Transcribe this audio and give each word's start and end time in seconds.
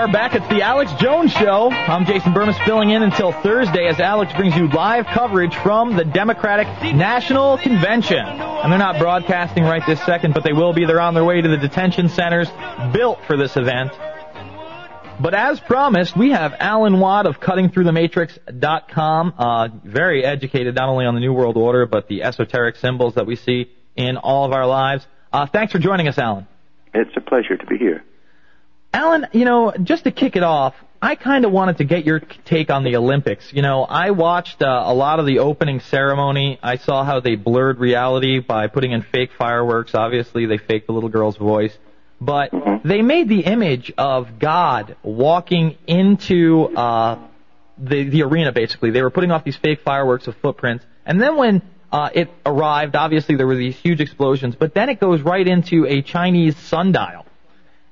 are 0.00 0.10
back. 0.10 0.34
It's 0.34 0.48
the 0.48 0.62
Alex 0.62 0.90
Jones 0.94 1.30
Show. 1.30 1.70
I'm 1.70 2.06
Jason 2.06 2.32
Bermas 2.32 2.56
filling 2.64 2.88
in 2.88 3.02
until 3.02 3.32
Thursday 3.32 3.86
as 3.86 4.00
Alex 4.00 4.32
brings 4.32 4.56
you 4.56 4.66
live 4.68 5.04
coverage 5.04 5.54
from 5.56 5.94
the 5.94 6.06
Democratic 6.06 6.66
National 6.94 7.58
Convention. 7.58 8.16
And 8.16 8.72
they're 8.72 8.78
not 8.78 8.98
broadcasting 8.98 9.62
right 9.62 9.82
this 9.86 10.02
second, 10.06 10.32
but 10.32 10.42
they 10.42 10.54
will 10.54 10.72
be. 10.72 10.86
They're 10.86 11.02
on 11.02 11.12
their 11.12 11.24
way 11.24 11.42
to 11.42 11.48
the 11.48 11.58
detention 11.58 12.08
centers 12.08 12.48
built 12.94 13.18
for 13.26 13.36
this 13.36 13.58
event. 13.58 13.92
But 15.20 15.34
as 15.34 15.60
promised, 15.60 16.16
we 16.16 16.30
have 16.30 16.54
Alan 16.58 16.98
Watt 16.98 17.26
of 17.26 17.38
CuttingThroughTheMatrix.com, 17.38 19.34
uh, 19.36 19.68
very 19.84 20.24
educated 20.24 20.76
not 20.76 20.88
only 20.88 21.04
on 21.04 21.12
the 21.12 21.20
New 21.20 21.34
World 21.34 21.58
Order, 21.58 21.84
but 21.84 22.08
the 22.08 22.22
esoteric 22.22 22.76
symbols 22.76 23.16
that 23.16 23.26
we 23.26 23.36
see 23.36 23.70
in 23.96 24.16
all 24.16 24.46
of 24.46 24.52
our 24.52 24.66
lives. 24.66 25.06
Uh, 25.30 25.44
thanks 25.44 25.72
for 25.72 25.78
joining 25.78 26.08
us, 26.08 26.16
Alan. 26.16 26.46
It's 26.94 27.14
a 27.18 27.20
pleasure 27.20 27.58
to 27.58 27.66
be 27.66 27.76
here. 27.76 28.02
Alan, 28.92 29.26
you 29.32 29.44
know, 29.44 29.72
just 29.82 30.04
to 30.04 30.10
kick 30.10 30.36
it 30.36 30.42
off, 30.42 30.74
I 31.02 31.14
kind 31.14 31.44
of 31.44 31.52
wanted 31.52 31.78
to 31.78 31.84
get 31.84 32.04
your 32.04 32.20
take 32.44 32.70
on 32.70 32.84
the 32.84 32.96
Olympics. 32.96 33.52
You 33.52 33.62
know, 33.62 33.84
I 33.84 34.10
watched 34.10 34.60
uh, 34.62 34.82
a 34.84 34.92
lot 34.92 35.18
of 35.20 35.26
the 35.26 35.38
opening 35.38 35.80
ceremony. 35.80 36.58
I 36.62 36.76
saw 36.76 37.04
how 37.04 37.20
they 37.20 37.36
blurred 37.36 37.78
reality 37.78 38.40
by 38.40 38.66
putting 38.66 38.92
in 38.92 39.02
fake 39.02 39.30
fireworks. 39.38 39.94
Obviously, 39.94 40.46
they 40.46 40.58
faked 40.58 40.88
the 40.88 40.92
little 40.92 41.08
girl's 41.08 41.36
voice. 41.36 41.76
But 42.20 42.52
Mm-hmm. 42.52 42.86
they 42.86 43.00
made 43.00 43.28
the 43.30 43.40
image 43.40 43.92
of 43.96 44.38
God 44.38 44.96
walking 45.02 45.78
into 45.86 46.64
uh, 46.76 47.18
the 47.78 48.10
the 48.10 48.22
arena. 48.24 48.52
Basically, 48.52 48.90
they 48.90 49.00
were 49.00 49.10
putting 49.10 49.30
off 49.30 49.42
these 49.42 49.56
fake 49.56 49.80
fireworks 49.82 50.26
of 50.26 50.36
footprints, 50.36 50.84
and 51.06 51.18
then 51.18 51.36
when 51.38 51.62
uh, 51.90 52.10
it 52.12 52.28
arrived, 52.44 52.94
obviously 52.94 53.36
there 53.36 53.46
were 53.46 53.56
these 53.56 53.76
huge 53.76 54.00
explosions. 54.00 54.54
But 54.54 54.74
then 54.74 54.90
it 54.90 55.00
goes 55.00 55.22
right 55.22 55.46
into 55.46 55.86
a 55.86 56.02
Chinese 56.02 56.56
sundial. 56.58 57.24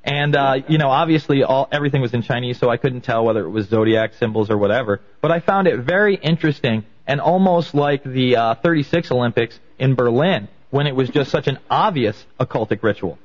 And 0.04 0.36
uh, 0.36 0.60
you 0.68 0.78
know, 0.78 0.88
obviously, 0.88 1.42
all 1.42 1.68
everything 1.70 2.00
was 2.00 2.14
in 2.14 2.22
Chinese, 2.22 2.58
so 2.58 2.70
I 2.70 2.76
couldn't 2.76 3.02
tell 3.02 3.24
whether 3.24 3.44
it 3.44 3.50
was 3.50 3.68
zodiac 3.68 4.14
symbols 4.14 4.50
or 4.50 4.56
whatever. 4.56 5.00
But 5.20 5.32
I 5.32 5.40
found 5.40 5.66
it 5.66 5.78
very 5.80 6.14
interesting 6.14 6.84
and 7.08 7.20
almost 7.20 7.74
like 7.74 8.04
the 8.04 8.36
uh, 8.36 8.54
36 8.56 9.10
Olympics 9.10 9.58
in 9.78 9.94
Berlin, 9.94 10.46
when 10.70 10.86
it 10.86 10.94
was 10.94 11.08
just 11.08 11.30
such 11.30 11.48
an 11.48 11.58
obvious 11.70 12.24
occultic 12.38 12.82
ritual. 12.82 13.18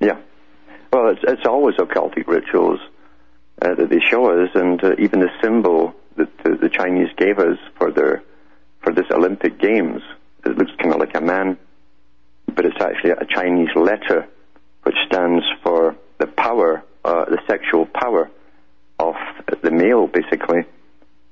Yeah. 0.00 0.18
Well, 0.90 1.10
it's, 1.10 1.20
it's 1.22 1.46
always 1.46 1.76
occultic 1.76 2.26
rituals 2.26 2.80
uh, 3.60 3.74
that 3.74 3.90
they 3.90 4.00
show 4.00 4.30
us, 4.30 4.48
and 4.54 4.82
uh, 4.82 4.94
even 4.98 5.20
the 5.20 5.28
symbol 5.42 5.94
that 6.16 6.28
the, 6.42 6.56
the 6.56 6.70
Chinese 6.70 7.08
gave 7.16 7.38
us 7.38 7.58
for 7.78 7.92
their 7.92 8.22
for 8.82 8.94
this 8.94 9.04
Olympic 9.10 9.58
Games, 9.58 10.00
it 10.44 10.56
looks 10.56 10.72
kind 10.78 10.94
of 10.94 11.00
like 11.00 11.14
a 11.14 11.20
man, 11.20 11.58
but 12.46 12.64
it's 12.64 12.80
actually 12.80 13.10
a 13.10 13.26
Chinese 13.26 13.68
letter 13.76 14.26
which 14.82 14.96
stands 15.06 15.44
for 15.62 15.96
the 16.18 16.26
power, 16.26 16.82
uh, 17.04 17.24
the 17.26 17.38
sexual 17.46 17.86
power 17.86 18.30
of 18.98 19.14
the 19.62 19.70
male, 19.70 20.06
basically. 20.06 20.64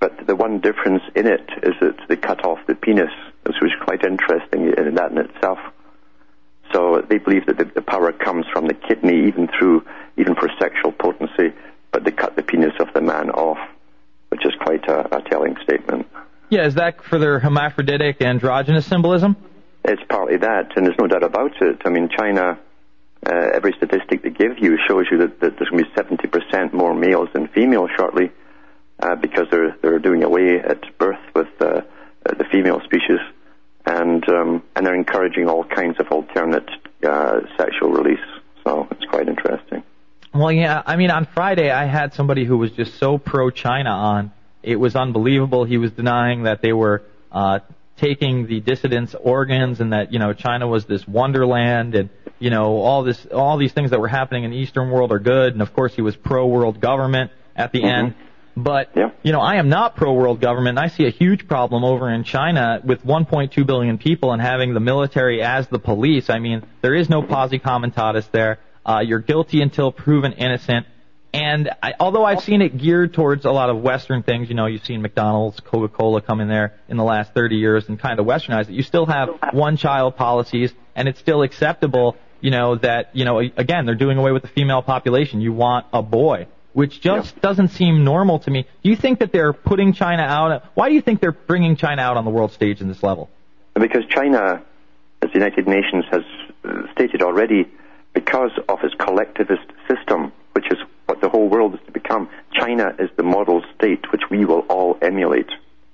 But 0.01 0.27
the 0.27 0.37
one 0.37 0.61
difference 0.61 1.03
in 1.15 1.27
it 1.27 1.49
is 1.63 1.75
that 1.81 1.97
they 2.09 2.17
cut 2.17 2.45
off 2.45 2.59
the 2.67 2.75
penis, 2.75 3.11
which 3.43 3.57
was 3.61 3.73
quite 3.85 4.05
interesting 4.05 4.73
in 4.73 4.95
that 4.95 5.11
in 5.11 5.19
itself. 5.19 5.59
So 6.73 7.05
they 7.09 7.19
believe 7.19 7.47
that 7.47 7.59
the, 7.59 7.65
the 7.65 7.83
power 7.83 8.13
comes 8.13 8.47
from 8.53 8.67
the 8.67 8.75
kidney, 8.75 9.27
even 9.27 9.49
through, 9.49 9.85
even 10.17 10.35
for 10.35 10.49
sexual 10.61 10.93
potency, 10.93 11.55
but 11.93 12.05
they 12.05 12.11
cut 12.13 12.37
the 12.37 12.43
penis 12.43 12.75
of 12.79 12.93
the 12.95 13.01
man 13.01 13.31
off, 13.31 13.59
which 14.29 14.45
is 14.45 14.53
quite 14.61 14.87
a, 14.87 15.17
a 15.17 15.23
telling 15.23 15.57
statement. 15.63 16.07
Yeah, 16.51 16.67
is 16.67 16.75
that 16.75 17.03
for 17.03 17.19
their 17.19 17.39
hermaphroditic 17.39 18.23
androgynous 18.23 18.87
symbolism? 18.87 19.37
It's 19.85 20.03
partly 20.09 20.37
that, 20.39 20.77
and 20.77 20.87
there's 20.87 20.99
no 20.99 21.07
doubt 21.07 21.23
about 21.23 21.53
it. 21.61 21.83
I 21.85 21.89
mean, 21.89 22.09
China, 22.09 22.59
uh, 23.27 23.51
every 23.55 23.73
statistic 23.73 24.23
they 24.23 24.31
give 24.31 24.59
you 24.59 24.79
shows 24.87 25.07
you 25.11 25.19
that, 25.19 25.41
that 25.41 25.59
there's 25.59 25.71
going 25.71 25.85
to 25.85 26.29
be 26.29 26.39
70% 26.49 26.73
more 26.73 26.95
males 26.95 27.29
than 27.33 27.49
females 27.49 27.91
shortly, 27.97 28.31
uh, 29.01 29.17
because 29.17 29.47
they're 29.51 29.77
they're 29.83 29.99
doing 29.99 30.23
away 30.23 30.59
at 30.59 30.99
birth 30.99 31.21
with 31.35 31.49
uh, 31.61 31.83
the 32.25 32.45
female 32.51 32.81
species, 32.85 33.21
and 33.87 34.29
um, 34.29 34.63
and 34.77 34.87
they're 34.87 34.95
encouraging 34.95 35.49
all 35.49 35.65
kinds 35.65 35.99
of 35.99 36.07
alternate 36.11 36.69
uh, 37.05 37.41
sexual 37.57 37.91
release. 37.91 38.25
So 38.65 38.89
it's 38.91 39.05
quite 39.05 39.29
interesting. 39.29 39.83
Well, 40.35 40.53
yeah. 40.53 40.83
I 40.85 40.97
mean, 40.97 41.11
on 41.11 41.27
Friday, 41.27 41.71
I 41.71 41.87
had 41.87 42.15
somebody 42.15 42.45
who 42.45 42.59
was 42.59 42.71
just 42.73 42.99
so 42.99 43.19
pro-China 43.19 43.91
on. 43.91 44.33
It 44.63 44.77
was 44.77 44.95
unbelievable. 44.95 45.65
He 45.65 45.79
was 45.79 45.91
denying 45.93 46.43
that 46.43 46.61
they 46.61 46.73
were 46.73 47.03
uh, 47.33 47.61
taking 47.99 48.47
the 48.47 48.61
dissidents' 48.61 49.15
organs 49.15 49.81
and 49.81 49.93
that 49.93 50.13
you 50.13 50.19
know 50.19 50.33
China 50.33 50.67
was 50.67 50.87
this 50.87 51.07
wonderland 51.07 51.95
and 51.95 52.11
you 52.39 52.51
know 52.51 52.79
all 52.79 53.03
this 53.03 53.27
all 53.27 53.59
these 53.59 53.73
things 53.73 53.91
that 53.91 54.01
were 54.01 54.09
happening 54.09 54.45
in 54.45 54.51
the 54.51 54.57
Eastern 54.57 54.91
world 54.91 55.13
are 55.13 55.19
good. 55.19 55.53
And 55.53 55.63
of 55.63 55.73
course, 55.73 55.95
he 55.95 56.03
was 56.03 56.17
pro-world 56.17 56.81
government 56.81 57.31
at 57.57 57.73
the 57.73 57.85
end. 57.85 58.15
But 58.57 58.97
you 59.23 59.33
know, 59.33 59.41
I 59.41 59.57
am 59.57 59.69
not 59.69 59.95
pro-world 59.95 60.41
government. 60.41 60.79
And 60.79 60.85
I 60.85 60.89
see 60.89 61.07
a 61.07 61.11
huge 61.11 61.47
problem 61.47 61.85
over 61.85 62.11
in 62.11 62.25
China 62.25 62.81
with 62.83 63.05
1.2 63.05 63.65
billion 63.65 63.99
people 63.99 64.33
and 64.33 64.43
having 64.43 64.75
the 64.75 64.81
military 64.81 65.43
as 65.43 65.69
the 65.69 65.79
police. 65.79 66.29
I 66.29 66.41
mean, 66.41 66.67
there 66.83 66.95
is 66.95 67.09
no 67.09 67.23
posse 67.23 67.61
comitatus 67.61 68.27
there. 68.33 68.59
Uh, 68.85 69.01
you're 69.01 69.21
guilty 69.21 69.63
until 69.63 69.93
proven 69.93 70.33
innocent. 70.33 70.87
And 71.33 71.71
I, 71.83 71.93
although 72.01 72.25
I've 72.25 72.43
seen 72.43 72.63
it 72.63 72.79
geared 72.79 73.13
towards 73.13 73.45
a 73.45 73.51
lot 73.51 73.69
of 73.69 73.83
Western 73.83 74.23
things, 74.23 74.49
you 74.49 74.55
know, 74.55 74.67
you've 74.67 74.85
seen 74.85 75.03
McDonald's, 75.03 75.61
Coca-Cola 75.61 76.23
come 76.23 76.41
in 76.41 76.49
there 76.49 76.75
in 76.89 76.97
the 76.97 77.05
last 77.05 77.35
30 77.35 77.57
years 77.57 77.89
and 77.89 78.01
kind 78.01 78.19
of 78.19 78.27
westernize 78.27 78.63
it. 78.63 78.71
You 78.71 78.83
still 78.83 79.05
have 79.07 79.29
one-child 79.53 80.17
policies, 80.17 80.73
and 80.97 81.07
it's 81.07 81.21
still 81.21 81.43
acceptable, 81.43 82.17
you 82.41 82.51
know, 82.51 82.77
that, 82.77 83.11
you 83.15 83.27
know, 83.27 83.41
again, 83.41 83.85
they're 83.85 83.95
doing 83.95 84.17
away 84.17 84.33
with 84.33 84.43
the 84.43 84.49
female 84.49 84.81
population. 84.81 85.43
You 85.43 85.53
want 85.53 85.87
a 85.93 86.03
boy, 86.03 86.47
which 86.73 87.03
just 87.03 87.39
doesn't 87.43 87.69
seem 87.69 88.05
normal 88.05 88.39
to 88.41 88.51
me. 88.51 88.67
Do 88.83 88.89
you 88.89 88.97
think 88.97 89.19
that 89.19 89.31
they're 89.31 89.53
putting 89.53 89.93
China 89.93 90.23
out? 90.23 90.65
Why 90.75 90.89
do 90.89 90.95
you 90.95 91.03
think 91.03 91.21
they're 91.21 91.33
bringing 91.33 91.77
China 91.77 92.01
out 92.01 92.17
on 92.17 92.25
the 92.25 92.31
world 92.31 92.53
stage 92.53 92.81
in 92.81 92.89
this 92.89 93.03
level? 93.03 93.29
Because 93.75 94.07
China, 94.09 94.63
as 95.21 95.29
the 95.31 95.39
United 95.39 95.69
Nations 95.69 96.07
has 96.11 96.23
uh, 96.65 96.91
stated 96.93 97.21
already, 97.21 97.69
because 98.15 98.51
of 98.69 98.79
its 98.83 98.95
collectivist 98.95 99.67
system, 99.87 100.33
which 100.59 100.73
is 100.73 100.79
what 101.07 101.21
the 101.21 101.29
whole 101.29 101.49
world 101.49 101.75
is 101.75 101.81
to 101.87 101.93
become, 101.93 102.29
China 102.53 102.93
is 102.99 103.09
the 103.17 103.23
model 103.23 103.63
state 103.77 104.11
which 104.11 104.23
we 104.29 104.45
will 104.45 104.65
all 104.69 104.99
emulate. 105.01 105.49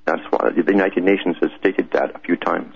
That's 0.07 0.23
why 0.31 0.53
the 0.57 0.73
United 0.73 1.05
Nations 1.05 1.37
has 1.43 1.51
stated 1.61 1.91
that 1.93 2.17
a 2.17 2.19
few 2.21 2.37
times. 2.37 2.75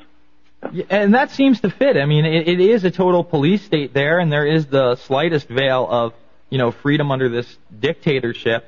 Yeah, 0.70 0.84
and 0.90 1.14
that 1.14 1.30
seems 1.30 1.62
to 1.62 1.70
fit. 1.70 1.96
I 1.96 2.04
mean, 2.04 2.26
it, 2.26 2.46
it 2.46 2.60
is 2.60 2.84
a 2.84 2.90
total 2.90 3.24
police 3.24 3.62
state 3.62 3.94
there, 3.94 4.18
and 4.18 4.30
there 4.30 4.46
is 4.46 4.66
the 4.66 4.96
slightest 4.96 5.48
veil 5.48 5.86
of, 5.88 6.12
you 6.50 6.58
know, 6.58 6.72
freedom 6.72 7.10
under 7.10 7.30
this 7.30 7.56
dictatorship. 7.80 8.66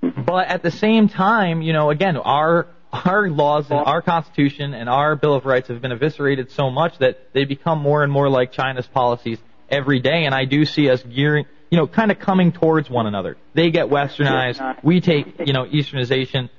But 0.00 0.48
at 0.48 0.64
the 0.64 0.72
same 0.72 1.08
time, 1.08 1.62
you 1.62 1.72
know, 1.72 1.90
again, 1.90 2.16
our 2.16 2.66
our 2.92 3.28
laws 3.28 3.70
and 3.70 3.78
our 3.78 4.02
constitution 4.02 4.74
and 4.74 4.88
our 4.88 5.14
Bill 5.14 5.34
of 5.34 5.44
Rights 5.44 5.68
have 5.68 5.80
been 5.80 5.92
eviscerated 5.92 6.50
so 6.50 6.70
much 6.70 6.98
that 6.98 7.32
they 7.32 7.44
become 7.44 7.78
more 7.78 8.02
and 8.02 8.10
more 8.10 8.28
like 8.28 8.50
China's 8.50 8.86
policies 8.88 9.38
every 9.68 10.00
day. 10.00 10.24
And 10.24 10.34
I 10.34 10.46
do 10.46 10.64
see 10.64 10.90
us 10.90 11.02
gearing, 11.02 11.46
you 11.70 11.78
know, 11.78 11.86
kind 11.86 12.10
of 12.10 12.18
coming 12.18 12.52
towards 12.52 12.88
one 12.88 13.06
another. 13.06 13.36
They 13.54 13.70
get 13.70 13.88
westernized, 13.88 14.82
we 14.82 15.00
take, 15.00 15.46
you 15.46 15.52
know, 15.52 15.64
easternization, 15.64 16.50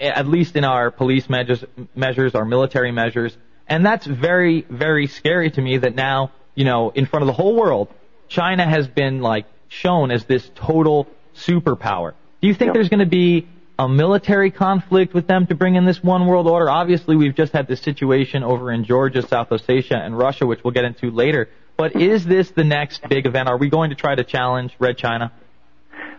at 0.00 0.26
least 0.26 0.56
in 0.56 0.64
our 0.64 0.90
police 0.90 1.28
measures, 1.28 1.64
measures, 1.94 2.34
our 2.34 2.44
military 2.44 2.92
measures. 2.92 3.36
And 3.68 3.84
that's 3.84 4.06
very, 4.06 4.62
very 4.68 5.06
scary 5.06 5.50
to 5.50 5.60
me 5.60 5.78
that 5.78 5.94
now, 5.94 6.32
you 6.54 6.64
know, 6.64 6.90
in 6.90 7.06
front 7.06 7.22
of 7.22 7.26
the 7.26 7.32
whole 7.32 7.54
world, 7.54 7.88
China 8.28 8.64
has 8.64 8.86
been 8.88 9.20
like 9.20 9.46
shown 9.68 10.10
as 10.10 10.24
this 10.24 10.48
total 10.54 11.06
superpower. 11.34 12.14
Do 12.40 12.48
you 12.48 12.54
think 12.54 12.72
there's 12.72 12.88
going 12.88 13.00
to 13.00 13.06
be 13.06 13.48
a 13.78 13.88
military 13.88 14.50
conflict 14.50 15.12
with 15.12 15.26
them 15.26 15.46
to 15.46 15.54
bring 15.54 15.74
in 15.74 15.84
this 15.84 16.02
one 16.02 16.26
world 16.26 16.46
order? 16.46 16.70
Obviously, 16.70 17.16
we've 17.16 17.34
just 17.34 17.52
had 17.52 17.66
this 17.66 17.80
situation 17.80 18.42
over 18.42 18.72
in 18.72 18.84
Georgia, 18.84 19.26
South 19.26 19.50
Ossetia, 19.50 19.96
and 19.96 20.16
Russia, 20.16 20.46
which 20.46 20.62
we'll 20.64 20.72
get 20.72 20.84
into 20.84 21.10
later. 21.10 21.48
But 21.76 21.96
is 21.96 22.24
this 22.24 22.50
the 22.50 22.64
next 22.64 23.02
big 23.08 23.26
event? 23.26 23.48
Are 23.48 23.58
we 23.58 23.68
going 23.68 23.90
to 23.90 23.96
try 23.96 24.14
to 24.14 24.24
challenge 24.24 24.72
Red 24.78 24.96
China? 24.96 25.32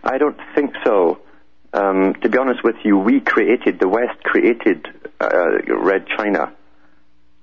I 0.04 0.18
don't 0.18 0.38
think 0.54 0.72
so. 0.84 1.20
Um, 1.72 2.14
to 2.22 2.28
be 2.28 2.38
honest 2.38 2.62
with 2.62 2.76
you, 2.84 2.96
we 2.96 3.20
created, 3.20 3.78
the 3.80 3.88
West 3.88 4.22
created 4.22 4.86
uh, 5.20 5.28
Red 5.68 6.06
China. 6.16 6.54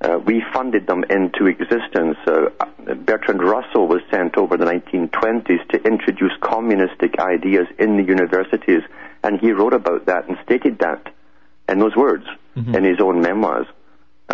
Uh, 0.01 0.19
we 0.25 0.44
funded 0.53 0.88
them 0.88 1.03
into 1.09 1.47
existence. 1.47 2.17
Uh, 2.25 2.50
Bertrand 2.95 3.44
Russell 3.44 3.88
was 3.88 4.01
sent 4.12 4.38
over 4.38 4.57
the 4.57 4.65
1920s 4.65 5.67
to 5.69 5.83
introduce 5.83 6.31
communistic 6.41 7.19
ideas 7.19 7.67
in 7.77 7.97
the 7.97 8.03
universities, 8.03 8.81
and 9.23 9.39
he 9.39 9.51
wrote 9.51 9.73
about 9.73 10.06
that 10.06 10.27
and 10.27 10.38
stated 10.45 10.79
that 10.79 11.13
in 11.67 11.79
those 11.79 11.95
words 11.95 12.25
in 12.56 12.83
his 12.83 13.00
own 13.01 13.21
memoirs. 13.21 13.67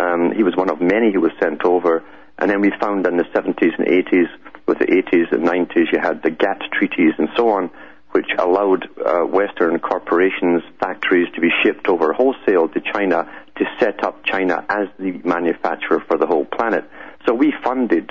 Um, 0.00 0.32
he 0.34 0.42
was 0.42 0.54
one 0.56 0.70
of 0.70 0.80
many 0.80 1.12
who 1.12 1.20
was 1.20 1.32
sent 1.40 1.64
over, 1.64 2.04
and 2.42 2.50
then 2.50 2.60
we 2.60 2.72
found 2.80 3.06
in 3.06 3.16
the 3.18 3.22
70s 3.22 3.78
and 3.78 3.86
80s, 3.86 4.26
with 4.66 4.80
the 4.80 4.86
80s 4.86 5.30
and 5.30 5.46
90s, 5.46 5.92
you 5.92 6.00
had 6.02 6.24
the 6.24 6.30
GATT 6.30 6.60
treaties 6.72 7.12
and 7.16 7.28
so 7.36 7.50
on, 7.50 7.70
which 8.10 8.26
allowed 8.36 8.88
uh, 8.98 9.20
Western 9.20 9.78
corporations, 9.78 10.60
factories 10.80 11.28
to 11.36 11.40
be 11.40 11.50
shipped 11.62 11.86
over 11.86 12.12
wholesale 12.12 12.68
to 12.68 12.80
China 12.92 13.30
to 13.58 13.64
set 13.78 14.02
up 14.02 14.24
China 14.24 14.64
as 14.68 14.88
the 14.98 15.12
manufacturer 15.24 16.02
for 16.08 16.18
the 16.18 16.26
whole 16.26 16.44
planet. 16.44 16.82
So 17.28 17.32
we 17.32 17.54
funded 17.62 18.10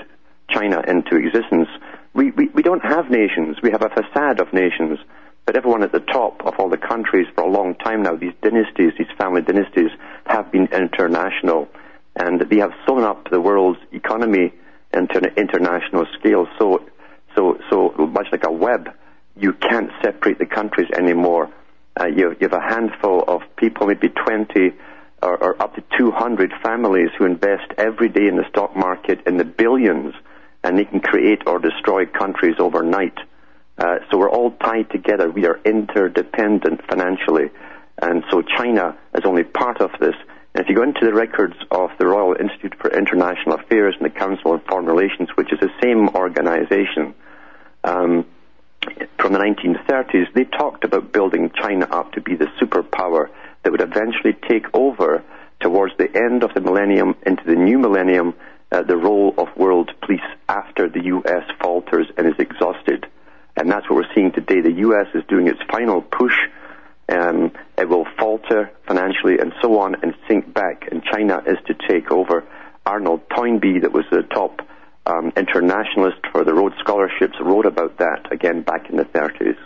China 0.50 0.82
into 0.88 1.18
existence. 1.18 1.68
We, 2.14 2.32
we, 2.32 2.48
we 2.54 2.64
don't 2.64 2.86
have 2.86 3.12
nations. 3.12 3.58
We 3.62 3.72
have 3.72 3.84
a 3.84 3.90
facade 3.90 4.40
of 4.40 4.54
nations. 4.54 4.98
But 5.46 5.58
everyone 5.58 5.84
at 5.84 5.92
the 5.92 6.00
top 6.00 6.42
of 6.46 6.54
all 6.58 6.70
the 6.70 6.78
countries 6.78 7.28
for 7.36 7.44
a 7.44 7.50
long 7.50 7.76
time 7.76 8.04
now, 8.04 8.16
these 8.16 8.32
dynasties, 8.42 8.94
these 8.98 9.12
family 9.18 9.42
dynasties, 9.42 9.92
have 10.26 10.54
been 10.54 10.70
international, 10.72 11.68
and 12.16 12.42
they 12.42 12.58
have 12.58 12.72
sewn 12.86 13.04
up 13.04 13.30
the 13.30 13.40
world's 13.40 13.80
economy 13.92 14.54
into 14.94 15.18
an 15.18 15.34
international 15.38 16.06
scale. 16.20 16.48
So, 16.60 16.86
so, 17.36 17.58
so 17.70 17.94
much 17.98 18.28
like 18.32 18.46
a 18.46 18.52
web, 18.52 18.90
you 19.36 19.54
can't 19.54 19.92
separate 20.04 20.40
the 20.40 20.46
countries 20.46 20.90
anymore. 20.96 21.50
Uh, 22.00 22.08
you, 22.08 22.32
you 22.40 22.50
have 22.50 22.54
a 22.54 22.62
handful 22.62 23.24
of 23.28 23.42
people, 23.56 23.88
maybe 23.88 24.10
20 24.10 24.74
or, 25.22 25.38
or 25.38 25.62
up 25.62 25.76
to 25.76 25.84
200 25.98 26.52
families 26.64 27.10
who 27.18 27.26
invest 27.26 27.72
every 27.78 28.10
day 28.10 28.28
in 28.28 28.38
the 28.38 28.48
stock 28.50 28.76
market 28.76 29.20
in 29.28 29.38
the 29.38 29.46
billions, 29.46 30.14
and 30.64 30.78
they 30.78 30.86
can 30.86 31.00
create 31.00 31.44
or 31.48 31.60
destroy 31.60 32.06
countries 32.06 32.56
overnight. 32.60 33.18
Uh, 33.78 33.98
so 34.10 34.18
we're 34.18 34.30
all 34.30 34.52
tied 34.52 34.90
together. 34.90 35.30
We 35.30 35.46
are 35.46 35.60
interdependent 35.66 36.82
financially. 36.88 37.50
And 38.02 38.24
so 38.32 38.42
China 38.42 38.98
is 39.16 39.24
only 39.26 39.44
part 39.44 39.82
of 39.82 39.92
this. 40.00 40.16
If 40.54 40.68
you 40.68 40.76
go 40.76 40.84
into 40.84 41.06
the 41.06 41.14
records 41.14 41.56
of 41.72 41.92
the 41.98 42.08
Royal 42.08 42.36
Institute 42.40 42.76
for 42.80 42.92
International 42.92 43.56
Affairs 43.56 43.96
and 44.00 44.06
the 44.06 44.14
Council 44.14 44.52
on 44.52 44.60
Foreign 44.62 44.86
Relations, 44.86 45.30
which 45.36 45.52
is 45.54 45.60
the 45.60 45.72
same 45.82 46.10
organization, 46.10 47.16
um, 47.84 48.26
from 49.18 49.34
the 49.34 49.40
1930s, 49.40 50.34
they 50.34 50.44
talked 50.44 50.84
about 50.84 51.14
building 51.14 51.52
China 51.56 51.88
up 51.90 52.12
to 52.14 52.22
be 52.22 52.36
the 52.36 52.48
superpower 52.60 53.30
that 53.64 53.72
would 53.72 53.82
eventually 53.82 54.34
take 54.50 54.66
over 54.74 55.24
towards 55.60 55.96
the 55.98 56.10
end 56.16 56.44
of 56.44 56.54
the 56.54 56.62
millennium 56.62 57.16
into 57.26 57.44
the 57.46 57.56
new 57.56 57.78
millennium 57.78 58.34
uh, 58.72 58.82
the 58.82 58.98
role 58.98 59.34
of 59.38 59.48
world 59.58 59.92
police 60.02 60.22
after 60.48 60.88
the 60.90 61.04
U.S. 61.06 61.44
falters 61.62 62.08
and 62.18 62.28
is 62.28 62.40
exhausted. 62.40 63.06
And 63.58 63.70
that's 63.70 63.90
what 63.90 63.98
we're 63.98 64.16
seeing 64.16 64.32
today. 64.32 64.62
The 64.62 64.72
U.S. 64.72 65.08
is 65.14 65.24
doing 65.28 65.48
its 65.48 65.60
final 65.70 66.02
push. 66.02 66.36
Um, 67.10 67.52
it 67.78 67.90
will 67.90 68.06
falter 68.18 68.72
financially 68.88 69.40
and 69.40 69.54
so 69.62 69.80
on 69.80 69.96
and 70.02 70.14
sink 70.28 70.54
back, 70.54 70.88
and 70.92 71.04
China 71.04 71.42
is 71.46 71.58
to 71.68 71.74
take 71.88 72.12
over. 72.12 72.44
Arnold 72.86 73.22
Toynbee, 73.30 73.82
that 73.82 73.92
was 73.92 74.06
the 74.12 74.24
top 74.24 74.62
um, 75.06 75.32
internationalist 75.36 76.18
for 76.32 76.44
the 76.44 76.54
Rhodes 76.54 76.76
Scholarships, 76.80 77.36
wrote 77.40 77.66
about 77.66 77.98
that 78.00 78.32
again 78.32 78.62
back 78.62 78.90
in 78.90 78.98
the 78.98 79.06
30s. 79.06 79.58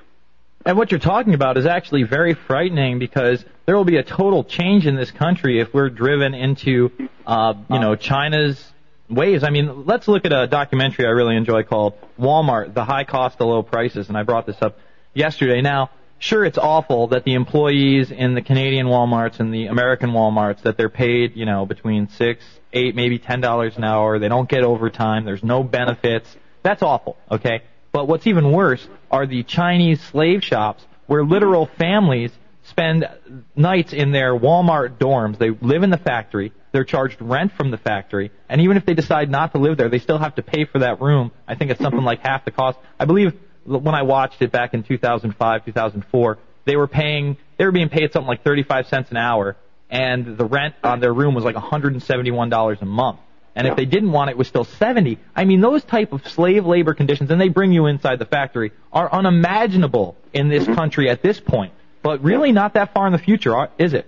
And 0.65 0.77
what 0.77 0.89
you're 0.89 0.99
talking 0.99 1.35
about 1.35 1.57
is 1.57 1.67
actually 1.67 2.03
very 2.03 2.33
frightening 2.33 2.97
because 2.97 3.45
there 3.65 3.77
will 3.77 3.85
be 3.85 3.97
a 3.97 4.03
total 4.03 4.43
change 4.43 4.87
in 4.87 4.95
this 4.95 5.11
country 5.11 5.59
if 5.59 5.73
we're 5.73 5.89
driven 5.89 6.33
into, 6.33 6.91
uh, 7.27 7.53
you 7.69 7.79
know, 7.79 7.95
China's 7.95 8.73
ways. 9.07 9.43
I 9.43 9.51
mean, 9.51 9.85
let's 9.85 10.07
look 10.07 10.25
at 10.25 10.33
a 10.33 10.47
documentary 10.47 11.05
I 11.05 11.11
really 11.11 11.35
enjoy 11.35 11.63
called 11.63 11.93
Walmart: 12.19 12.73
The 12.73 12.83
High 12.83 13.03
Cost 13.03 13.39
of 13.39 13.47
Low 13.47 13.61
Prices, 13.61 14.09
and 14.09 14.17
I 14.17 14.23
brought 14.23 14.47
this 14.47 14.59
up 14.59 14.79
yesterday. 15.13 15.61
Now, 15.61 15.91
sure, 16.19 16.45
it's 16.45 16.57
awful 16.57 17.07
that 17.07 17.23
the 17.23 17.33
employees 17.33 18.11
in 18.11 18.35
the 18.35 18.41
Canadian 18.41 18.87
WalMarts 18.87 19.39
and 19.39 19.53
the 19.53 19.67
American 19.67 20.11
WalMarts 20.11 20.61
that 20.63 20.77
they're 20.77 20.89
paid, 20.89 21.35
you 21.35 21.45
know, 21.45 21.65
between 21.65 22.09
six, 22.09 22.43
eight, 22.73 22.95
maybe 22.95 23.19
ten 23.19 23.41
dollars 23.41 23.77
an 23.77 23.83
hour. 23.83 24.19
They 24.19 24.29
don't 24.29 24.49
get 24.49 24.63
overtime. 24.63 25.25
There's 25.25 25.43
no 25.43 25.63
benefits. 25.63 26.35
That's 26.63 26.81
awful. 26.81 27.17
Okay. 27.29 27.61
But 27.91 28.07
what's 28.07 28.27
even 28.27 28.51
worse 28.51 28.85
are 29.09 29.25
the 29.25 29.43
Chinese 29.43 30.01
slave 30.01 30.43
shops 30.43 30.85
where 31.07 31.23
literal 31.23 31.65
families 31.65 32.31
spend 32.63 33.07
nights 33.55 33.93
in 33.93 34.11
their 34.11 34.33
Walmart 34.33 34.97
dorms. 34.97 35.37
They 35.37 35.51
live 35.51 35.83
in 35.83 35.91
the 35.91 35.97
factory. 35.97 36.51
They're 36.71 36.83
charged 36.83 37.21
rent 37.21 37.53
from 37.53 37.71
the 37.71 37.77
factory. 37.77 38.31
And 38.49 38.59
even 38.61 38.75
if 38.75 38.85
they 38.85 38.95
decide 38.95 39.29
not 39.29 39.53
to 39.53 39.59
live 39.59 39.77
there, 39.77 39.87
they 39.87 39.99
still 39.99 40.17
have 40.17 40.35
to 40.35 40.43
pay 40.43 40.65
for 40.65 40.79
that 40.79 40.99
room. 40.99 41.31
I 41.47 41.55
think 41.55 41.71
it's 41.71 41.79
something 41.79 42.03
like 42.03 42.19
half 42.19 42.43
the 42.43 42.51
cost. 42.51 42.79
I 42.99 43.05
believe 43.05 43.39
when 43.65 43.95
I 43.95 44.03
watched 44.03 44.41
it 44.41 44.51
back 44.51 44.73
in 44.73 44.83
2005, 44.83 45.65
2004, 45.65 46.37
they 46.65 46.75
were 46.75 46.87
paying, 46.87 47.37
they 47.57 47.65
were 47.65 47.71
being 47.71 47.89
paid 47.89 48.11
something 48.11 48.27
like 48.27 48.43
35 48.43 48.87
cents 48.87 49.11
an 49.11 49.17
hour. 49.17 49.55
And 49.89 50.37
the 50.37 50.45
rent 50.45 50.75
on 50.83 50.99
their 50.99 51.13
room 51.13 51.35
was 51.35 51.43
like 51.43 51.55
$171 51.55 52.81
a 52.81 52.85
month. 52.85 53.19
And 53.55 53.67
if 53.67 53.77
they 53.77 53.85
didn't 53.85 54.11
want 54.11 54.29
it, 54.29 54.33
it 54.33 54.37
was 54.37 54.49
still 54.49 54.65
70. 54.65 55.17
I 55.33 55.45
mean, 55.45 55.61
those 55.61 55.83
type 55.83 56.11
of 56.11 56.27
slave 56.27 56.65
labor 56.65 56.93
conditions, 56.93 57.31
and 57.31 57.39
they 57.39 57.47
bring 57.47 57.71
you 57.71 57.85
inside 57.85 58.19
the 58.19 58.25
factory, 58.25 58.73
are 58.91 59.09
unimaginable 59.09 60.17
in 60.33 60.49
this 60.49 60.65
country 60.65 61.09
at 61.09 61.21
this 61.21 61.39
point. 61.39 61.71
But 62.03 62.21
really 62.21 62.51
not 62.51 62.73
that 62.73 62.93
far 62.93 63.07
in 63.07 63.13
the 63.13 63.19
future, 63.19 63.69
is 63.77 63.93
it? 63.93 64.05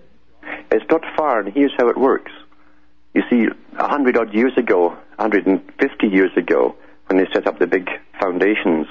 It's 0.69 0.86
not 0.92 1.01
far, 1.15 1.39
and 1.39 1.54
here's 1.54 1.71
how 1.77 1.88
it 1.88 1.98
works. 1.98 2.31
You 3.13 3.24
see, 3.30 3.48
a 3.77 3.88
hundred 3.88 4.18
odd 4.18 4.33
years 4.33 4.51
ago, 4.57 4.89
150 5.15 6.07
years 6.07 6.31
ago, 6.36 6.75
when 7.07 7.18
they 7.18 7.27
set 7.33 7.48
up 7.48 7.57
the 7.57 7.68
big 7.68 7.89
foundations, 8.19 8.86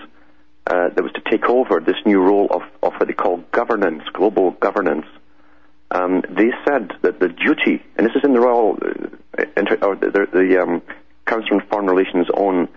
uh, 0.67 0.89
that 0.95 1.03
was 1.03 1.13
to 1.13 1.23
take 1.31 1.49
over 1.49 1.81
this 1.81 1.97
new 2.05 2.21
role 2.21 2.49
of, 2.51 2.63
of 2.83 2.95
what 2.95 3.07
they 3.07 3.15
call 3.15 3.39
governance, 3.53 4.03
global 4.13 4.51
governance. 4.53 5.07
Um, 5.91 6.23
they 6.29 6.51
said 6.67 6.93
that 7.03 7.21
the 7.21 7.29
duty, 7.29 7.85
and 7.97 8.07
this 8.07 8.17
is 8.17 8.23
in 8.25 8.33
the 8.33 8.41
Royal 8.41 8.77
uh, 9.39 9.45
inter, 9.57 9.79
or 9.83 9.95
the, 9.95 10.11
the, 10.11 10.27
the 10.33 10.63
um, 10.63 10.83
Council 11.27 11.55
on 11.55 11.67
Foreign 11.69 11.87
Relations' 11.87 12.27
own 12.35 12.69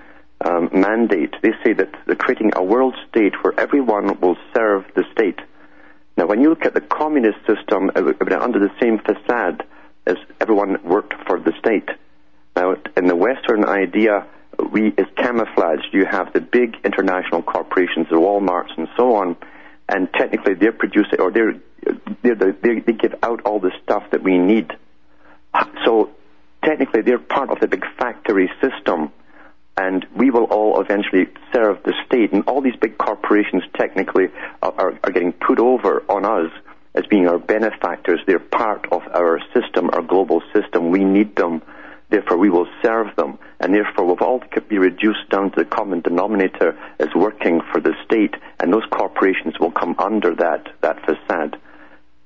um, 0.45 0.69
mandate, 0.71 1.33
they 1.41 1.51
say 1.63 1.74
that 1.74 1.89
they're 2.06 2.15
creating 2.15 2.51
a 2.56 2.63
world 2.63 2.95
state 3.09 3.33
where 3.41 3.59
everyone 3.59 4.19
will 4.19 4.38
serve 4.56 4.86
the 4.95 5.03
state. 5.12 5.39
Now, 6.15 6.27
when 6.27 6.41
you 6.41 6.50
look 6.50 6.65
at 6.65 6.74
the 6.74 6.81
communist 6.81 7.39
system, 7.47 7.91
it 7.95 8.33
under 8.33 8.59
the 8.59 8.71
same 8.81 9.00
facade 9.00 9.63
as 10.06 10.18
everyone 10.39 10.77
worked 10.83 11.13
for 11.25 11.39
the 11.39 11.53
state. 11.59 11.89
Now, 12.56 12.75
in 12.97 13.07
the 13.07 13.15
Western 13.15 13.63
idea, 13.65 14.27
we 14.71 14.89
is 14.89 15.07
camouflaged. 15.15 15.89
You 15.94 16.06
have 16.06 16.33
the 16.33 16.41
big 16.41 16.77
international 16.83 17.41
corporations, 17.41 18.07
the 18.09 18.15
WalMarts 18.15 18.77
and 18.77 18.88
so 18.97 19.15
on, 19.15 19.35
and 19.88 20.11
technically 20.13 20.53
they're 20.53 20.71
producing 20.71 21.19
or 21.19 21.31
they're, 21.31 21.56
they're 22.21 22.35
the, 22.35 22.56
they 22.61 22.79
they 22.79 22.94
give 22.94 23.15
out 23.23 23.41
all 23.45 23.59
the 23.59 23.71
stuff 23.83 24.03
that 24.11 24.23
we 24.23 24.38
need. 24.38 24.71
So 25.85 26.11
technically 26.63 27.01
they're 27.01 27.19
part 27.19 27.50
of 27.50 27.59
the 27.59 27.67
big 27.67 27.83
factory 27.97 28.51
system, 28.61 29.11
and 29.77 30.06
we 30.15 30.29
will 30.29 30.45
all 30.45 30.81
eventually 30.81 31.27
serve 31.53 31.81
the 31.83 31.94
state. 32.05 32.33
And 32.33 32.44
all 32.45 32.62
these 32.62 32.75
big 32.75 32.97
corporations 32.97 33.63
technically 33.77 34.27
are, 34.62 34.73
are, 34.77 35.00
are 35.03 35.12
getting 35.12 35.33
put 35.33 35.59
over 35.59 36.03
on 36.09 36.25
us 36.25 36.51
as 36.95 37.05
being 37.07 37.27
our 37.27 37.39
benefactors. 37.39 38.19
They're 38.25 38.39
part 38.39 38.88
of 38.91 39.03
our 39.13 39.39
system, 39.53 39.89
our 39.94 40.01
global 40.01 40.41
system. 40.53 40.89
We 40.91 41.03
need 41.03 41.35
them. 41.35 41.62
Therefore, 42.10 42.38
we 42.38 42.50
will 42.50 42.68
serve 42.82 43.16
them. 43.16 43.38
And 43.60 43.74
therefore, 43.74 44.06
we'll 44.06 44.18
all 44.18 44.42
be 44.68 44.78
reduced 44.78 45.30
down 45.30 45.51
to 45.51 45.63
the 45.63 45.66
common 45.66 46.01
denominator 46.01 46.78
as 47.00 47.10
working 47.16 47.62
for 47.72 47.80
the 47.80 47.94
state. 48.06 48.36
And 48.60 48.74
those 48.74 48.86
corporations 48.92 49.60
will 49.60 49.72
come 49.72 49.96
under 50.00 50.34
that, 50.36 50.70
that 50.82 51.06
facade. 51.06 51.58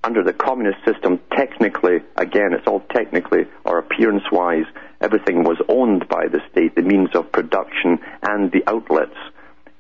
Under 0.04 0.24
the 0.24 0.34
communist 0.34 0.84
system, 0.86 1.20
technically, 1.32 2.02
again, 2.18 2.54
it's 2.54 2.68
all 2.68 2.82
technically 2.94 3.46
or 3.64 3.78
appearance 3.78 4.24
wise, 4.32 4.66
everything 5.00 5.44
was 5.44 5.62
owned 5.70 6.08
by 6.10 6.28
the 6.28 6.42
state, 6.52 6.76
the 6.76 6.82
means 6.82 7.10
of 7.16 7.32
production 7.32 8.00
and 8.22 8.52
the 8.52 8.64
outlets. 8.68 9.16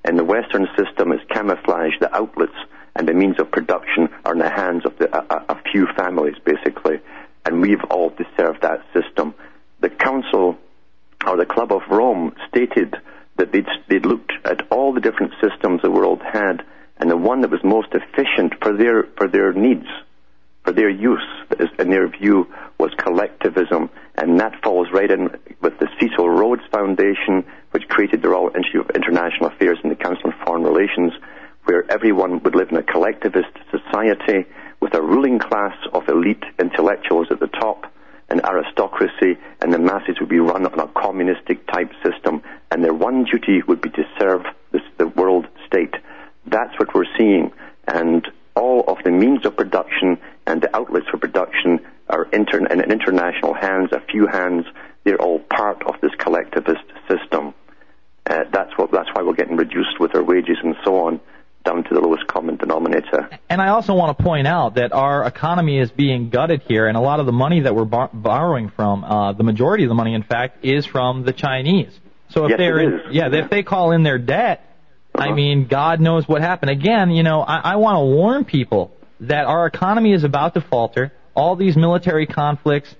In 0.05 0.15
the 0.15 0.23
Western 0.23 0.67
system, 0.77 1.11
is 1.11 1.19
camouflage 1.29 1.93
the 1.99 2.13
outlets 2.15 2.55
and 2.95 3.07
the 3.07 3.13
means 3.13 3.39
of 3.39 3.51
production 3.51 4.09
are 4.25 4.33
in 4.33 4.39
the 4.39 4.49
hands 4.49 4.85
of 4.85 4.97
the, 4.97 5.09
a, 5.15 5.53
a 5.53 5.61
few 5.71 5.87
families, 5.97 6.35
basically. 6.45 6.99
And 7.45 7.61
we've 7.61 7.83
all 7.89 8.09
deserved 8.09 8.61
that 8.61 8.83
system. 8.93 9.33
The 9.83 9.89
Council 9.89 10.57
or 11.27 11.35
the 11.35 11.45
Club 11.45 11.73
of 11.73 11.81
Rome 11.89 12.33
stated 12.47 12.95
that 13.35 13.51
they'd, 13.51 13.67
they'd 13.89 14.05
looked 14.05 14.31
at 14.45 14.65
all 14.71 14.93
the 14.93 15.01
different 15.01 15.33
systems 15.41 15.81
the 15.81 15.91
world 15.91 16.21
had, 16.21 16.63
and 16.95 17.11
the 17.11 17.17
one 17.17 17.41
that 17.41 17.51
was 17.51 17.59
most 17.65 17.89
efficient 17.91 18.53
for 18.61 18.77
their 18.77 19.03
for 19.17 19.27
their 19.27 19.51
needs, 19.51 19.87
for 20.63 20.71
their 20.71 20.89
use, 20.89 21.27
in 21.79 21.89
their 21.89 22.07
view, 22.07 22.47
was 22.79 22.93
collectivism, 22.97 23.89
and 24.15 24.39
that 24.39 24.63
falls 24.63 24.87
right 24.93 25.11
in 25.11 25.31
with 25.59 25.77
the 25.79 25.89
Cecil 25.99 26.29
Rhodes 26.29 26.63
Foundation, 26.71 27.43
which 27.71 27.89
created 27.89 28.21
the 28.21 28.29
Royal 28.29 28.55
Institute 28.55 28.89
of 28.89 28.95
International 28.95 29.47
Affairs 29.47 29.79
and 29.83 29.91
the 29.91 29.97
Council 29.97 30.31
on 30.31 30.45
Foreign 30.45 30.63
Relations, 30.63 31.11
where 31.65 31.83
everyone 31.91 32.41
would 32.43 32.55
live 32.55 32.69
in 32.69 32.77
a 32.77 32.83
collectivist 32.83 33.51
society 33.69 34.45
with 34.79 34.93
a 34.93 35.01
ruling 35.01 35.39
class 35.39 35.75
of 35.91 36.07
elite 36.07 36.45
intellectuals 36.57 37.27
at 37.31 37.41
the 37.41 37.47
top, 37.47 37.92
an 38.33 38.41
aristocracy, 38.45 39.37
and 39.61 39.71
the 39.71 39.77
masses 39.77 40.19
would 40.19 40.29
be 40.29 40.39
run 40.39 40.65
on 40.65 40.79
a 40.79 40.87
communistic 40.87 41.67
type 41.67 41.91
system, 42.03 42.41
and 42.71 42.83
their 42.83 42.93
one 42.93 43.25
duty 43.25 43.61
would 43.67 43.79
be 43.79 43.91
to 43.91 44.03
serve 44.19 44.41
this, 44.71 44.81
the 44.97 45.07
world 45.07 45.47
state. 45.67 45.93
That's 46.47 46.77
what 46.79 46.95
we're 46.95 47.15
seeing, 47.15 47.51
and 47.87 48.27
all 48.55 48.83
of 48.87 48.97
the 49.03 49.11
means 49.11 49.45
of 49.45 49.55
production 49.55 50.17
and 50.47 50.61
the 50.61 50.75
outlets 50.75 51.07
for 51.09 51.17
production 51.17 51.79
are 52.09 52.25
inter- 52.33 52.65
in 52.65 52.81
international 52.91 53.53
hands, 53.53 53.91
a 53.91 54.01
few 54.11 54.25
hands. 54.27 54.65
They're 55.03 55.21
all 55.21 55.39
part 55.39 55.83
of 55.83 55.95
this 56.01 56.11
collectivist 56.17 56.85
system. 57.07 57.53
Uh, 58.25 58.45
that's 58.51 58.75
what. 58.77 58.91
That's 58.91 59.09
why 59.13 59.21
we're 59.21 59.33
getting 59.33 59.57
reduced 59.57 59.99
with 59.99 60.15
our 60.15 60.23
wages 60.23 60.57
and 60.63 60.75
so 60.83 61.05
on 61.05 61.19
down 61.65 61.83
to 61.83 61.93
the 61.93 62.01
lowest 62.01 62.25
And 63.49 63.61
I 63.61 63.69
also 63.69 63.93
want 63.93 64.17
to 64.17 64.23
point 64.23 64.47
out 64.47 64.75
that 64.75 64.93
our 64.93 65.25
economy 65.25 65.79
is 65.79 65.91
being 65.91 66.29
gutted 66.29 66.61
here, 66.67 66.87
and 66.87 66.97
a 66.97 67.01
lot 67.01 67.19
of 67.19 67.25
the 67.25 67.31
money 67.31 67.61
that 67.61 67.75
we're 67.75 67.85
bar- 67.85 68.09
borrowing 68.13 68.69
from, 68.69 69.03
uh, 69.03 69.33
the 69.33 69.43
majority 69.43 69.83
of 69.83 69.89
the 69.89 69.95
money, 69.95 70.13
in 70.13 70.23
fact, 70.23 70.63
is 70.65 70.85
from 70.85 71.23
the 71.23 71.33
Chinese. 71.33 71.97
So 72.29 72.45
if 72.45 72.51
yes, 72.51 72.57
they're 72.57 72.79
in, 72.79 73.01
yeah, 73.11 73.29
if 73.31 73.49
they 73.49 73.63
call 73.63 73.91
in 73.91 74.03
their 74.03 74.17
debt, 74.17 74.65
I 75.15 75.31
mean, 75.31 75.67
God 75.67 75.99
knows 75.99 76.27
what 76.27 76.41
happened. 76.41 76.71
Again, 76.71 77.11
you 77.11 77.23
know, 77.23 77.41
I, 77.41 77.73
I 77.73 77.75
want 77.75 77.97
to 77.97 78.05
warn 78.05 78.45
people 78.45 78.91
that 79.19 79.45
our 79.45 79.67
economy 79.67 80.13
is 80.13 80.23
about 80.23 80.55
to 80.55 80.61
falter. 80.61 81.13
All 81.35 81.55
these 81.55 81.77
military 81.77 82.25
conflicts 82.25 82.93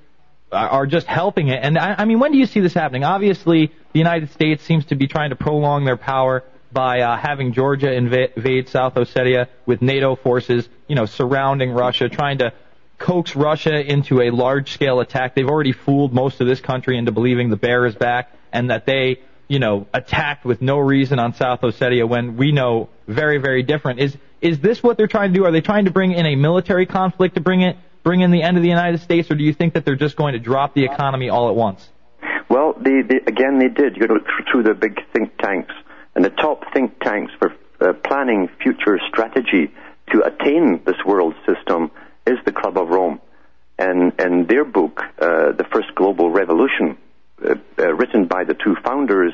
are, 0.51 0.69
are 0.69 0.85
just 0.85 1.07
helping 1.07 1.47
it. 1.47 1.59
And 1.63 1.77
I, 1.77 1.95
I 1.97 2.05
mean, 2.05 2.19
when 2.19 2.31
do 2.31 2.37
you 2.37 2.45
see 2.45 2.59
this 2.59 2.73
happening? 2.73 3.03
Obviously, 3.03 3.67
the 3.93 3.99
United 3.99 4.31
States 4.31 4.63
seems 4.63 4.85
to 4.85 4.95
be 4.95 5.07
trying 5.07 5.31
to 5.31 5.35
prolong 5.35 5.85
their 5.85 5.97
power 5.97 6.43
by 6.73 7.01
uh, 7.01 7.17
having 7.17 7.53
Georgia 7.53 7.87
inva- 7.87 8.35
invade 8.35 8.69
South 8.69 8.95
Ossetia 8.95 9.47
with 9.65 9.81
NATO 9.81 10.15
forces, 10.15 10.67
you 10.87 10.95
know, 10.95 11.05
surrounding 11.05 11.71
Russia, 11.71 12.09
trying 12.09 12.39
to 12.39 12.53
coax 12.97 13.35
Russia 13.35 13.79
into 13.79 14.21
a 14.21 14.29
large-scale 14.29 14.99
attack. 14.99 15.35
They've 15.35 15.47
already 15.47 15.73
fooled 15.73 16.13
most 16.13 16.41
of 16.41 16.47
this 16.47 16.61
country 16.61 16.97
into 16.97 17.11
believing 17.11 17.49
the 17.49 17.57
bear 17.57 17.85
is 17.85 17.95
back 17.95 18.31
and 18.51 18.69
that 18.69 18.85
they, 18.85 19.19
you 19.47 19.59
know, 19.59 19.87
attacked 19.93 20.45
with 20.45 20.61
no 20.61 20.79
reason 20.79 21.19
on 21.19 21.33
South 21.33 21.61
Ossetia 21.61 22.07
when 22.07 22.37
we 22.37 22.51
know 22.51 22.89
very, 23.07 23.37
very 23.39 23.63
different. 23.63 23.99
Is 23.99 24.17
is 24.41 24.59
this 24.59 24.83
what 24.83 24.97
they're 24.97 25.07
trying 25.07 25.31
to 25.33 25.39
do? 25.39 25.45
Are 25.45 25.51
they 25.51 25.61
trying 25.61 25.85
to 25.85 25.91
bring 25.91 26.11
in 26.11 26.25
a 26.25 26.35
military 26.35 26.85
conflict 26.85 27.35
to 27.35 27.41
bring 27.41 27.61
it 27.61 27.77
bring 28.03 28.21
in 28.21 28.31
the 28.31 28.43
end 28.43 28.57
of 28.57 28.63
the 28.63 28.69
United 28.69 29.01
States, 29.01 29.31
or 29.31 29.35
do 29.35 29.43
you 29.43 29.53
think 29.53 29.73
that 29.73 29.85
they're 29.85 29.95
just 29.95 30.15
going 30.15 30.33
to 30.33 30.39
drop 30.39 30.73
the 30.73 30.83
economy 30.83 31.29
all 31.29 31.49
at 31.49 31.55
once? 31.55 31.89
Well, 32.49 32.73
they, 32.79 33.01
they, 33.01 33.21
again, 33.25 33.57
they 33.59 33.69
did. 33.69 33.97
You 33.97 34.07
know, 34.07 34.19
through 34.51 34.63
the 34.63 34.73
big 34.73 34.99
think 35.13 35.37
tanks 35.37 35.73
and 36.15 36.23
the 36.23 36.29
top 36.29 36.63
think 36.73 36.99
tanks 36.99 37.31
for 37.39 37.53
uh, 37.81 37.93
planning 37.93 38.49
future 38.61 38.99
strategy 39.09 39.71
to 40.11 40.21
attain 40.21 40.81
this 40.85 40.97
world 41.05 41.33
system 41.45 41.91
is 42.27 42.37
the 42.45 42.51
Club 42.51 42.77
of 42.77 42.89
Rome. 42.89 43.19
And, 43.77 44.13
in 44.19 44.45
their 44.45 44.63
book, 44.63 45.01
uh, 45.19 45.51
The 45.53 45.65
First 45.71 45.95
Global 45.95 46.29
Revolution, 46.29 46.97
uh, 47.43 47.55
uh, 47.79 47.93
written 47.93 48.27
by 48.27 48.43
the 48.43 48.53
two 48.53 48.75
founders, 48.85 49.33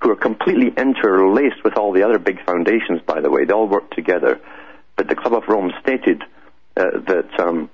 who 0.00 0.10
are 0.10 0.16
completely 0.16 0.68
interlaced 0.76 1.62
with 1.64 1.76
all 1.76 1.92
the 1.92 2.02
other 2.02 2.18
big 2.18 2.44
foundations, 2.44 3.00
by 3.06 3.20
the 3.20 3.30
way, 3.30 3.44
they 3.44 3.52
all 3.52 3.68
work 3.68 3.90
together. 3.90 4.40
But 4.96 5.08
the 5.08 5.14
Club 5.14 5.34
of 5.34 5.44
Rome 5.48 5.72
stated 5.82 6.22
uh, 6.76 6.84
that 7.06 7.28
um, 7.38 7.70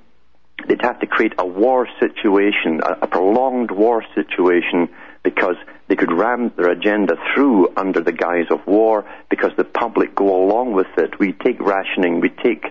they'd 0.67 0.83
have 0.83 1.01
to 1.01 1.07
create 1.07 1.35
a 1.39 1.47
war 1.47 1.89
situation, 1.99 2.81
a, 2.83 3.05
a 3.05 3.07
prolonged 3.07 3.71
war 3.71 4.05
situation, 4.15 4.89
because 5.23 5.57
they 5.89 5.97
could 5.97 6.13
ram 6.13 6.53
their 6.57 6.71
agenda 6.71 7.17
through 7.35 7.73
under 7.77 8.01
the 8.01 8.13
guise 8.13 8.47
of 8.51 8.67
war 8.67 9.05
because 9.29 9.51
the 9.57 9.65
public 9.65 10.15
go 10.15 10.45
along 10.45 10.73
with 10.73 10.87
it. 10.97 11.19
We 11.19 11.33
take 11.33 11.61
rationing, 11.61 12.21
we 12.21 12.31
take 12.31 12.65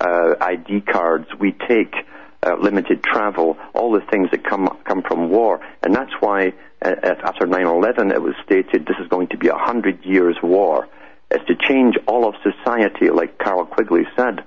uh, 0.00 0.34
ID 0.40 0.82
cards, 0.82 1.28
we 1.38 1.52
take 1.52 1.94
uh, 2.42 2.56
limited 2.60 3.02
travel, 3.02 3.56
all 3.74 3.92
the 3.92 4.04
things 4.10 4.30
that 4.30 4.44
come 4.44 4.68
come 4.84 5.02
from 5.02 5.30
war, 5.30 5.60
and 5.82 5.94
that's 5.94 6.12
why 6.20 6.52
uh, 6.82 6.94
after 7.02 7.46
9/11 7.46 8.12
it 8.12 8.20
was 8.20 8.34
stated 8.44 8.86
this 8.86 8.98
is 9.00 9.08
going 9.08 9.28
to 9.28 9.38
be 9.38 9.48
a 9.48 9.56
hundred 9.56 10.04
years 10.04 10.36
war. 10.42 10.88
It's 11.30 11.44
to 11.46 11.54
change 11.56 11.96
all 12.06 12.28
of 12.28 12.34
society, 12.42 13.10
like 13.10 13.38
Carroll 13.38 13.66
Quigley 13.66 14.06
said. 14.14 14.44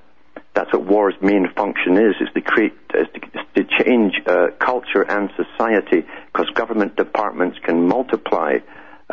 That's 0.57 0.73
what 0.73 0.85
war's 0.87 1.13
main 1.21 1.47
function 1.55 1.97
is: 1.97 2.15
is 2.19 2.29
to 2.33 2.41
create, 2.41 2.73
is 2.95 3.05
to, 3.13 3.19
is 3.39 3.45
to 3.57 3.83
change 3.83 4.13
uh, 4.25 4.47
culture 4.57 5.03
and 5.03 5.29
society, 5.37 6.03
because 6.33 6.49
government 6.55 6.95
departments 6.95 7.59
can 7.63 7.87
multiply 7.87 8.57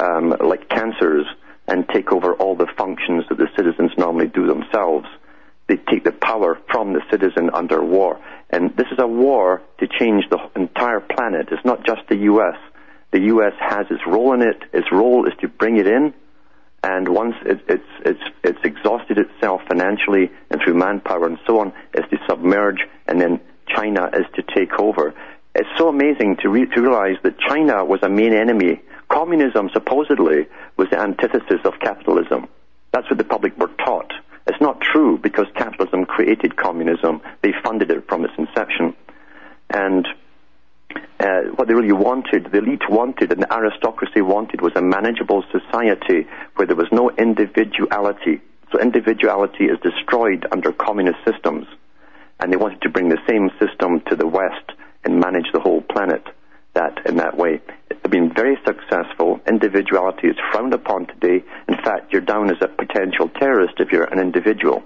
um, 0.00 0.34
like 0.40 0.70
cancers 0.70 1.26
and 1.68 1.86
take 1.86 2.12
over 2.12 2.32
all 2.32 2.56
the 2.56 2.66
functions 2.78 3.24
that 3.28 3.36
the 3.36 3.48
citizens 3.58 3.90
normally 3.98 4.28
do 4.28 4.46
themselves. 4.46 5.04
They 5.66 5.76
take 5.76 6.04
the 6.04 6.12
power 6.12 6.58
from 6.72 6.94
the 6.94 7.02
citizen 7.10 7.50
under 7.52 7.84
war. 7.84 8.18
And 8.48 8.74
this 8.78 8.86
is 8.90 8.98
a 8.98 9.06
war 9.06 9.60
to 9.80 9.86
change 9.86 10.24
the 10.30 10.38
entire 10.56 11.00
planet. 11.00 11.48
It's 11.52 11.64
not 11.66 11.84
just 11.84 12.08
the 12.08 12.16
U.S. 12.32 12.56
The 13.12 13.20
U.S. 13.20 13.52
has 13.60 13.84
its 13.90 14.00
role 14.06 14.32
in 14.32 14.40
it. 14.40 14.62
Its 14.72 14.90
role 14.90 15.26
is 15.26 15.34
to 15.42 15.48
bring 15.48 15.76
it 15.76 15.86
in, 15.86 16.14
and 16.84 17.08
once 17.08 17.34
it, 17.46 17.60
it's, 17.66 17.88
it's, 18.04 18.22
it's 18.44 18.58
exhausted 18.62 19.16
itself 19.16 19.62
financially 19.66 20.30
and 20.50 20.60
through 20.60 20.74
manpower 20.74 21.26
and 21.26 21.38
so 21.46 21.60
on, 21.60 21.72
is 21.94 22.04
to 22.10 22.18
submerge, 22.28 22.80
and 23.08 23.18
then 23.18 23.40
China 23.66 24.10
is 24.12 24.26
to 24.34 24.42
take 24.54 24.78
over. 24.78 25.14
It's 25.54 25.68
so 25.78 25.88
amazing 25.88 26.36
to, 26.42 26.50
re- 26.50 26.66
to 26.66 26.82
realize 26.82 27.16
that 27.22 27.38
China 27.38 27.86
was 27.86 28.00
a 28.02 28.10
main 28.10 28.34
enemy. 28.34 28.82
Communism, 29.08 29.70
supposedly, 29.72 30.46
was 30.76 30.90
the 30.90 31.00
antithesis 31.00 31.60
of 31.64 31.72
capitalism. 31.80 32.48
That's 32.92 33.08
what 33.08 33.16
the 33.16 33.24
public 33.24 33.56
were 33.58 33.70
taught. 33.82 34.12
It's 34.46 34.60
not 34.60 34.82
true 34.82 35.16
because 35.16 35.46
capitalism 35.56 36.04
created 36.04 36.56
communism. 36.56 37.22
They 37.42 37.54
funded 37.64 37.90
it 37.90 38.06
from 38.08 38.26
its 38.26 38.34
inception. 38.36 38.94
And 39.70 40.06
uh, 41.20 41.42
what 41.54 41.68
they 41.68 41.74
really 41.74 41.92
wanted, 41.92 42.50
the 42.52 42.58
elite 42.58 42.88
wanted, 42.88 43.32
and 43.32 43.42
the 43.42 43.52
aristocracy 43.52 44.20
wanted, 44.20 44.60
was 44.60 44.72
a 44.76 44.82
manageable 44.82 45.44
society 45.50 46.26
where 46.56 46.66
there 46.66 46.76
was 46.76 46.88
no 46.92 47.10
individuality. 47.10 48.40
So 48.72 48.80
individuality 48.80 49.64
is 49.64 49.78
destroyed 49.80 50.46
under 50.50 50.72
communist 50.72 51.18
systems. 51.24 51.66
And 52.40 52.52
they 52.52 52.56
wanted 52.56 52.82
to 52.82 52.90
bring 52.90 53.08
the 53.08 53.20
same 53.28 53.50
system 53.60 54.00
to 54.10 54.16
the 54.16 54.26
West 54.26 54.72
and 55.04 55.20
manage 55.20 55.46
the 55.52 55.60
whole 55.60 55.80
planet 55.82 56.24
that 56.74 57.06
in 57.06 57.16
that 57.16 57.36
way. 57.36 57.60
They've 57.88 58.10
been 58.10 58.32
very 58.34 58.58
successful. 58.66 59.40
Individuality 59.48 60.28
is 60.28 60.36
frowned 60.50 60.74
upon 60.74 61.06
today. 61.06 61.44
In 61.68 61.76
fact, 61.76 62.12
you're 62.12 62.20
down 62.20 62.50
as 62.50 62.56
a 62.60 62.68
potential 62.68 63.28
terrorist 63.28 63.74
if 63.78 63.92
you're 63.92 64.04
an 64.04 64.18
individual. 64.18 64.82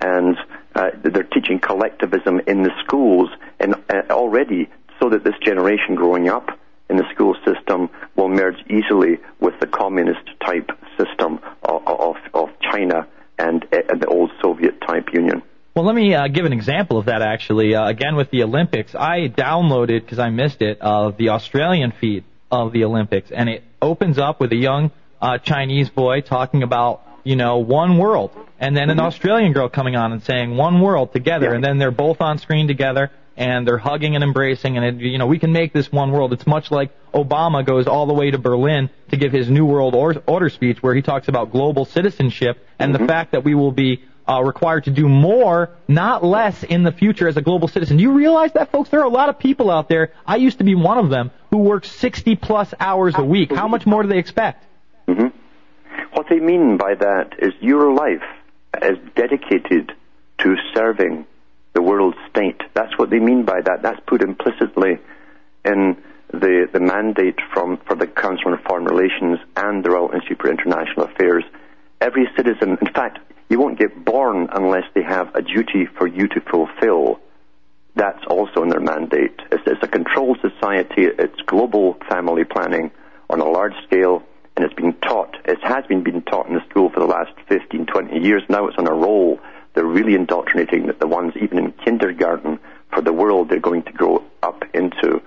And 0.00 0.36
uh, 0.74 0.90
they're 1.02 1.24
teaching 1.24 1.58
collectivism 1.58 2.40
in 2.46 2.62
the 2.62 2.70
schools 2.84 3.28
and 3.58 3.74
uh, 3.74 4.02
already 4.10 4.70
so 5.00 5.08
that 5.10 5.24
this 5.24 5.34
generation 5.44 5.94
growing 5.94 6.28
up 6.28 6.50
in 6.88 6.96
the 6.96 7.04
school 7.14 7.36
system 7.44 7.88
will 8.16 8.28
merge 8.28 8.58
easily 8.68 9.18
with 9.40 9.54
the 9.60 9.66
communist 9.66 10.26
type 10.44 10.70
system 10.98 11.40
of, 11.62 11.86
of, 11.86 12.16
of 12.34 12.48
China 12.60 13.06
and, 13.38 13.66
and 13.72 14.00
the 14.00 14.06
old 14.06 14.30
Soviet 14.42 14.80
type 14.80 15.08
Union. 15.12 15.42
Well, 15.74 15.84
let 15.84 15.94
me 15.94 16.14
uh, 16.14 16.26
give 16.28 16.44
an 16.46 16.52
example 16.52 16.98
of 16.98 17.06
that 17.06 17.22
actually. 17.22 17.74
Uh, 17.74 17.88
again, 17.88 18.16
with 18.16 18.30
the 18.30 18.42
Olympics, 18.42 18.94
I 18.94 19.28
downloaded 19.28 20.02
because 20.02 20.18
I 20.18 20.30
missed 20.30 20.62
it 20.62 20.78
uh, 20.80 21.12
the 21.16 21.30
Australian 21.30 21.92
feed 21.92 22.24
of 22.50 22.72
the 22.72 22.84
Olympics, 22.84 23.30
and 23.30 23.48
it 23.48 23.62
opens 23.80 24.18
up 24.18 24.40
with 24.40 24.52
a 24.52 24.56
young 24.56 24.90
uh, 25.22 25.38
Chinese 25.38 25.88
boy 25.88 26.22
talking 26.22 26.64
about 26.64 27.02
you 27.22 27.36
know 27.36 27.58
one 27.58 27.98
world, 27.98 28.32
and 28.58 28.76
then 28.76 28.90
an 28.90 28.96
mm-hmm. 28.96 29.06
Australian 29.06 29.52
girl 29.52 29.68
coming 29.68 29.94
on 29.94 30.12
and 30.12 30.24
saying 30.24 30.56
one 30.56 30.80
world 30.80 31.12
together, 31.12 31.50
yeah. 31.50 31.54
and 31.54 31.64
then 31.64 31.78
they're 31.78 31.92
both 31.92 32.20
on 32.20 32.38
screen 32.38 32.66
together, 32.66 33.12
and 33.36 33.66
they're 33.66 33.78
hugging 33.78 34.14
and 34.14 34.24
embracing, 34.24 34.76
and 34.76 34.84
it, 34.84 35.04
you 35.04 35.18
know 35.18 35.26
we 35.26 35.38
can 35.38 35.52
make 35.52 35.72
this 35.72 35.90
one 35.90 36.12
world. 36.12 36.32
It's 36.32 36.46
much 36.46 36.70
like 36.70 36.90
Obama 37.12 37.64
goes 37.64 37.86
all 37.86 38.06
the 38.06 38.14
way 38.14 38.30
to 38.30 38.38
Berlin 38.38 38.90
to 39.10 39.16
give 39.16 39.32
his 39.32 39.48
New 39.48 39.64
World 39.64 39.94
Order 39.94 40.50
speech, 40.50 40.82
where 40.82 40.94
he 40.94 41.02
talks 41.02 41.28
about 41.28 41.52
global 41.52 41.84
citizenship 41.84 42.64
and 42.78 42.92
mm-hmm. 42.92 43.02
the 43.02 43.08
fact 43.08 43.32
that 43.32 43.44
we 43.44 43.54
will 43.54 43.72
be 43.72 44.02
uh, 44.30 44.42
required 44.42 44.84
to 44.84 44.90
do 44.90 45.08
more, 45.08 45.70
not 45.88 46.22
less, 46.22 46.62
in 46.62 46.82
the 46.84 46.92
future 46.92 47.26
as 47.26 47.36
a 47.36 47.42
global 47.42 47.66
citizen. 47.66 47.96
Do 47.96 48.02
you 48.02 48.12
realize 48.12 48.52
that, 48.52 48.70
folks? 48.70 48.90
There 48.90 49.00
are 49.00 49.06
a 49.06 49.08
lot 49.08 49.28
of 49.28 49.38
people 49.38 49.70
out 49.70 49.88
there. 49.88 50.12
I 50.26 50.36
used 50.36 50.58
to 50.58 50.64
be 50.64 50.74
one 50.74 50.98
of 50.98 51.10
them 51.10 51.30
who 51.50 51.58
work 51.58 51.84
60 51.84 52.36
plus 52.36 52.72
hours 52.78 53.14
a 53.16 53.24
week. 53.24 53.52
How 53.52 53.66
much 53.66 53.86
more 53.86 54.02
do 54.02 54.08
they 54.08 54.18
expect? 54.18 54.64
Mm-hmm. 55.08 55.36
What 56.12 56.26
they 56.28 56.38
mean 56.38 56.76
by 56.76 56.94
that 56.94 57.34
is 57.38 57.52
your 57.60 57.92
life 57.92 58.22
is 58.82 58.98
dedicated 59.16 59.92
to 60.38 60.56
serving 60.74 61.26
the 61.72 61.82
world 61.82 62.14
state. 62.30 62.60
That's 62.74 62.96
what 62.98 63.10
they 63.10 63.18
mean 63.18 63.44
by 63.44 63.60
that. 63.60 63.82
That's 63.82 64.00
put 64.06 64.22
implicitly 64.22 64.98
in 65.64 65.96
the, 66.32 66.68
the 66.72 66.80
mandate 66.80 67.38
from, 67.52 67.78
for 67.86 67.96
the 67.96 68.06
Council 68.06 68.52
on 68.52 68.62
Foreign 68.66 68.84
Relations 68.84 69.38
and 69.56 69.84
the 69.84 69.90
Royal 69.90 70.10
Institute 70.12 70.40
for 70.40 70.50
International 70.50 71.06
Affairs. 71.06 71.44
Every 72.00 72.28
citizen, 72.36 72.78
in 72.80 72.92
fact, 72.92 73.18
you 73.48 73.58
won't 73.58 73.78
get 73.78 74.04
born 74.04 74.48
unless 74.52 74.84
they 74.94 75.02
have 75.02 75.34
a 75.34 75.42
duty 75.42 75.86
for 75.98 76.06
you 76.06 76.28
to 76.28 76.40
fulfill. 76.40 77.20
That's 77.96 78.24
also 78.28 78.62
in 78.62 78.68
their 78.68 78.80
mandate. 78.80 79.40
It's, 79.50 79.62
it's 79.66 79.82
a 79.82 79.88
controlled 79.88 80.38
society. 80.40 81.06
It's 81.18 81.40
global 81.46 81.96
family 82.08 82.44
planning 82.44 82.92
on 83.28 83.40
a 83.40 83.44
large 83.44 83.74
scale, 83.86 84.22
and 84.56 84.64
it's 84.64 84.74
been 84.74 84.94
taught. 84.94 85.36
It 85.44 85.58
has 85.62 85.84
been 85.86 86.02
being 86.02 86.22
taught 86.22 86.46
in 86.46 86.54
the 86.54 86.64
school 86.70 86.90
for 86.90 87.00
the 87.00 87.06
last 87.06 87.32
15, 87.48 87.86
20 87.86 88.18
years. 88.20 88.42
Now 88.48 88.68
it's 88.68 88.78
on 88.78 88.86
a 88.86 88.94
roll. 88.94 89.40
They're 89.80 89.88
really 89.88 90.14
indoctrinating 90.14 90.90
the 91.00 91.06
ones 91.06 91.32
even 91.40 91.56
in 91.56 91.72
kindergarten 91.72 92.58
for 92.92 93.00
the 93.00 93.14
world 93.14 93.48
they're 93.48 93.60
going 93.60 93.82
to 93.84 93.92
grow 93.92 94.22
up 94.42 94.62
into. 94.74 95.22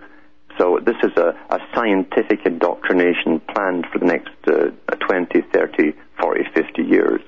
So 0.59 0.79
this 0.79 0.95
is 1.01 1.09
a, 1.17 1.35
a 1.49 1.57
scientific 1.73 2.45
indoctrination 2.45 3.39
planned 3.39 3.87
for 3.91 3.97
the 3.97 4.05
next 4.05 4.29
uh, 4.45 4.69
20, 5.07 5.41
30, 5.51 5.93
40, 6.21 6.43
50 6.53 6.83
years. 6.83 7.21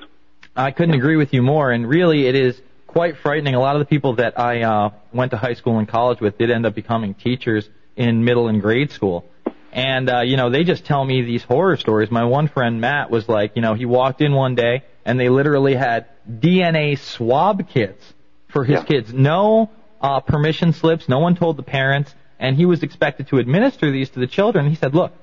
I 0.56 0.70
couldn't 0.70 0.94
agree 0.94 1.16
with 1.16 1.34
you 1.34 1.42
more. 1.42 1.72
And 1.72 1.90
really, 1.90 2.28
it 2.28 2.36
is 2.36 2.62
quite 2.86 3.18
frightening. 3.18 3.56
A 3.56 3.60
lot 3.60 3.76
of 3.76 3.80
the 3.80 3.88
people 3.88 4.18
that 4.18 4.40
I 4.40 4.62
uh, 4.62 4.92
went 5.12 5.32
to 5.32 5.38
high 5.38 5.56
school 5.56 5.80
and 5.80 5.88
college 5.88 6.20
with 6.20 6.38
did 6.38 6.52
end 6.52 6.68
up 6.68 6.76
becoming 6.76 7.16
teachers 7.16 7.68
in 7.96 8.24
middle 8.24 8.50
and 8.50 8.62
grade 8.62 8.92
school. 8.92 9.26
And, 9.72 10.12
uh, 10.12 10.22
you 10.22 10.38
know, 10.38 10.52
they 10.52 10.64
just 10.64 10.86
tell 10.86 11.04
me 11.04 11.24
these 11.24 11.42
horror 11.42 11.76
stories. 11.78 12.12
My 12.12 12.26
one 12.26 12.50
friend, 12.50 12.80
Matt, 12.80 13.10
was 13.10 13.28
like, 13.28 13.56
you 13.56 13.64
know, 13.64 13.74
he 13.74 13.86
walked 13.86 14.22
in 14.22 14.32
one 14.32 14.54
day 14.54 14.84
and 15.06 15.20
they 15.20 15.30
literally 15.30 15.74
had 15.74 16.06
DNA 16.30 16.98
swab 16.98 17.70
kits 17.70 18.14
for 18.48 18.64
his 18.64 18.76
yeah. 18.76 18.84
kids. 18.84 19.14
No 19.14 19.70
uh, 20.02 20.20
permission 20.22 20.74
slips. 20.74 21.08
No 21.10 21.20
one 21.20 21.36
told 21.36 21.58
the 21.58 21.64
parents. 21.64 22.14
And 22.40 22.56
he 22.56 22.66
was 22.66 22.84
expected 22.84 23.28
to 23.30 23.38
administer 23.38 23.92
these 23.92 24.10
to 24.12 24.20
the 24.20 24.28
children. 24.28 24.70
He 24.70 24.76
said, 24.76 24.94
look, 24.94 25.14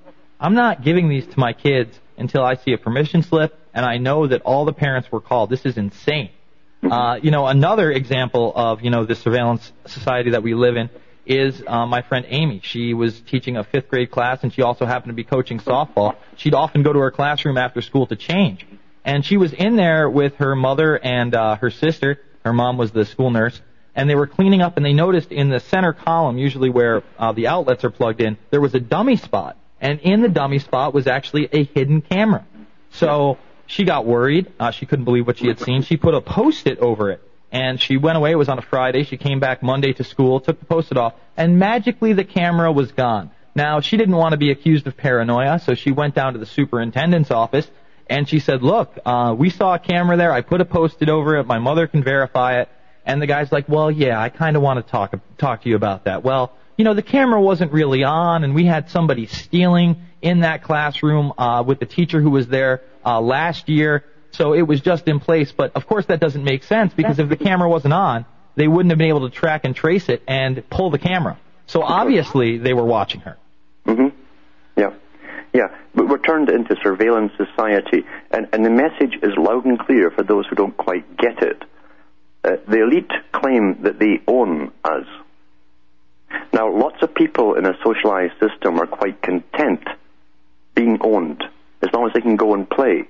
I'm 0.40 0.54
not 0.54 0.82
giving 0.82 1.08
these 1.08 1.26
to 1.26 1.38
my 1.38 1.52
kids 1.52 1.98
until 2.16 2.42
I 2.42 2.54
see 2.54 2.72
a 2.72 2.78
permission 2.78 3.22
slip 3.22 3.58
and 3.74 3.84
I 3.84 3.98
know 3.98 4.26
that 4.26 4.42
all 4.42 4.64
the 4.64 4.72
parents 4.72 5.10
were 5.10 5.20
called. 5.20 5.50
This 5.50 5.64
is 5.64 5.76
insane. 5.76 6.30
Uh, 6.82 7.18
you 7.22 7.30
know, 7.30 7.46
another 7.46 7.92
example 7.92 8.52
of, 8.56 8.82
you 8.82 8.90
know, 8.90 9.04
the 9.04 9.14
surveillance 9.14 9.72
society 9.86 10.30
that 10.30 10.42
we 10.42 10.54
live 10.54 10.76
in 10.76 10.90
is 11.24 11.62
uh, 11.66 11.86
my 11.86 12.02
friend 12.02 12.26
Amy. 12.28 12.60
She 12.64 12.92
was 12.92 13.20
teaching 13.20 13.56
a 13.56 13.62
fifth 13.62 13.88
grade 13.88 14.10
class 14.10 14.42
and 14.42 14.52
she 14.52 14.62
also 14.62 14.84
happened 14.84 15.10
to 15.10 15.14
be 15.14 15.22
coaching 15.22 15.60
softball. 15.60 16.16
She'd 16.36 16.54
often 16.54 16.82
go 16.82 16.92
to 16.92 16.98
her 16.98 17.12
classroom 17.12 17.56
after 17.56 17.80
school 17.82 18.06
to 18.08 18.16
change. 18.16 18.66
And 19.04 19.24
she 19.24 19.36
was 19.36 19.52
in 19.52 19.76
there 19.76 20.08
with 20.08 20.36
her 20.36 20.54
mother 20.54 20.96
and 20.96 21.34
uh, 21.34 21.56
her 21.56 21.70
sister. 21.70 22.20
Her 22.44 22.52
mom 22.52 22.78
was 22.78 22.92
the 22.92 23.04
school 23.04 23.30
nurse. 23.30 23.60
And 23.94 24.08
they 24.08 24.14
were 24.14 24.26
cleaning 24.26 24.62
up 24.62 24.76
and 24.76 24.86
they 24.86 24.92
noticed 24.92 25.32
in 25.32 25.50
the 25.50 25.60
center 25.60 25.92
column, 25.92 26.38
usually 26.38 26.70
where 26.70 27.02
uh, 27.18 27.32
the 27.32 27.48
outlets 27.48 27.84
are 27.84 27.90
plugged 27.90 28.20
in, 28.20 28.38
there 28.50 28.60
was 28.60 28.74
a 28.74 28.80
dummy 28.80 29.16
spot. 29.16 29.56
And 29.80 30.00
in 30.00 30.22
the 30.22 30.28
dummy 30.28 30.60
spot 30.60 30.94
was 30.94 31.06
actually 31.06 31.48
a 31.52 31.64
hidden 31.64 32.00
camera. 32.00 32.46
So 32.90 33.38
she 33.66 33.84
got 33.84 34.06
worried. 34.06 34.52
Uh, 34.58 34.70
she 34.70 34.86
couldn't 34.86 35.04
believe 35.04 35.26
what 35.26 35.38
she 35.38 35.48
had 35.48 35.58
seen. 35.58 35.82
She 35.82 35.96
put 35.96 36.14
a 36.14 36.20
post-it 36.20 36.78
over 36.78 37.10
it. 37.10 37.20
And 37.50 37.80
she 37.80 37.96
went 37.96 38.16
away. 38.16 38.30
It 38.30 38.36
was 38.36 38.48
on 38.48 38.58
a 38.58 38.62
Friday. 38.62 39.04
She 39.04 39.18
came 39.18 39.40
back 39.40 39.62
Monday 39.62 39.92
to 39.94 40.04
school, 40.04 40.40
took 40.40 40.58
the 40.58 40.64
post-it 40.64 40.96
off, 40.96 41.14
and 41.36 41.58
magically 41.58 42.14
the 42.14 42.24
camera 42.24 42.72
was 42.72 42.92
gone. 42.92 43.30
Now, 43.54 43.80
she 43.80 43.98
didn't 43.98 44.16
want 44.16 44.32
to 44.32 44.38
be 44.38 44.50
accused 44.50 44.86
of 44.86 44.96
paranoia, 44.96 45.58
so 45.58 45.74
she 45.74 45.92
went 45.92 46.14
down 46.14 46.32
to 46.32 46.38
the 46.38 46.46
superintendent's 46.46 47.30
office 47.30 47.70
and 48.08 48.28
she 48.28 48.40
said, 48.40 48.62
look, 48.62 48.98
uh, 49.04 49.34
we 49.36 49.50
saw 49.50 49.74
a 49.74 49.78
camera 49.78 50.16
there. 50.16 50.32
I 50.32 50.40
put 50.42 50.60
a 50.60 50.64
post-it 50.64 51.08
over 51.08 51.36
it. 51.36 51.46
My 51.46 51.58
mother 51.58 51.86
can 51.86 52.02
verify 52.02 52.60
it. 52.60 52.68
And 53.04 53.20
the 53.20 53.26
guy's 53.26 53.50
like, 53.50 53.68
well, 53.68 53.90
yeah, 53.90 54.20
I 54.20 54.28
kind 54.28 54.56
of 54.56 54.62
want 54.62 54.84
to 54.84 54.90
talk, 54.90 55.14
talk 55.38 55.62
to 55.62 55.68
you 55.68 55.76
about 55.76 56.04
that. 56.04 56.22
Well, 56.22 56.52
you 56.76 56.84
know, 56.84 56.94
the 56.94 57.02
camera 57.02 57.40
wasn't 57.40 57.72
really 57.72 58.04
on 58.04 58.44
and 58.44 58.54
we 58.54 58.64
had 58.64 58.90
somebody 58.90 59.26
stealing 59.26 60.02
in 60.20 60.40
that 60.40 60.62
classroom, 60.62 61.32
uh, 61.36 61.64
with 61.66 61.80
the 61.80 61.86
teacher 61.86 62.20
who 62.20 62.30
was 62.30 62.46
there, 62.46 62.82
uh, 63.04 63.20
last 63.20 63.68
year. 63.68 64.04
So 64.30 64.54
it 64.54 64.62
was 64.62 64.80
just 64.80 65.08
in 65.08 65.18
place. 65.20 65.52
But 65.52 65.72
of 65.74 65.86
course 65.86 66.06
that 66.06 66.20
doesn't 66.20 66.44
make 66.44 66.62
sense 66.64 66.94
because 66.94 67.18
if 67.18 67.28
the 67.28 67.36
camera 67.36 67.68
wasn't 67.68 67.94
on, 67.94 68.24
they 68.54 68.68
wouldn't 68.68 68.90
have 68.90 68.98
been 68.98 69.08
able 69.08 69.28
to 69.28 69.34
track 69.34 69.62
and 69.64 69.74
trace 69.74 70.08
it 70.08 70.22
and 70.28 70.62
pull 70.70 70.90
the 70.90 70.98
camera. 70.98 71.38
So 71.66 71.82
obviously 71.82 72.58
they 72.58 72.72
were 72.72 72.84
watching 72.84 73.22
her. 73.22 73.36
Mm 73.86 73.96
hmm 73.96 74.18
Yeah. 74.76 74.92
Yeah. 75.52 75.68
But 75.94 76.08
we're 76.08 76.18
turned 76.18 76.48
into 76.48 76.76
surveillance 76.82 77.32
society, 77.36 78.04
and, 78.30 78.48
and 78.52 78.64
the 78.64 78.70
message 78.70 79.18
is 79.22 79.32
loud 79.36 79.64
and 79.64 79.78
clear 79.78 80.10
for 80.10 80.22
those 80.22 80.46
who 80.46 80.56
don't 80.56 80.76
quite 80.76 81.16
get 81.16 81.42
it. 81.42 81.62
Uh, 82.44 82.56
the 82.66 82.82
elite 82.82 83.12
claim 83.32 83.82
that 83.82 83.98
they 83.98 84.20
own 84.26 84.72
us. 84.84 85.06
Now, 86.52 86.74
lots 86.74 87.02
of 87.02 87.14
people 87.14 87.54
in 87.54 87.66
a 87.66 87.74
socialized 87.84 88.34
system 88.40 88.80
are 88.80 88.86
quite 88.86 89.22
content 89.22 89.82
being 90.74 90.98
owned 91.02 91.44
as 91.82 91.90
long 91.92 92.06
as 92.06 92.14
they 92.14 92.20
can 92.20 92.36
go 92.36 92.54
and 92.54 92.68
play. 92.68 93.04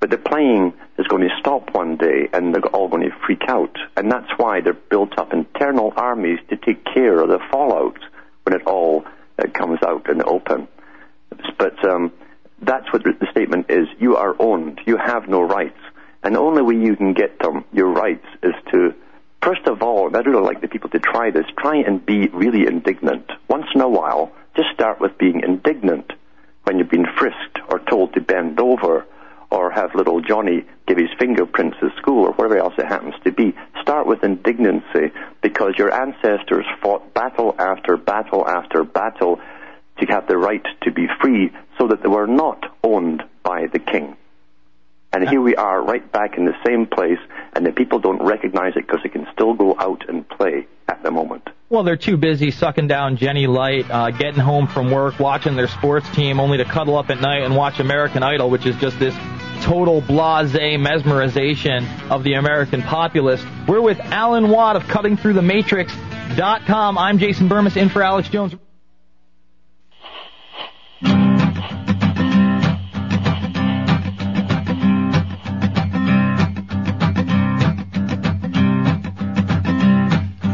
But 0.00 0.10
the 0.10 0.18
playing 0.18 0.74
is 0.98 1.06
going 1.06 1.22
to 1.22 1.34
stop 1.38 1.74
one 1.74 1.96
day 1.96 2.28
and 2.32 2.54
they're 2.54 2.66
all 2.66 2.88
going 2.88 3.08
to 3.08 3.16
freak 3.24 3.42
out. 3.48 3.76
And 3.96 4.10
that's 4.10 4.30
why 4.36 4.60
they've 4.60 4.88
built 4.88 5.16
up 5.18 5.32
internal 5.32 5.92
armies 5.96 6.40
to 6.50 6.56
take 6.56 6.84
care 6.84 7.18
of 7.20 7.28
the 7.28 7.38
fallout 7.50 7.98
when 8.44 8.60
it 8.60 8.66
all 8.66 9.04
uh, 9.38 9.48
comes 9.54 9.78
out 9.86 10.10
in 10.10 10.18
the 10.18 10.24
open. 10.24 10.68
But 11.58 11.84
um, 11.88 12.12
that's 12.60 12.92
what 12.92 13.02
the 13.04 13.26
statement 13.30 13.66
is. 13.68 13.88
You 13.98 14.16
are 14.16 14.34
owned. 14.38 14.80
You 14.86 14.96
have 14.96 15.28
no 15.28 15.42
rights. 15.42 15.78
And 16.22 16.34
the 16.36 16.40
only 16.40 16.62
way 16.62 16.74
you 16.74 16.96
can 16.96 17.14
get 17.14 17.38
them, 17.40 17.64
your 17.72 17.88
rights, 17.88 18.26
is 18.42 18.54
to, 18.70 18.94
first 19.42 19.66
of 19.66 19.82
all, 19.82 20.06
and 20.06 20.16
I'd 20.16 20.26
really 20.26 20.44
like 20.44 20.60
the 20.60 20.68
people 20.68 20.90
to 20.90 21.00
try 21.00 21.30
this, 21.30 21.46
try 21.58 21.76
and 21.76 22.04
be 22.04 22.28
really 22.28 22.66
indignant. 22.66 23.30
Once 23.48 23.66
in 23.74 23.80
a 23.80 23.88
while, 23.88 24.30
just 24.56 24.68
start 24.74 25.00
with 25.00 25.18
being 25.18 25.40
indignant 25.40 26.12
when 26.64 26.78
you've 26.78 26.90
been 26.90 27.06
frisked 27.18 27.58
or 27.68 27.80
told 27.80 28.14
to 28.14 28.20
bend 28.20 28.60
over 28.60 29.06
or 29.50 29.70
have 29.70 29.94
little 29.94 30.20
Johnny 30.20 30.64
give 30.86 30.96
his 30.96 31.10
fingerprints 31.18 31.76
at 31.82 31.94
school 31.96 32.26
or 32.26 32.32
whatever 32.32 32.58
else 32.58 32.74
it 32.78 32.86
happens 32.86 33.14
to 33.24 33.32
be. 33.32 33.54
Start 33.80 34.06
with 34.06 34.24
indignancy 34.24 35.12
because 35.42 35.74
your 35.76 35.92
ancestors 35.92 36.64
fought 36.82 37.12
battle 37.14 37.54
after 37.58 37.96
battle 37.96 38.48
after 38.48 38.84
battle 38.84 39.40
to 39.98 40.06
have 40.06 40.26
the 40.26 40.36
right 40.36 40.64
to 40.82 40.90
be 40.90 41.06
free 41.20 41.50
so 41.78 41.88
that 41.88 42.02
they 42.02 42.08
were 42.08 42.26
not 42.26 42.64
owned 42.82 43.22
by 43.42 43.66
the 43.72 43.78
king. 43.78 44.16
And 45.14 45.28
here 45.28 45.42
we 45.42 45.54
are 45.56 45.82
right 45.82 46.10
back 46.10 46.38
in 46.38 46.46
the 46.46 46.54
same 46.66 46.86
place, 46.86 47.18
and 47.52 47.66
the 47.66 47.72
people 47.72 47.98
don't 47.98 48.24
recognize 48.24 48.72
it 48.76 48.86
because 48.86 49.00
they 49.02 49.10
can 49.10 49.26
still 49.34 49.52
go 49.52 49.76
out 49.78 50.08
and 50.08 50.26
play 50.26 50.66
at 50.88 51.02
the 51.02 51.10
moment. 51.10 51.50
Well, 51.68 51.82
they're 51.82 51.98
too 51.98 52.16
busy 52.16 52.50
sucking 52.50 52.86
down 52.86 53.18
Genny 53.18 53.46
Light, 53.46 53.90
uh, 53.90 54.10
getting 54.10 54.40
home 54.40 54.68
from 54.68 54.90
work, 54.90 55.20
watching 55.20 55.54
their 55.54 55.68
sports 55.68 56.08
team, 56.14 56.40
only 56.40 56.56
to 56.58 56.64
cuddle 56.64 56.96
up 56.96 57.10
at 57.10 57.20
night 57.20 57.42
and 57.42 57.54
watch 57.54 57.78
American 57.78 58.22
Idol, 58.22 58.48
which 58.48 58.64
is 58.64 58.74
just 58.76 58.98
this 58.98 59.14
total 59.62 60.00
blase 60.00 60.52
mesmerization 60.52 62.10
of 62.10 62.24
the 62.24 62.32
American 62.34 62.82
populace. 62.82 63.44
We're 63.68 63.82
with 63.82 64.00
Alan 64.00 64.48
Watt 64.48 64.76
of 64.76 64.84
CuttingThroughTheMatrix.com. 64.84 66.98
I'm 66.98 67.18
Jason 67.18 67.50
Bermas 67.50 67.76
in 67.76 67.90
for 67.90 68.02
Alex 68.02 68.30
Jones. 68.30 68.54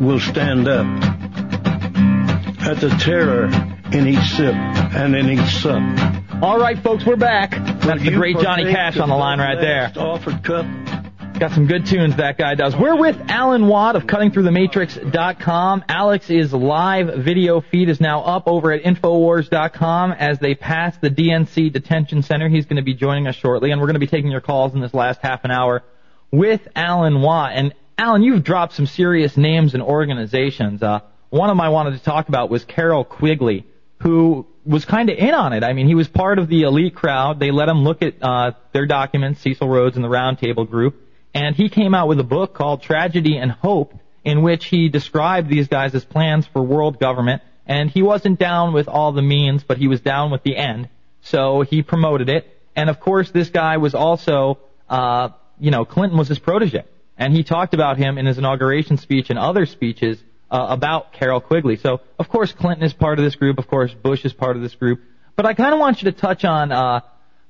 will 0.00 0.20
stand 0.20 0.66
up 0.66 0.86
at 2.62 2.80
the 2.80 2.88
terror 3.00 3.44
in 3.92 4.08
each 4.08 4.30
sip 4.30 4.54
and 4.54 5.14
in 5.14 5.30
each 5.30 5.56
sup. 5.56 5.82
All 6.42 6.58
right, 6.58 6.78
folks, 6.78 7.04
we're 7.04 7.16
back. 7.16 7.50
That's 7.50 8.02
the 8.02 8.12
great 8.12 8.38
Johnny 8.38 8.64
Cash 8.72 8.96
on 8.98 9.10
the 9.10 9.16
line 9.16 9.38
right 9.38 9.60
there. 9.60 9.92
Offered 9.96 10.42
cup. 10.42 10.66
Got 11.38 11.52
some 11.52 11.66
good 11.66 11.86
tunes 11.86 12.16
that 12.16 12.36
guy 12.38 12.54
does. 12.54 12.76
We're 12.76 12.96
with 12.96 13.16
Alan 13.28 13.66
Watt 13.66 13.96
of 13.96 14.04
CuttingThroughTheMatrix.com. 14.04 15.84
Alex's 15.88 16.52
live 16.52 17.24
video 17.24 17.62
feed 17.62 17.88
is 17.88 17.98
now 17.98 18.22
up 18.22 18.44
over 18.46 18.72
at 18.72 18.82
Infowars.com 18.82 20.12
as 20.12 20.38
they 20.38 20.54
pass 20.54 20.96
the 20.98 21.08
DNC 21.08 21.72
detention 21.72 22.22
center. 22.22 22.48
He's 22.48 22.66
going 22.66 22.76
to 22.76 22.82
be 22.82 22.94
joining 22.94 23.26
us 23.26 23.36
shortly, 23.36 23.70
and 23.70 23.80
we're 23.80 23.86
going 23.86 23.94
to 23.94 24.00
be 24.00 24.06
taking 24.06 24.30
your 24.30 24.42
calls 24.42 24.74
in 24.74 24.80
this 24.80 24.92
last 24.92 25.20
half 25.22 25.44
an 25.44 25.50
hour 25.50 25.82
with 26.30 26.66
Alan 26.76 27.22
Watt. 27.22 27.52
And 27.54 27.74
Alan, 28.00 28.22
you've 28.22 28.44
dropped 28.44 28.72
some 28.72 28.86
serious 28.86 29.36
names 29.36 29.74
and 29.74 29.82
organizations. 29.82 30.82
Uh, 30.82 31.00
one 31.28 31.50
of 31.50 31.56
them 31.56 31.60
I 31.60 31.68
wanted 31.68 31.98
to 31.98 32.02
talk 32.02 32.30
about 32.30 32.48
was 32.48 32.64
Carroll 32.64 33.04
Quigley, 33.04 33.66
who 34.00 34.46
was 34.64 34.86
kind 34.86 35.10
of 35.10 35.18
in 35.18 35.34
on 35.34 35.52
it. 35.52 35.62
I 35.62 35.74
mean, 35.74 35.86
he 35.86 35.94
was 35.94 36.08
part 36.08 36.38
of 36.38 36.48
the 36.48 36.62
elite 36.62 36.94
crowd. 36.94 37.38
They 37.38 37.50
let 37.50 37.68
him 37.68 37.84
look 37.84 38.00
at 38.00 38.14
uh, 38.22 38.52
their 38.72 38.86
documents, 38.86 39.42
Cecil 39.42 39.68
Rhodes 39.68 39.96
and 39.96 40.04
the 40.04 40.08
Roundtable 40.08 40.66
Group, 40.66 40.96
and 41.34 41.54
he 41.54 41.68
came 41.68 41.94
out 41.94 42.08
with 42.08 42.18
a 42.18 42.24
book 42.24 42.54
called 42.54 42.80
Tragedy 42.80 43.36
and 43.36 43.50
Hope, 43.52 43.92
in 44.24 44.40
which 44.40 44.64
he 44.64 44.88
described 44.88 45.50
these 45.50 45.68
guys 45.68 45.94
as 45.94 46.02
plans 46.02 46.46
for 46.46 46.62
world 46.62 46.98
government. 46.98 47.42
And 47.66 47.90
he 47.90 48.00
wasn't 48.00 48.38
down 48.38 48.72
with 48.72 48.88
all 48.88 49.12
the 49.12 49.20
means, 49.20 49.62
but 49.62 49.76
he 49.76 49.88
was 49.88 50.00
down 50.00 50.30
with 50.30 50.42
the 50.42 50.56
end. 50.56 50.88
So 51.20 51.60
he 51.60 51.82
promoted 51.82 52.30
it. 52.30 52.46
And 52.74 52.88
of 52.88 52.98
course, 52.98 53.30
this 53.30 53.50
guy 53.50 53.76
was 53.76 53.94
also, 53.94 54.58
uh, 54.88 55.28
you 55.58 55.70
know, 55.70 55.84
Clinton 55.84 56.16
was 56.16 56.28
his 56.28 56.38
protege. 56.38 56.84
And 57.20 57.34
he 57.34 57.44
talked 57.44 57.74
about 57.74 57.98
him 57.98 58.16
in 58.16 58.24
his 58.24 58.38
inauguration 58.38 58.96
speech 58.96 59.28
and 59.28 59.38
other 59.38 59.66
speeches 59.66 60.18
uh, 60.50 60.66
about 60.70 61.12
Carroll 61.12 61.42
Quigley. 61.42 61.76
So, 61.76 62.00
of 62.18 62.30
course, 62.30 62.50
Clinton 62.50 62.82
is 62.82 62.94
part 62.94 63.18
of 63.18 63.24
this 63.26 63.36
group. 63.36 63.58
Of 63.58 63.68
course, 63.68 63.92
Bush 63.92 64.24
is 64.24 64.32
part 64.32 64.56
of 64.56 64.62
this 64.62 64.74
group. 64.74 65.02
But 65.36 65.44
I 65.44 65.52
kind 65.52 65.74
of 65.74 65.78
want 65.78 66.02
you 66.02 66.10
to 66.10 66.16
touch 66.16 66.46
on 66.46 66.72
uh, 66.72 67.00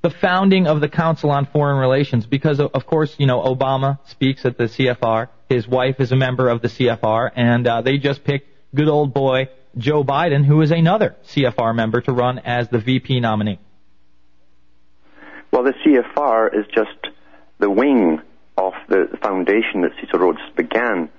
the 0.01 0.09
founding 0.09 0.67
of 0.67 0.81
the 0.81 0.89
Council 0.89 1.31
on 1.31 1.45
Foreign 1.45 1.77
Relations 1.77 2.25
because, 2.25 2.59
of 2.59 2.85
course, 2.85 3.15
you 3.17 3.27
know, 3.27 3.41
Obama 3.41 3.97
speaks 4.09 4.43
at 4.45 4.57
the 4.57 4.65
CFR. 4.65 5.29
His 5.47 5.69
wife 5.69 6.01
is 6.01 6.11
a 6.11 6.17
member 6.17 6.49
of 6.49 6.61
the 6.61 6.67
CFR, 6.67 7.31
and 7.33 7.65
uh, 7.65 7.81
they 7.81 7.97
just 7.97 8.25
picked 8.25 8.49
good 8.75 8.89
old 8.89 9.13
boy 9.13 9.47
Joe 9.77 10.03
Biden, 10.03 10.43
who 10.43 10.61
is 10.61 10.71
another 10.71 11.15
CFR 11.27 11.73
member, 11.73 12.01
to 12.01 12.11
run 12.11 12.39
as 12.39 12.67
the 12.67 12.79
VP 12.79 13.21
nominee. 13.21 13.59
Well, 15.49 15.63
the 15.63 15.73
CFR 15.85 16.59
is 16.59 16.65
just 16.73 17.13
the 17.59 17.69
wing 17.69 18.21
of 18.57 18.73
the 18.89 19.17
foundation 19.21 19.81
that 19.81 19.91
Cecil 19.99 20.19
Rhodes 20.19 20.39
began. 20.55 21.09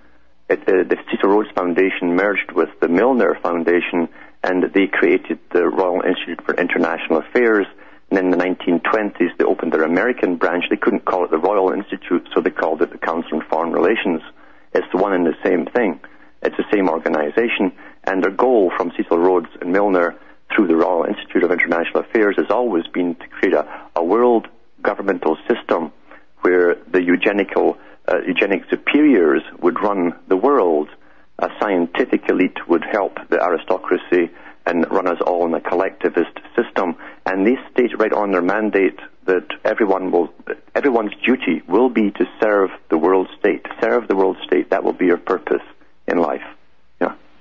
It, 0.49 0.61
uh, 0.61 0.85
the 0.85 0.97
Cecil 1.11 1.29
Rhodes 1.29 1.51
Foundation 1.55 2.15
merged 2.15 2.53
with 2.53 2.69
the 2.81 2.89
Milner 2.89 3.39
Foundation, 3.43 4.09
and 4.43 4.65
they 4.75 4.87
created 4.87 5.39
the 5.53 5.67
Royal 5.67 6.03
Institute 6.03 6.45
for 6.45 6.55
International 6.55 7.21
Affairs. 7.21 7.67
And 8.11 8.19
in 8.19 8.31
the 8.31 8.37
1920s, 8.37 9.39
they 9.39 9.45
opened 9.45 9.73
their 9.73 9.85
American 9.85 10.37
branch. 10.37 10.65
They 10.69 10.77
couldn't 10.77 11.07
call 11.07 11.25
it 11.25 11.31
the 11.31 11.39
Royal 11.39 11.73
Institute, 11.73 12.29
so 12.35 12.41
they 12.41 12.51
called 12.51 12.83
it 12.83 12.93
the 12.93 12.99
Council 12.99 13.39
on 13.39 13.45
Foreign 13.49 13.73
Relations. 13.73 14.21
It's 14.75 14.87
the 14.93 14.99
one 14.99 15.15
and 15.15 15.27
the 15.27 15.37
same 15.43 15.67
thing. 15.67 16.01
It's 16.43 16.57
the 16.57 16.67
same 16.73 16.89
organization. 16.89 17.73
And 18.05 18.23
their 18.23 18.31
goal 18.31 18.73
from 18.77 18.93
Cecil 18.97 19.19
Rhodes 19.19 19.49
and 19.61 19.73
Milner 19.73 20.17
through 20.55 20.67
the 20.67 20.77
Royal 20.77 21.05
Institute 21.05 21.45
of 21.45 21.51
International 21.51 22.01
Affairs 22.01 22.37
has 22.37 22.51
always 22.51 22.87
been 22.89 23.15
to 23.15 23.29
create 23.29 23.55
a, 23.55 23.67
a 23.97 24.05
world 24.05 24.49
governmental 24.83 25.39
system 25.49 25.93
where 26.43 26.77
the 26.91 27.03
eugenical, 27.03 27.79
uh, 28.07 28.19
eugenic 28.27 28.63
superiors 28.71 29.43
would 29.61 29.81
run 29.81 30.15
the 30.29 30.37
world. 30.37 30.89
A 31.39 31.49
scientific 31.61 32.29
elite 32.29 32.69
would 32.69 32.85
help 32.85 33.19
the 33.31 33.43
aristocracy 33.43 34.31
and 34.67 34.89
run 34.91 35.09
us 35.09 35.21
all 35.27 35.47
in 35.47 35.55
a 35.55 35.61
collectivist 35.61 36.39
system. 36.57 36.97
And 37.27 37.47
they 37.47 37.57
state 37.73 37.99
right 37.99 38.13
on 38.13 38.31
their 38.31 38.43
mandate 38.43 38.99
that 39.27 39.47
everyone 39.65 40.11
will, 40.11 40.33
everyone's 40.75 41.15
duty 41.25 41.63
will 41.69 41.89
be 41.89 42.11
to 42.13 42.25
serve 42.41 42.71
the 42.91 42.99
world 42.99 43.29
state. 43.39 43.67
Serve 43.81 44.09
the 44.09 44.17
world 44.17 44.37
state. 44.47 44.71
That 44.71 44.85
will 44.85 44.93
be 44.93 45.07
your 45.07 45.19
purpose 45.19 45.63
in 46.07 46.19
life. 46.19 46.43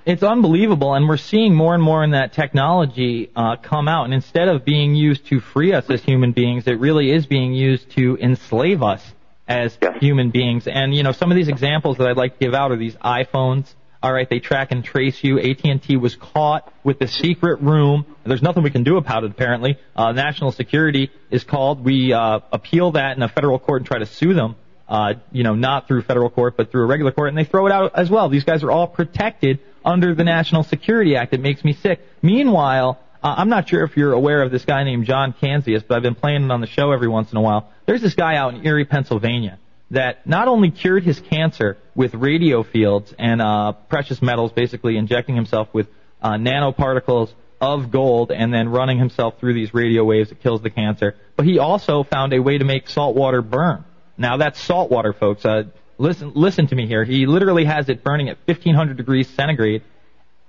It's 0.04 0.22
unbelievable, 0.24 0.94
and 0.94 1.08
we're 1.08 1.16
seeing 1.16 1.54
more 1.54 1.74
and 1.74 1.82
more 1.82 2.02
in 2.02 2.10
that 2.10 2.32
technology 2.32 3.30
uh, 3.36 3.56
come 3.56 3.86
out. 3.86 4.04
And 4.04 4.14
instead 4.14 4.48
of 4.48 4.64
being 4.64 4.96
used 4.96 5.26
to 5.28 5.38
free 5.38 5.72
us 5.72 5.88
as 5.90 6.02
human 6.02 6.32
beings, 6.32 6.66
it 6.66 6.80
really 6.80 7.12
is 7.12 7.26
being 7.26 7.52
used 7.52 7.90
to 7.92 8.18
enslave 8.20 8.82
us 8.82 9.00
as 9.46 9.78
Yes. 9.80 9.98
human 10.00 10.30
beings. 10.30 10.66
And 10.66 10.92
you 10.94 11.04
know, 11.04 11.12
some 11.12 11.30
of 11.30 11.36
these 11.36 11.48
examples 11.48 11.98
that 11.98 12.08
I'd 12.08 12.16
like 12.16 12.38
to 12.38 12.44
give 12.44 12.54
out 12.54 12.72
are 12.72 12.76
these 12.76 12.96
iPhones. 12.96 13.72
All 14.02 14.12
right, 14.12 14.28
they 14.28 14.40
track 14.40 14.72
and 14.72 14.82
trace 14.84 15.22
you. 15.22 15.38
AT&T 15.38 15.96
was 15.96 16.16
caught 16.16 16.72
with 16.82 16.98
the 16.98 17.06
secret 17.06 17.60
room. 17.60 18.04
There's 18.26 18.42
nothing 18.42 18.64
we 18.64 18.70
can 18.70 18.82
do 18.82 18.96
about 18.96 19.22
it. 19.22 19.30
Apparently, 19.30 19.78
uh, 19.94 20.10
national 20.10 20.50
security 20.50 21.12
is 21.30 21.44
called. 21.44 21.84
We 21.84 22.12
uh, 22.12 22.40
appeal 22.50 22.90
that 22.92 23.16
in 23.16 23.22
a 23.22 23.28
federal 23.28 23.60
court 23.60 23.82
and 23.82 23.86
try 23.86 24.00
to 24.00 24.06
sue 24.06 24.34
them. 24.34 24.56
Uh, 24.92 25.14
you 25.32 25.42
know, 25.42 25.54
not 25.54 25.88
through 25.88 26.02
federal 26.02 26.28
court, 26.28 26.54
but 26.54 26.70
through 26.70 26.82
a 26.82 26.86
regular 26.86 27.12
court, 27.12 27.30
and 27.30 27.38
they 27.38 27.44
throw 27.44 27.64
it 27.64 27.72
out 27.72 27.92
as 27.94 28.10
well. 28.10 28.28
These 28.28 28.44
guys 28.44 28.62
are 28.62 28.70
all 28.70 28.86
protected 28.86 29.58
under 29.82 30.14
the 30.14 30.22
National 30.22 30.64
Security 30.64 31.16
Act. 31.16 31.32
It 31.32 31.40
makes 31.40 31.64
me 31.64 31.72
sick. 31.72 32.00
Meanwhile, 32.20 32.98
uh, 33.22 33.34
I'm 33.38 33.48
not 33.48 33.70
sure 33.70 33.84
if 33.84 33.96
you're 33.96 34.12
aware 34.12 34.42
of 34.42 34.50
this 34.50 34.66
guy 34.66 34.84
named 34.84 35.06
John 35.06 35.32
Kanzius, 35.32 35.82
but 35.88 35.96
I've 35.96 36.02
been 36.02 36.14
playing 36.14 36.44
it 36.44 36.50
on 36.50 36.60
the 36.60 36.66
show 36.66 36.92
every 36.92 37.08
once 37.08 37.32
in 37.32 37.38
a 37.38 37.40
while. 37.40 37.70
There's 37.86 38.02
this 38.02 38.14
guy 38.14 38.36
out 38.36 38.52
in 38.52 38.66
Erie, 38.66 38.84
Pennsylvania, 38.84 39.58
that 39.92 40.26
not 40.26 40.46
only 40.46 40.70
cured 40.70 41.04
his 41.04 41.18
cancer 41.20 41.78
with 41.94 42.12
radio 42.12 42.62
fields 42.62 43.14
and 43.18 43.40
uh, 43.40 43.72
precious 43.88 44.20
metals, 44.20 44.52
basically 44.52 44.98
injecting 44.98 45.34
himself 45.34 45.68
with 45.72 45.86
uh, 46.20 46.32
nanoparticles 46.32 47.32
of 47.62 47.90
gold 47.90 48.30
and 48.30 48.52
then 48.52 48.68
running 48.68 48.98
himself 48.98 49.40
through 49.40 49.54
these 49.54 49.72
radio 49.72 50.04
waves 50.04 50.28
that 50.28 50.42
kills 50.42 50.60
the 50.60 50.68
cancer, 50.68 51.16
but 51.34 51.46
he 51.46 51.58
also 51.58 52.02
found 52.02 52.34
a 52.34 52.42
way 52.42 52.58
to 52.58 52.64
make 52.66 52.90
salt 52.90 53.16
water 53.16 53.40
burn. 53.40 53.86
Now 54.16 54.36
that's 54.36 54.60
salt 54.60 54.90
water, 54.90 55.12
folks. 55.12 55.44
Uh, 55.44 55.64
listen, 55.98 56.32
listen 56.34 56.66
to 56.68 56.74
me 56.74 56.86
here. 56.86 57.04
He 57.04 57.26
literally 57.26 57.64
has 57.64 57.88
it 57.88 58.02
burning 58.02 58.28
at 58.28 58.38
1500 58.46 58.96
degrees 58.96 59.28
centigrade, 59.28 59.82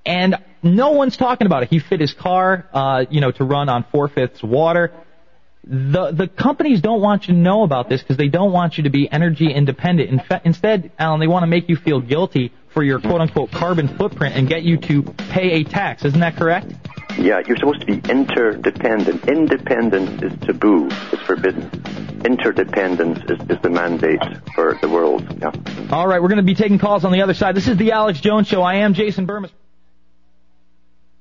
and 0.06 0.36
no 0.62 0.92
one's 0.92 1.18
talking 1.18 1.48
about 1.48 1.64
it. 1.64 1.70
He 1.70 1.80
fit 1.80 2.00
his 2.00 2.14
car, 2.14 2.68
uh, 2.74 3.06
you 3.10 3.22
know, 3.22 3.32
to 3.32 3.44
run 3.44 3.70
on 3.70 3.86
four 3.92 4.08
fifths 4.08 4.44
water. 4.44 4.92
The 5.66 6.12
the 6.12 6.28
companies 6.28 6.82
don't 6.82 7.02
want 7.02 7.28
you 7.28 7.34
to 7.34 7.40
know 7.40 7.64
about 7.64 7.88
this 7.88 8.02
because 8.02 8.18
they 8.18 8.28
don't 8.28 8.52
want 8.52 8.78
you 8.78 8.84
to 8.84 8.90
be 8.90 9.10
energy 9.10 9.50
independent. 9.50 10.10
In 10.10 10.20
fa- 10.20 10.42
instead, 10.44 10.92
Alan, 11.00 11.22
they 11.22 11.28
want 11.28 11.44
to 11.44 11.48
make 11.48 11.70
you 11.70 11.78
feel 11.78 12.02
guilty 12.02 12.52
for 12.74 12.84
your 12.84 13.00
quote 13.00 13.22
unquote 13.22 13.52
carbon 13.52 13.88
footprint 13.88 14.36
and 14.36 14.50
get 14.50 14.64
you 14.64 14.78
to 14.78 15.04
pay 15.04 15.62
a 15.62 15.64
tax. 15.64 16.04
Isn't 16.04 16.20
that 16.20 16.36
correct? 16.36 16.74
Yeah, 17.18 17.42
you're 17.48 17.58
supposed 17.58 17.80
to 17.82 17.86
be 17.86 18.02
interdependent. 18.10 19.28
Independence 19.28 20.22
is 20.24 20.34
taboo. 20.42 20.88
It's 21.12 21.22
forbidden. 21.22 21.70
Interdependence 22.26 23.20
is, 23.30 23.40
is 23.50 23.62
the 23.62 23.70
mandate 23.70 24.20
for 24.56 24.78
the 24.82 24.90
world. 24.90 25.24
Yeah. 25.40 25.52
All 25.92 26.08
right, 26.08 26.22
we're 26.22 26.30
going 26.30 26.38
to 26.38 26.44
be 26.44 26.56
taking 26.56 26.80
calls 26.80 27.06
on 27.06 27.12
the 27.12 27.22
other 27.22 27.36
side. 27.36 27.56
This 27.56 27.68
is 27.68 27.78
the 27.78 27.92
Alex 27.92 28.20
Jones 28.20 28.48
Show. 28.48 28.64
I 28.64 28.76
am 28.78 28.96
Jason 28.96 29.28
Bermas. 29.28 29.52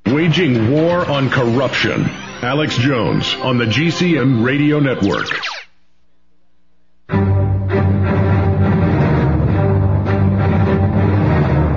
Waging 0.06 0.72
war 0.72 1.08
on 1.08 1.30
corruption. 1.30 2.04
Alex 2.42 2.76
Jones 2.76 3.34
on 3.34 3.56
the 3.56 3.66
GCN 3.66 4.44
Radio 4.44 4.80
Network. 4.80 5.28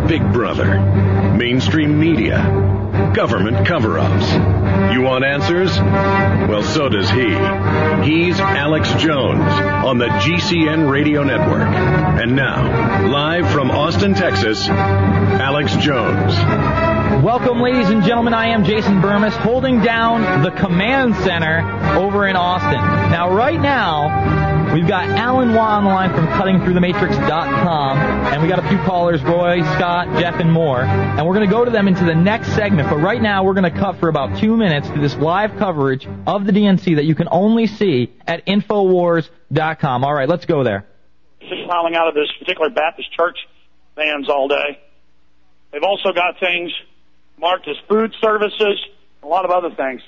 Big 0.07 0.33
Brother. 0.33 0.79
Mainstream 1.38 1.99
media. 1.99 2.38
Government 3.15 3.67
cover 3.67 3.99
ups. 3.99 4.31
You 4.93 5.01
want 5.01 5.23
answers? 5.23 5.77
Well, 5.77 6.63
so 6.63 6.89
does 6.89 7.09
he. 7.09 7.27
He's 8.09 8.39
Alex 8.39 8.89
Jones 8.93 9.41
on 9.85 9.97
the 9.97 10.07
GCN 10.07 10.89
Radio 10.89 11.23
Network. 11.23 11.67
And 11.67 12.35
now, 12.35 13.07
live 13.07 13.51
from 13.51 13.69
Austin, 13.71 14.13
Texas, 14.13 14.67
Alex 14.67 15.75
Jones. 15.77 16.94
Welcome, 17.05 17.61
ladies 17.61 17.89
and 17.89 18.03
gentlemen. 18.03 18.33
I 18.33 18.47
am 18.47 18.63
Jason 18.63 19.01
Bermas, 19.01 19.33
holding 19.37 19.81
down 19.81 20.43
the 20.43 20.51
command 20.51 21.15
center 21.17 21.61
over 21.95 22.27
in 22.27 22.35
Austin. 22.35 22.81
Now, 23.11 23.33
right 23.33 23.59
now, 23.59 24.73
we've 24.73 24.87
got 24.87 25.07
Alan 25.09 25.53
Watt 25.53 25.77
on 25.79 25.83
the 25.85 25.89
line 25.89 26.09
from 26.13 26.27
CuttingThroughTheMatrix.com, 26.27 27.97
and 27.97 28.41
we 28.41 28.47
got 28.47 28.63
a 28.63 28.67
few 28.67 28.77
callers, 28.79 29.21
Roy, 29.23 29.61
Scott, 29.75 30.19
Jeff, 30.19 30.39
and 30.39 30.51
more. 30.51 30.81
And 30.81 31.25
we're 31.27 31.35
going 31.35 31.47
to 31.47 31.53
go 31.53 31.63
to 31.63 31.71
them 31.71 31.87
into 31.87 32.05
the 32.05 32.15
next 32.15 32.53
segment. 32.55 32.89
But 32.89 32.97
right 32.97 33.21
now, 33.21 33.43
we're 33.43 33.53
going 33.53 33.71
to 33.71 33.79
cut 33.79 33.99
for 33.99 34.09
about 34.09 34.39
two 34.39 34.57
minutes 34.57 34.87
to 34.89 34.99
this 34.99 35.15
live 35.15 35.57
coverage 35.57 36.07
of 36.27 36.45
the 36.45 36.51
DNC 36.51 36.95
that 36.95 37.05
you 37.05 37.15
can 37.15 37.27
only 37.31 37.67
see 37.67 38.13
at 38.27 38.45
Infowars.com. 38.45 40.03
All 40.03 40.13
right, 40.13 40.27
let's 40.29 40.45
go 40.45 40.63
there. 40.63 40.85
just 41.39 41.67
piling 41.69 41.95
out 41.95 42.07
of 42.07 42.13
this 42.15 42.31
particular 42.39 42.69
Baptist 42.69 43.11
church 43.13 43.37
vans 43.95 44.29
all 44.29 44.47
day. 44.47 44.79
They've 45.71 45.83
also 45.83 46.11
got 46.13 46.39
things 46.39 46.71
marked 47.37 47.67
as 47.67 47.75
food 47.87 48.13
services, 48.21 48.79
a 49.23 49.27
lot 49.27 49.45
of 49.45 49.51
other 49.51 49.73
things. 49.75 50.01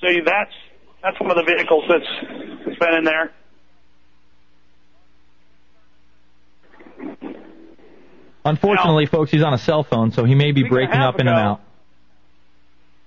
See, 0.00 0.20
that's 0.24 0.52
that's 1.02 1.20
one 1.20 1.30
of 1.30 1.36
the 1.36 1.44
vehicles 1.44 1.84
that's 1.88 2.64
that's 2.64 2.78
been 2.78 2.94
in 2.94 3.04
there. 3.04 3.32
Unfortunately, 8.44 9.06
folks, 9.06 9.30
he's 9.30 9.42
on 9.42 9.52
a 9.52 9.58
cell 9.58 9.82
phone, 9.82 10.12
so 10.12 10.24
he 10.24 10.34
may 10.34 10.52
be 10.52 10.62
Week 10.62 10.72
and 10.72 10.72
a 10.72 10.74
breaking 10.74 11.00
up 11.00 11.20
in 11.20 11.28
and 11.28 11.36
out. 11.36 11.60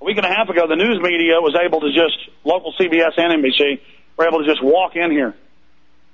A 0.02 0.06
week 0.06 0.18
and 0.18 0.26
a 0.26 0.30
half 0.30 0.48
ago, 0.50 0.68
the 0.68 0.76
news 0.76 1.00
media 1.02 1.42
was 1.42 1.56
able 1.60 1.80
to 1.82 1.88
just 1.88 2.18
local 2.44 2.74
CBS 2.80 3.14
and 3.18 3.44
NBC 3.44 3.80
were 4.18 4.28
able 4.28 4.40
to 4.40 4.46
just 4.46 4.64
walk 4.64 4.96
in 4.96 5.10
here, 5.12 5.34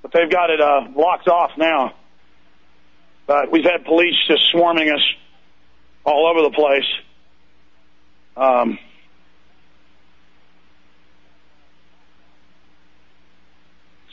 but 0.02 0.12
they've 0.14 0.32
got 0.32 0.50
it 0.50 0.62
uh, 0.62 0.88
blocked 0.94 1.28
off 1.28 1.52
now. 1.58 1.96
But 3.30 3.52
we've 3.52 3.64
had 3.64 3.86
police 3.86 4.16
just 4.28 4.42
swarming 4.50 4.90
us 4.90 5.04
all 6.04 6.26
over 6.32 6.42
the 6.42 6.50
place. 6.50 6.84
Um, 8.36 8.80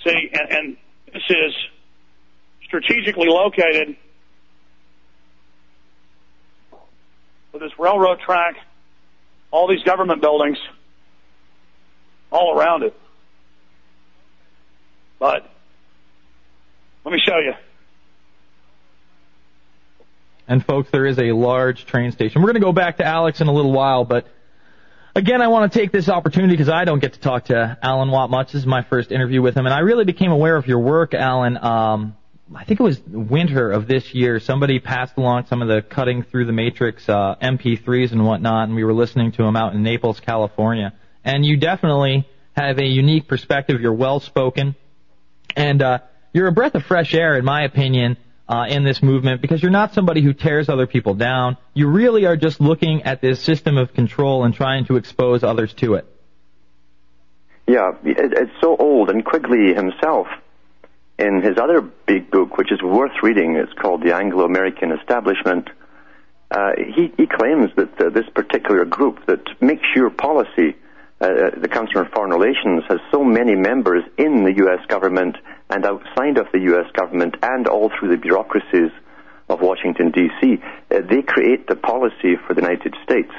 see, 0.05 0.31
and, 0.35 0.51
and 0.51 0.77
this 1.15 1.23
is 1.31 1.55
strategically 2.67 3.29
located 3.29 3.97
with 7.55 7.63
this 7.63 7.73
railroad 7.79 8.21
track, 8.21 8.57
all 9.51 9.67
these 9.67 9.83
government 9.83 10.21
buildings, 10.21 10.59
all 12.31 12.55
around 12.55 12.83
it. 12.83 12.95
But 15.19 15.51
let 17.03 17.13
me 17.13 17.19
show 17.27 17.39
you. 17.39 17.55
And 20.49 20.65
folks, 20.65 20.91
there 20.91 21.07
is 21.07 21.19
a 21.19 21.33
large 21.33 21.87
train 21.87 22.13
station. 22.13 22.41
We're 22.41 22.49
going 22.49 22.61
to 22.63 22.67
go 22.67 22.73
back 22.73 22.99
to 22.99 23.05
Alex 23.05 23.41
in 23.41 23.49
a 23.49 23.53
little 23.53 23.73
while, 23.73 24.05
but 24.05 24.27
again, 25.17 25.43
I 25.43 25.49
want 25.49 25.73
to 25.73 25.79
take 25.79 25.91
this 25.91 26.09
opportunity 26.09 26.53
because 26.53 26.69
I 26.69 26.85
don't 26.85 27.01
get 27.01 27.15
to 27.15 27.21
talk 27.21 27.47
to 27.47 27.77
Alan 27.83 28.11
Watt 28.11 28.31
much. 28.31 28.53
This 28.53 28.61
is 28.61 28.67
my 28.67 28.83
first 28.83 29.11
interview 29.11 29.43
with 29.43 29.57
him, 29.57 29.67
and 29.67 29.75
I 29.75 29.81
really 29.81 30.05
became 30.05 30.31
aware 30.31 30.57
of 30.57 30.67
your 30.67 30.79
work, 30.79 31.15
Alan. 31.15 31.57
Um, 31.57 32.17
I 32.55 32.65
think 32.65 32.79
it 32.79 32.83
was 32.85 33.01
winter 33.09 33.73
of 33.73 33.89
this 33.89 34.15
year. 34.15 34.39
Somebody 34.39 34.79
passed 34.79 35.17
along 35.17 35.47
some 35.47 35.63
of 35.63 35.69
the 35.69 35.83
cutting 35.83 36.23
through 36.23 36.45
the 36.45 36.53
matrix 36.53 37.09
uh, 37.09 37.35
MP3s 37.43 38.13
and 38.13 38.25
whatnot, 38.25 38.69
and 38.69 38.77
we 38.77 38.85
were 38.85 38.95
listening 38.95 39.33
to 39.33 39.43
them 39.43 39.57
out 39.57 39.75
in 39.75 39.83
Naples, 39.83 40.21
California. 40.21 40.93
And 41.25 41.45
you 41.45 41.57
definitely 41.57 42.29
have 42.53 42.79
a 42.79 42.85
unique 42.85 43.27
perspective. 43.27 43.81
You're 43.81 43.95
well 43.95 44.21
spoken, 44.21 44.77
and 45.57 45.83
uh, 45.83 45.99
you're 46.33 46.47
a 46.47 46.53
breath 46.53 46.77
of 46.77 46.85
fresh 46.85 47.15
air, 47.15 47.37
in 47.37 47.45
my 47.45 47.65
opinion, 47.65 48.17
uh, 48.49 48.67
in 48.69 48.85
this 48.85 49.03
movement 49.03 49.41
because 49.41 49.63
you're 49.63 49.71
not 49.71 49.95
somebody 49.95 50.23
who 50.23 50.33
tears 50.33 50.69
other 50.69 50.87
people 50.87 51.15
down. 51.15 51.57
You 51.75 51.89
really 51.89 52.27
are 52.27 52.37
just 52.37 52.61
looking 52.61 53.03
at 53.03 53.21
this 53.21 53.43
system 53.43 53.77
of 53.77 53.93
control 53.95 54.45
and 54.45 54.55
trying 54.55 54.87
to 54.87 54.97
expose 54.97 55.43
others 55.43 55.73
to 55.75 55.95
it. 55.95 56.07
Yeah, 57.67 57.93
it, 58.05 58.33
it's 58.33 58.53
so 58.61 58.77
old, 58.77 59.11
and 59.11 59.25
Quigley 59.25 59.75
himself, 59.75 60.29
in 61.19 61.43
his 61.43 61.59
other 61.59 61.81
big 61.81 62.31
book, 62.31 62.57
which 62.59 62.71
is 62.71 62.81
worth 62.81 63.23
reading, 63.23 63.57
it's 63.57 63.73
called 63.73 64.03
The 64.03 64.15
Anglo-American 64.15 64.93
Establishment, 64.93 65.69
Uh, 66.51 66.73
he, 66.95 67.13
he 67.17 67.27
claims 67.27 67.71
that 67.77 68.01
uh, 68.01 68.09
this 68.11 68.29
particular 68.33 68.85
group 68.85 69.19
that 69.27 69.43
makes 69.61 69.83
sure 69.95 70.11
policy, 70.11 70.77
uh, 71.21 71.51
the 71.57 71.69
Council 71.69 71.99
on 72.01 72.09
Foreign 72.15 72.31
Relations, 72.31 72.85
has 72.89 73.01
so 73.11 73.25
many 73.25 73.57
members 73.57 74.05
in 74.17 74.45
the 74.45 74.53
U.S. 74.59 74.79
government 74.87 75.37
and 75.71 75.85
outside 75.85 76.39
of 76.39 76.47
the 76.53 76.61
U.S. 76.71 76.87
government 76.93 77.37
and 77.43 77.67
all 77.67 77.91
through 77.91 78.11
the 78.11 78.17
bureaucracies 78.17 78.91
of 79.49 79.61
Washington, 79.61 80.11
D.C. 80.11 80.59
Uh, 80.91 81.01
they 81.09 81.23
create 81.23 81.67
the 81.67 81.77
policy 81.77 82.37
for 82.47 82.55
the 82.55 82.63
United 82.63 82.95
States. 83.05 83.33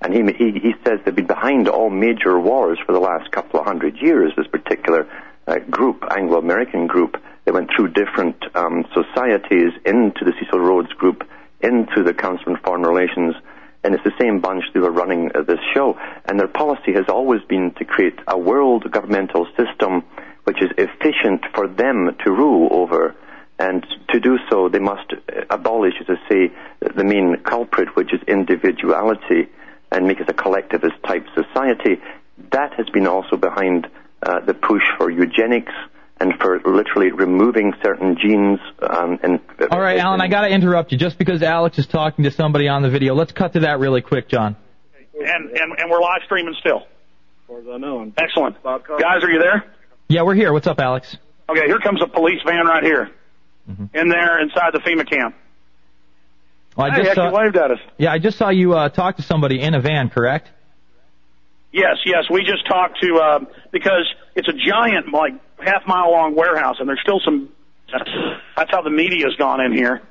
And 0.00 0.12
he, 0.12 0.20
he, 0.36 0.58
he 0.58 0.72
says 0.84 0.98
they've 1.04 1.14
been 1.14 1.26
behind 1.26 1.68
all 1.68 1.90
major 1.90 2.38
wars 2.38 2.78
for 2.84 2.92
the 2.92 3.00
last 3.00 3.30
couple 3.30 3.60
of 3.60 3.66
hundred 3.66 3.96
years, 4.00 4.32
this 4.36 4.48
particular 4.48 5.08
uh, 5.46 5.58
group, 5.70 6.04
Anglo-American 6.10 6.86
group. 6.86 7.16
They 7.44 7.52
went 7.52 7.70
through 7.74 7.88
different 7.88 8.36
um, 8.56 8.84
societies 8.94 9.72
into 9.84 10.24
the 10.24 10.32
Cecil 10.40 10.58
Rhodes 10.58 10.92
group, 10.92 11.28
into 11.60 12.02
the 12.02 12.14
Council 12.14 12.52
on 12.52 12.60
Foreign 12.64 12.82
Relations, 12.82 13.34
and 13.84 13.94
it's 13.94 14.04
the 14.04 14.12
same 14.20 14.40
bunch 14.40 14.64
who 14.72 14.84
are 14.84 14.92
running 14.92 15.30
uh, 15.34 15.42
this 15.42 15.58
show. 15.74 15.98
And 16.24 16.38
their 16.38 16.48
policy 16.48 16.92
has 16.94 17.06
always 17.08 17.42
been 17.48 17.72
to 17.78 17.84
create 17.84 18.18
a 18.26 18.38
world 18.38 18.90
governmental 18.90 19.46
system 19.56 20.04
which 20.44 20.60
is 20.62 20.70
efficient 20.76 21.44
for 21.54 21.68
them 21.68 22.16
to 22.24 22.30
rule 22.30 22.68
over. 22.72 23.14
And 23.58 23.86
to 24.10 24.18
do 24.18 24.38
so, 24.50 24.68
they 24.68 24.80
must 24.80 25.12
abolish, 25.50 25.94
as 26.00 26.06
I 26.08 26.28
say, 26.28 26.52
the 26.80 27.04
main 27.04 27.36
culprit, 27.44 27.94
which 27.94 28.12
is 28.12 28.20
individuality, 28.26 29.48
and 29.92 30.06
make 30.06 30.20
it 30.20 30.28
a 30.28 30.32
collectivist 30.34 30.94
type 31.06 31.26
society. 31.34 32.00
That 32.50 32.74
has 32.74 32.88
been 32.88 33.06
also 33.06 33.36
behind 33.36 33.88
uh, 34.22 34.40
the 34.40 34.54
push 34.54 34.82
for 34.98 35.10
eugenics 35.10 35.72
and 36.18 36.34
for 36.40 36.60
literally 36.64 37.10
removing 37.10 37.72
certain 37.82 38.16
genes. 38.16 38.60
Um, 38.80 39.18
and 39.22 39.40
all 39.70 39.80
right, 39.80 39.98
Alan, 39.98 40.20
I 40.20 40.28
got 40.28 40.42
to 40.42 40.48
interrupt 40.48 40.92
you 40.92 40.98
just 40.98 41.18
because 41.18 41.42
Alex 41.42 41.78
is 41.78 41.86
talking 41.86 42.24
to 42.24 42.30
somebody 42.30 42.68
on 42.68 42.82
the 42.82 42.90
video. 42.90 43.14
Let's 43.14 43.32
cut 43.32 43.54
to 43.54 43.60
that 43.60 43.80
really 43.80 44.02
quick, 44.02 44.28
John. 44.28 44.56
And 45.14 45.50
and, 45.50 45.72
and 45.78 45.90
we're 45.90 46.00
live 46.00 46.22
streaming 46.24 46.54
still. 46.60 46.78
As 46.78 47.46
far 47.48 47.58
as 47.60 47.66
I 47.72 47.76
know. 47.78 48.12
Excellent. 48.16 48.62
Guys, 48.62 49.22
are 49.22 49.30
you 49.30 49.40
there? 49.40 49.64
Yeah, 50.12 50.24
we're 50.24 50.34
here. 50.34 50.52
What's 50.52 50.66
up, 50.66 50.78
Alex? 50.78 51.16
Okay, 51.48 51.66
here 51.66 51.78
comes 51.78 52.02
a 52.02 52.06
police 52.06 52.40
van 52.44 52.66
right 52.66 52.84
here. 52.84 53.10
Mm-hmm. 53.66 53.96
In 53.96 54.08
there, 54.10 54.42
inside 54.42 54.74
the 54.74 54.80
FEMA 54.80 55.08
camp. 55.08 55.34
Well, 56.76 56.90
I 56.90 56.94
hey, 56.94 57.04
just 57.04 57.14
saw, 57.14 57.32
waved 57.32 57.56
at 57.56 57.70
us. 57.70 57.78
yeah, 57.96 58.12
I 58.12 58.18
just 58.18 58.36
saw 58.36 58.50
you 58.50 58.74
uh, 58.74 58.90
talk 58.90 59.16
to 59.16 59.22
somebody 59.22 59.62
in 59.62 59.72
a 59.72 59.80
van, 59.80 60.10
correct? 60.10 60.50
Yes, 61.72 61.96
yes. 62.04 62.24
We 62.30 62.44
just 62.44 62.66
talked 62.66 63.00
to 63.00 63.14
uh, 63.16 63.38
because 63.70 64.04
it's 64.34 64.48
a 64.48 64.52
giant, 64.52 65.10
like 65.14 65.32
half 65.58 65.86
mile 65.86 66.12
long 66.12 66.34
warehouse, 66.34 66.76
and 66.78 66.86
there's 66.86 67.00
still 67.00 67.20
some. 67.24 67.48
That's 67.90 68.70
how 68.70 68.82
the 68.82 68.90
media's 68.90 69.36
gone 69.36 69.62
in 69.62 69.72
here. 69.72 70.02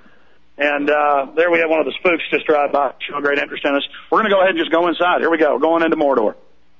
And 0.58 0.90
uh, 0.90 1.28
there 1.36 1.52
we 1.52 1.60
have 1.60 1.70
one 1.70 1.80
of 1.80 1.86
the 1.86 1.94
spooks 2.00 2.24
just 2.32 2.48
drive 2.48 2.72
by, 2.72 2.96
showing 3.08 3.22
great 3.22 3.38
interest 3.38 3.66
in 3.66 3.76
us. 3.76 3.84
We're 4.10 4.20
going 4.20 4.32
to 4.32 4.36
go 4.36 4.42
ahead 4.42 4.56
and 4.56 4.60
just 4.60 4.72
go 4.72 4.88
inside. 4.88 5.22
Here 5.22 5.30
we 5.30 5.38
go, 5.38 5.60
going 5.60 5.84
into 5.84 5.96
Mordor. 5.98 6.34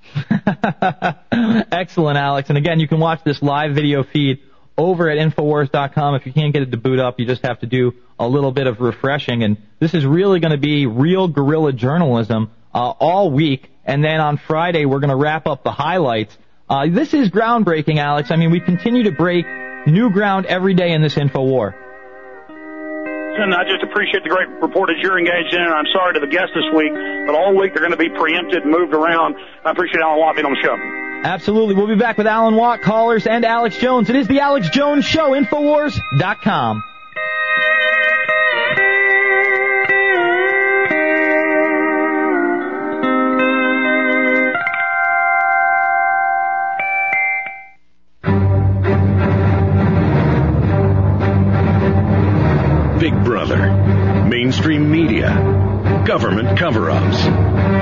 Excellent, 1.72 2.18
Alex. 2.18 2.50
And 2.50 2.58
again, 2.58 2.80
you 2.80 2.88
can 2.88 3.00
watch 3.00 3.24
this 3.24 3.42
live 3.42 3.76
video 3.76 4.04
feed 4.04 4.40
over 4.78 5.10
at 5.10 5.18
Infowars.com. 5.18 6.16
If 6.16 6.26
you 6.26 6.34
can't 6.34 6.54
get 6.54 6.64
it 6.64 6.72
to 6.72 6.78
boot 6.78 7.00
up, 7.00 7.20
you 7.20 7.26
just 7.26 7.44
have 7.44 7.60
to 7.60 7.66
do 7.66 7.94
a 8.20 8.28
little 8.28 8.52
bit 8.52 8.68
of 8.68 8.80
refreshing. 8.80 9.44
And 9.44 9.58
this 9.80 9.94
is 9.94 10.06
really 10.06 10.40
going 10.40 10.52
to 10.52 10.58
be 10.58 10.86
real 10.86 11.28
guerrilla 11.28 11.74
journalism 11.74 12.52
uh, 12.74 12.90
all 12.90 13.32
week. 13.32 13.70
And 13.86 14.04
then 14.04 14.20
on 14.20 14.38
Friday, 14.38 14.86
we're 14.86 15.00
going 15.00 15.10
to 15.10 15.16
wrap 15.16 15.48
up 15.48 15.64
the 15.64 15.72
highlights. 15.72 16.38
Uh, 16.70 16.88
this 16.90 17.14
is 17.14 17.30
groundbreaking, 17.30 17.98
Alex. 17.98 18.32
I 18.32 18.38
mean, 18.38 18.52
we 18.52 18.60
continue 18.60 19.04
to 19.04 19.12
break 19.12 19.46
new 19.88 20.12
ground 20.12 20.46
every 20.46 20.74
day 20.74 20.92
in 20.92 21.02
this 21.02 21.18
info 21.18 21.44
war. 21.44 21.76
And 23.32 23.56
I 23.56 23.64
just 23.64 23.84
appreciate 23.84 24.24
the 24.24 24.30
great 24.30 24.50
reportage 24.60 25.02
you're 25.02 25.18
engaged 25.18 25.54
in, 25.54 25.62
and 25.62 25.74
I'm 25.74 25.88
sorry 25.94 26.14
to 26.14 26.20
the 26.20 26.28
guests 26.28 26.52
this 26.54 26.68
week, 26.76 26.92
but 27.26 27.34
all 27.34 27.56
week 27.56 27.74
they're 27.74 27.82
going 27.82 27.96
to 27.96 27.98
be 27.98 28.10
preempted 28.10 28.64
and 28.64 28.72
moved 28.72 28.94
around. 28.94 29.36
I 29.64 29.72
appreciate 29.72 30.02
Alan 30.02 30.20
Watt 30.20 30.36
being 30.36 30.46
on 30.46 30.54
the 30.54 30.62
show. 30.62 30.76
Absolutely. 31.24 31.76
We'll 31.76 31.88
be 31.88 31.96
back 31.96 32.18
with 32.18 32.28
Alan 32.28 32.56
Watt, 32.56 32.82
callers, 32.82 33.28
and 33.28 33.46
Alex 33.46 33.78
Jones. 33.78 34.10
It 34.10 34.16
is 34.16 34.28
the 34.28 34.40
Alex 34.40 34.70
Jones 34.70 35.06
Show, 35.06 35.32
Infowars.com. 35.32 36.84
Big 53.52 53.60
Brother, 53.60 54.28
mainstream 54.28 54.90
media, 54.90 56.04
government 56.08 56.58
cover-ups. 56.58 57.26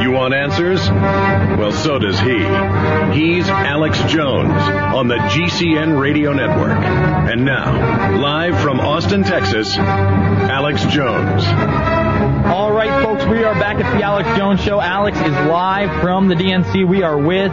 You 0.03 0.11
want 0.11 0.33
answers? 0.33 0.79
Well, 0.89 1.71
so 1.71 1.99
does 1.99 2.19
he. 2.19 2.37
He's 3.19 3.47
Alex 3.47 3.99
Jones 4.11 4.51
on 4.51 5.07
the 5.07 5.15
GCN 5.15 5.99
Radio 5.99 6.33
Network. 6.33 6.71
And 6.71 7.45
now, 7.45 8.17
live 8.19 8.59
from 8.59 8.79
Austin, 8.79 9.23
Texas, 9.23 9.77
Alex 9.77 10.85
Jones. 10.85 11.43
All 12.47 12.71
right, 12.71 13.03
folks, 13.03 13.25
we 13.25 13.43
are 13.43 13.53
back 13.53 13.77
at 13.77 13.97
the 13.97 14.03
Alex 14.03 14.27
Jones 14.37 14.61
Show. 14.61 14.81
Alex 14.81 15.17
is 15.19 15.33
live 15.47 16.01
from 16.01 16.29
the 16.29 16.35
DNC. 16.35 16.87
We 16.87 17.03
are 17.03 17.17
with 17.17 17.51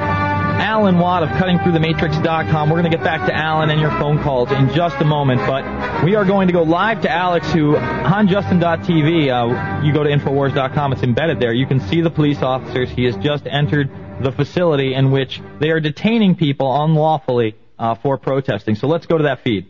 Alan 0.58 0.98
Watt 0.98 1.22
of 1.22 1.28
CuttingThroughTheMatrix.com. 1.30 2.70
We're 2.70 2.80
going 2.80 2.90
to 2.90 2.96
get 2.96 3.04
back 3.04 3.26
to 3.26 3.34
Alan 3.34 3.70
and 3.70 3.80
your 3.80 3.90
phone 3.92 4.22
calls 4.22 4.50
in 4.50 4.72
just 4.74 4.96
a 4.96 5.04
moment, 5.04 5.40
but 5.40 6.02
we 6.02 6.14
are 6.14 6.24
going 6.24 6.46
to 6.46 6.52
go 6.52 6.62
live 6.62 7.02
to 7.02 7.10
Alex, 7.10 7.52
who 7.52 7.76
on 7.76 8.26
Justin.tv, 8.26 9.28
uh, 9.28 9.84
you 9.84 9.92
go 9.92 10.02
to 10.02 10.10
Infowars.com, 10.10 10.92
it's 10.92 11.02
embedded 11.02 11.40
there. 11.40 11.52
You 11.52 11.66
can 11.66 11.80
see 11.80 12.00
the 12.00 12.10
police 12.10 12.42
officers. 12.42 12.88
He 12.90 13.04
has 13.04 13.16
just 13.16 13.46
entered 13.46 13.90
the 14.20 14.32
facility 14.32 14.94
in 14.94 15.10
which 15.10 15.42
they 15.60 15.70
are 15.70 15.80
detaining 15.80 16.34
people 16.34 16.84
unlawfully 16.84 17.54
uh, 17.78 17.94
for 17.94 18.16
protesting. 18.16 18.74
So 18.76 18.86
let's 18.86 19.06
go 19.06 19.18
to 19.18 19.24
that 19.24 19.42
feed. 19.42 19.66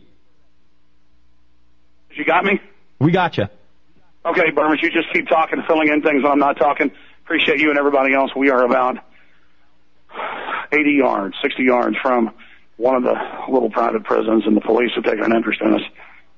You 2.15 2.25
got 2.25 2.45
me? 2.45 2.61
We 2.99 3.11
got 3.11 3.37
you. 3.37 3.47
Okay, 4.25 4.51
Bermas, 4.51 4.81
you 4.81 4.89
just 4.89 5.11
keep 5.13 5.27
talking, 5.27 5.63
filling 5.67 5.89
in 5.89 6.01
things 6.01 6.23
when 6.23 6.31
I'm 6.31 6.39
not 6.39 6.57
talking. 6.57 6.91
Appreciate 7.23 7.59
you 7.59 7.69
and 7.69 7.77
everybody 7.77 8.13
else. 8.13 8.31
We 8.35 8.49
are 8.49 8.63
about 8.65 8.97
80 10.71 10.91
yards, 10.91 11.35
60 11.41 11.63
yards 11.63 11.95
from 12.01 12.31
one 12.77 12.95
of 12.95 13.03
the 13.03 13.15
little 13.51 13.69
private 13.69 14.03
prisons, 14.03 14.43
and 14.45 14.55
the 14.55 14.61
police 14.61 14.91
have 14.95 15.03
taken 15.03 15.23
an 15.23 15.35
interest 15.35 15.61
in 15.61 15.73
us. 15.73 15.81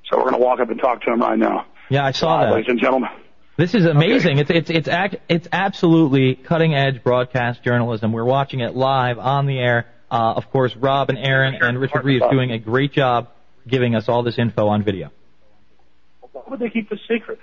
So 0.09 0.17
we're 0.17 0.23
going 0.29 0.35
to 0.35 0.39
walk 0.45 0.59
up 0.59 0.69
and 0.69 0.79
talk 0.79 1.01
to 1.03 1.11
him 1.11 1.21
right 1.21 1.37
now. 1.37 1.65
Yeah, 1.89 2.05
I 2.05 2.11
saw 2.11 2.37
Uh, 2.39 2.45
that. 2.45 2.53
Ladies 2.53 2.69
and 2.69 2.79
gentlemen. 2.79 3.09
This 3.57 3.75
is 3.75 3.85
amazing. 3.85 4.37
It's 4.37 4.49
it's 4.49 4.69
it's 4.69 4.87
act, 4.87 5.17
it's 5.27 5.47
absolutely 5.51 6.35
cutting 6.35 6.73
edge 6.73 7.03
broadcast 7.03 7.61
journalism. 7.61 8.13
We're 8.13 8.23
watching 8.23 8.61
it 8.61 8.73
live 8.73 9.19
on 9.19 9.47
the 9.47 9.59
air. 9.59 9.85
Uh, 10.09 10.33
of 10.37 10.49
course, 10.49 10.73
Rob 10.77 11.09
and 11.09 11.17
Aaron 11.19 11.55
and 11.61 11.77
Richard 11.77 12.05
Reeves 12.05 12.23
doing 12.31 12.51
a 12.51 12.57
great 12.57 12.93
job 12.93 13.27
giving 13.67 13.95
us 13.95 14.07
all 14.07 14.23
this 14.23 14.37
info 14.39 14.69
on 14.69 14.83
video. 14.83 15.09
Why 16.31 16.41
would 16.47 16.59
they 16.59 16.69
keep 16.69 16.89
this 16.89 16.99
secret? 17.07 17.39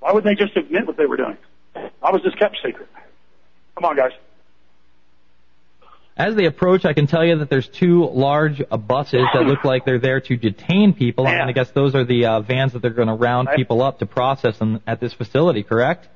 Why 0.00 0.12
would 0.12 0.24
they 0.24 0.34
just 0.34 0.54
admit 0.58 0.86
what 0.86 0.98
they 0.98 1.06
were 1.06 1.16
doing? 1.16 1.38
Why 1.72 2.10
was 2.10 2.22
this 2.22 2.34
kept 2.34 2.58
secret? 2.64 2.88
Come 3.76 3.86
on, 3.86 3.96
guys. 3.96 4.12
As 6.16 6.36
they 6.36 6.44
approach, 6.44 6.84
I 6.84 6.92
can 6.92 7.08
tell 7.08 7.24
you 7.24 7.38
that 7.38 7.50
there's 7.50 7.66
two 7.66 8.08
large 8.08 8.62
uh, 8.70 8.76
buses 8.76 9.26
that 9.34 9.42
look 9.46 9.64
like 9.64 9.84
they're 9.84 9.98
there 9.98 10.20
to 10.20 10.36
detain 10.36 10.92
people. 10.94 11.26
And 11.26 11.48
I 11.48 11.52
guess 11.52 11.70
those 11.72 11.96
are 11.96 12.04
the 12.04 12.26
uh, 12.26 12.40
vans 12.40 12.72
that 12.74 12.82
they're 12.82 12.92
going 12.92 13.08
to 13.08 13.14
round 13.14 13.48
people 13.56 13.82
up 13.82 13.98
to 13.98 14.06
process 14.06 14.56
them 14.58 14.80
at 14.86 15.00
this 15.00 15.12
facility, 15.12 15.64
correct? 15.64 16.08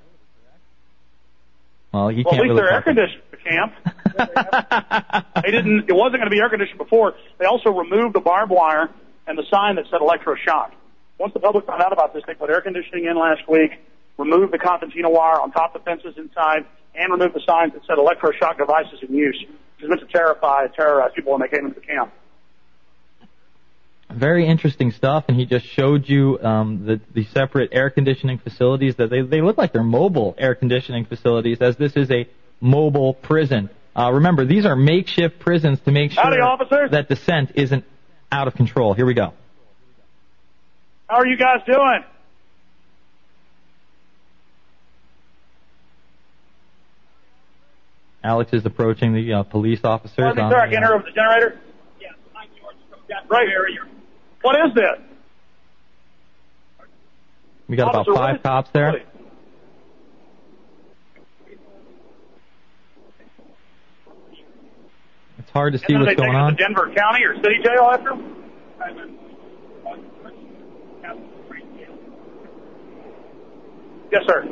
Well, 1.92 2.08
he 2.10 2.22
Well, 2.22 2.34
at 2.34 2.38
can't 2.38 2.42
least 2.42 2.60
really 2.60 2.60
they're 2.62 2.72
air 2.72 2.82
conditioned, 2.82 3.22
the 3.32 3.36
camp. 3.38 5.34
they 5.44 5.50
didn't. 5.50 5.88
It 5.88 5.94
wasn't 5.94 6.18
going 6.20 6.26
to 6.26 6.30
be 6.30 6.38
air 6.38 6.50
conditioned 6.50 6.78
before. 6.78 7.14
They 7.38 7.46
also 7.46 7.70
removed 7.70 8.14
the 8.14 8.20
barbed 8.20 8.52
wire 8.52 8.90
and 9.26 9.36
the 9.36 9.44
sign 9.50 9.76
that 9.76 9.86
said 9.90 10.00
electroshock. 10.00 10.72
Once 11.18 11.32
the 11.34 11.40
public 11.40 11.66
found 11.66 11.82
out 11.82 11.92
about 11.92 12.14
this, 12.14 12.22
they 12.26 12.34
put 12.34 12.50
air 12.50 12.60
conditioning 12.60 13.06
in 13.06 13.18
last 13.18 13.48
week, 13.48 13.72
removed 14.16 14.52
the 14.52 14.58
concertina 14.58 15.10
wire 15.10 15.40
on 15.40 15.50
top 15.50 15.74
of 15.74 15.82
the 15.82 15.84
fences 15.90 16.14
inside, 16.16 16.64
and 16.94 17.10
removed 17.12 17.34
the 17.34 17.42
signs 17.44 17.72
that 17.72 17.82
said 17.86 17.96
electroshock 17.98 18.58
devices 18.58 19.00
in 19.02 19.12
use, 19.14 19.44
is 19.80 19.88
meant 19.88 20.00
to 20.00 20.06
terrify, 20.06 20.66
terrorize 20.68 21.10
people 21.14 21.32
when 21.32 21.42
they 21.42 21.48
came 21.48 21.66
into 21.66 21.80
the 21.80 21.86
camp. 21.86 22.12
Very 24.10 24.46
interesting 24.46 24.90
stuff, 24.90 25.24
and 25.28 25.36
he 25.36 25.44
just 25.44 25.66
showed 25.66 26.08
you 26.08 26.38
um, 26.40 26.86
the, 26.86 27.00
the 27.14 27.26
separate 27.26 27.70
air 27.72 27.90
conditioning 27.90 28.38
facilities. 28.38 28.96
That 28.96 29.10
they 29.10 29.20
they 29.20 29.42
look 29.42 29.58
like 29.58 29.72
they're 29.72 29.82
mobile 29.82 30.34
air 30.38 30.54
conditioning 30.54 31.04
facilities, 31.04 31.58
as 31.60 31.76
this 31.76 31.94
is 31.94 32.10
a 32.10 32.26
mobile 32.60 33.12
prison. 33.12 33.68
Uh, 33.94 34.12
remember, 34.12 34.46
these 34.46 34.64
are 34.64 34.76
makeshift 34.76 35.40
prisons 35.40 35.78
to 35.80 35.90
make 35.90 36.12
sure 36.12 36.22
Howdy, 36.22 36.90
that 36.90 37.08
dissent 37.08 37.52
isn't 37.54 37.84
out 38.32 38.48
of 38.48 38.54
control. 38.54 38.94
Here 38.94 39.04
we 39.04 39.14
go. 39.14 39.34
How 41.08 41.16
are 41.16 41.26
you 41.26 41.36
guys 41.36 41.60
doing? 41.66 42.04
Alex 48.28 48.52
is 48.52 48.66
approaching 48.66 49.14
the 49.14 49.32
uh, 49.32 49.42
police 49.42 49.80
officers. 49.84 50.16
Pardon 50.18 50.50
sir, 50.50 50.58
I 50.58 50.70
can't 50.70 50.84
uh, 50.84 50.88
hear 50.88 51.02
the 51.02 51.12
generator. 51.12 51.60
Right 53.30 53.48
area. 53.48 53.78
What 54.42 54.54
is 54.66 54.74
this? 54.74 55.00
We 57.68 57.76
got 57.76 57.94
Officer, 57.94 58.10
about 58.12 58.32
five 58.34 58.42
cops 58.42 58.70
there. 58.74 58.86
Really? 58.86 59.02
It's 65.38 65.50
hard 65.50 65.72
to 65.72 65.78
see 65.78 65.94
what's 65.96 66.14
going 66.14 66.36
on. 66.36 66.54
To 66.54 66.62
Denver 66.62 66.92
County 66.94 67.24
or 67.24 67.34
City 67.36 67.62
Jail 67.64 67.84
after? 67.90 68.12
Yes, 74.12 74.22
sir. 74.26 74.44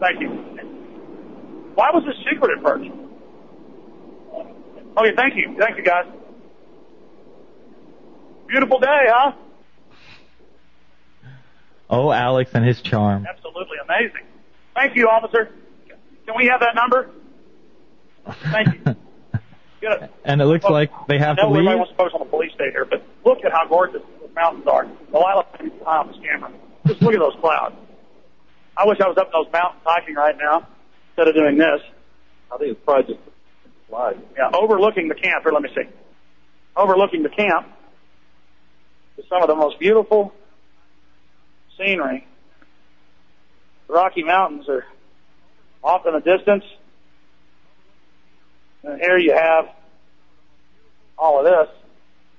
Thank 0.00 0.20
you. 0.20 0.57
Why 1.78 1.92
was 1.92 2.02
this 2.04 2.16
secret 2.28 2.58
at 2.58 2.64
first? 2.64 2.90
Okay, 4.96 5.14
thank 5.14 5.36
you. 5.36 5.54
Thank 5.60 5.76
you, 5.76 5.84
guys. 5.84 6.06
Beautiful 8.48 8.80
day, 8.80 9.06
huh? 9.06 9.32
Oh, 11.88 12.10
Alex 12.10 12.50
and 12.54 12.66
his 12.66 12.82
charm. 12.82 13.28
Absolutely 13.30 13.76
amazing. 13.84 14.26
Thank 14.74 14.96
you, 14.96 15.06
officer. 15.08 15.50
Can 16.26 16.34
we 16.36 16.46
have 16.46 16.58
that 16.58 16.74
number? 16.74 17.10
Thank 18.50 18.74
you. 18.74 18.96
And 20.24 20.42
it 20.42 20.46
looks 20.46 20.64
like 20.64 20.90
they 21.06 21.18
have 21.20 21.38
I 21.38 21.42
to 21.42 21.46
know 21.46 21.54
everybody 21.54 21.68
leave. 21.68 21.78
wants 21.78 21.92
to 21.92 21.96
focus 21.96 22.12
on 22.14 22.26
the 22.26 22.30
police 22.30 22.52
state 22.54 22.72
here, 22.72 22.84
but 22.84 23.00
look 23.24 23.44
at 23.44 23.52
how 23.52 23.64
gorgeous 23.68 24.02
the 24.20 24.28
mountains 24.34 24.66
are. 24.66 24.84
Delilah, 25.12 25.46
high 25.86 25.98
on 25.98 26.08
this 26.08 26.16
camera. 26.20 26.50
Just 26.84 27.00
look 27.00 27.14
at 27.14 27.20
those 27.20 27.36
clouds. 27.40 27.76
I 28.76 28.84
wish 28.86 28.98
I 29.00 29.06
was 29.06 29.16
up 29.16 29.28
in 29.28 29.32
those 29.32 29.52
mountains 29.52 29.80
hiking 29.86 30.16
right 30.16 30.36
now 30.36 30.66
instead 31.18 31.28
of 31.28 31.34
doing 31.34 31.58
this. 31.58 31.80
I 32.52 32.58
think 32.58 32.72
it's 32.72 32.80
probably 32.84 33.14
just 33.14 33.26
slide. 33.88 34.20
Yeah, 34.36 34.50
overlooking 34.54 35.08
the 35.08 35.14
camp. 35.14 35.42
Here, 35.42 35.52
let 35.52 35.62
me 35.62 35.70
see. 35.74 35.88
Overlooking 36.76 37.22
the 37.22 37.28
camp 37.28 37.66
is 39.16 39.24
some 39.28 39.42
of 39.42 39.48
the 39.48 39.56
most 39.56 39.78
beautiful 39.78 40.32
scenery. 41.76 42.26
The 43.88 43.94
Rocky 43.94 44.22
Mountains 44.22 44.68
are 44.68 44.84
off 45.82 46.06
in 46.06 46.14
the 46.14 46.20
distance. 46.20 46.64
And 48.84 49.00
here 49.00 49.18
you 49.18 49.34
have 49.34 49.68
all 51.18 51.40
of 51.40 51.44
this. 51.44 51.74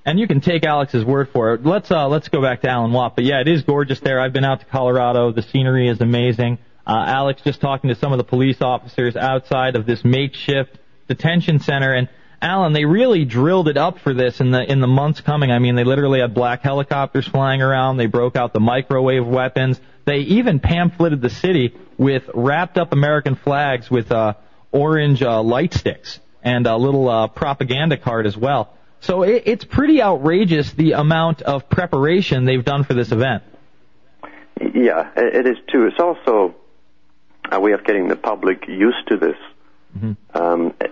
And 0.05 0.17
you 0.17 0.27
can 0.27 0.39
take 0.39 0.65
Alex's 0.65 1.03
word 1.03 1.29
for 1.33 1.53
it. 1.53 1.65
Let's 1.65 1.91
uh, 1.91 2.07
let's 2.07 2.29
go 2.29 2.41
back 2.41 2.61
to 2.61 2.69
Alan 2.69 2.93
Watt. 2.93 3.15
But 3.15 3.25
yeah, 3.25 3.41
it 3.41 3.49
is 3.49 3.63
gorgeous 3.63 3.99
there. 3.99 4.21
I've 4.21 4.31
been 4.31 4.45
out 4.45 4.61
to 4.61 4.65
Colorado. 4.65 5.33
The 5.33 5.41
scenery 5.41 5.89
is 5.89 5.99
amazing. 5.99 6.59
Uh, 6.89 7.05
Alex 7.05 7.43
just 7.43 7.61
talking 7.61 7.89
to 7.89 7.95
some 7.95 8.13
of 8.13 8.17
the 8.17 8.23
police 8.23 8.63
officers 8.63 9.15
outside 9.15 9.75
of 9.75 9.85
this 9.85 10.03
makeshift 10.03 10.75
detention 11.07 11.59
center. 11.59 11.93
And 11.93 12.09
Alan, 12.41 12.73
they 12.73 12.83
really 12.83 13.25
drilled 13.25 13.67
it 13.67 13.77
up 13.77 13.99
for 13.99 14.11
this 14.11 14.39
in 14.39 14.49
the 14.49 14.63
in 14.63 14.79
the 14.79 14.87
months 14.87 15.21
coming. 15.21 15.51
I 15.51 15.59
mean, 15.59 15.75
they 15.75 15.83
literally 15.83 16.21
had 16.21 16.33
black 16.33 16.63
helicopters 16.63 17.27
flying 17.27 17.61
around. 17.61 17.97
They 17.97 18.07
broke 18.07 18.35
out 18.35 18.53
the 18.53 18.59
microwave 18.59 19.27
weapons. 19.27 19.79
They 20.05 20.21
even 20.21 20.59
pamphleted 20.59 21.21
the 21.21 21.29
city 21.29 21.75
with 21.99 22.23
wrapped 22.33 22.79
up 22.79 22.91
American 22.91 23.35
flags 23.35 23.91
with 23.91 24.11
uh, 24.11 24.33
orange 24.71 25.21
uh, 25.21 25.43
light 25.43 25.75
sticks 25.75 26.19
and 26.41 26.65
a 26.65 26.75
little 26.75 27.07
uh, 27.07 27.27
propaganda 27.27 27.97
card 27.97 28.25
as 28.25 28.35
well. 28.35 28.73
So 29.01 29.21
it, 29.21 29.43
it's 29.45 29.63
pretty 29.63 30.01
outrageous 30.01 30.73
the 30.73 30.93
amount 30.93 31.43
of 31.43 31.69
preparation 31.69 32.45
they've 32.45 32.65
done 32.65 32.83
for 32.83 32.95
this 32.95 33.11
event. 33.11 33.43
Yeah, 34.59 35.11
it 35.15 35.45
it 35.45 35.47
is 35.47 35.57
too. 35.71 35.85
It's 35.85 35.99
also 35.99 36.55
a 37.51 37.59
way 37.59 37.71
of 37.73 37.83
getting 37.83 38.07
the 38.07 38.15
public 38.15 38.67
used 38.67 39.07
to 39.07 39.17
this. 39.17 39.37
Um, 40.35 40.73
i- 40.81 40.85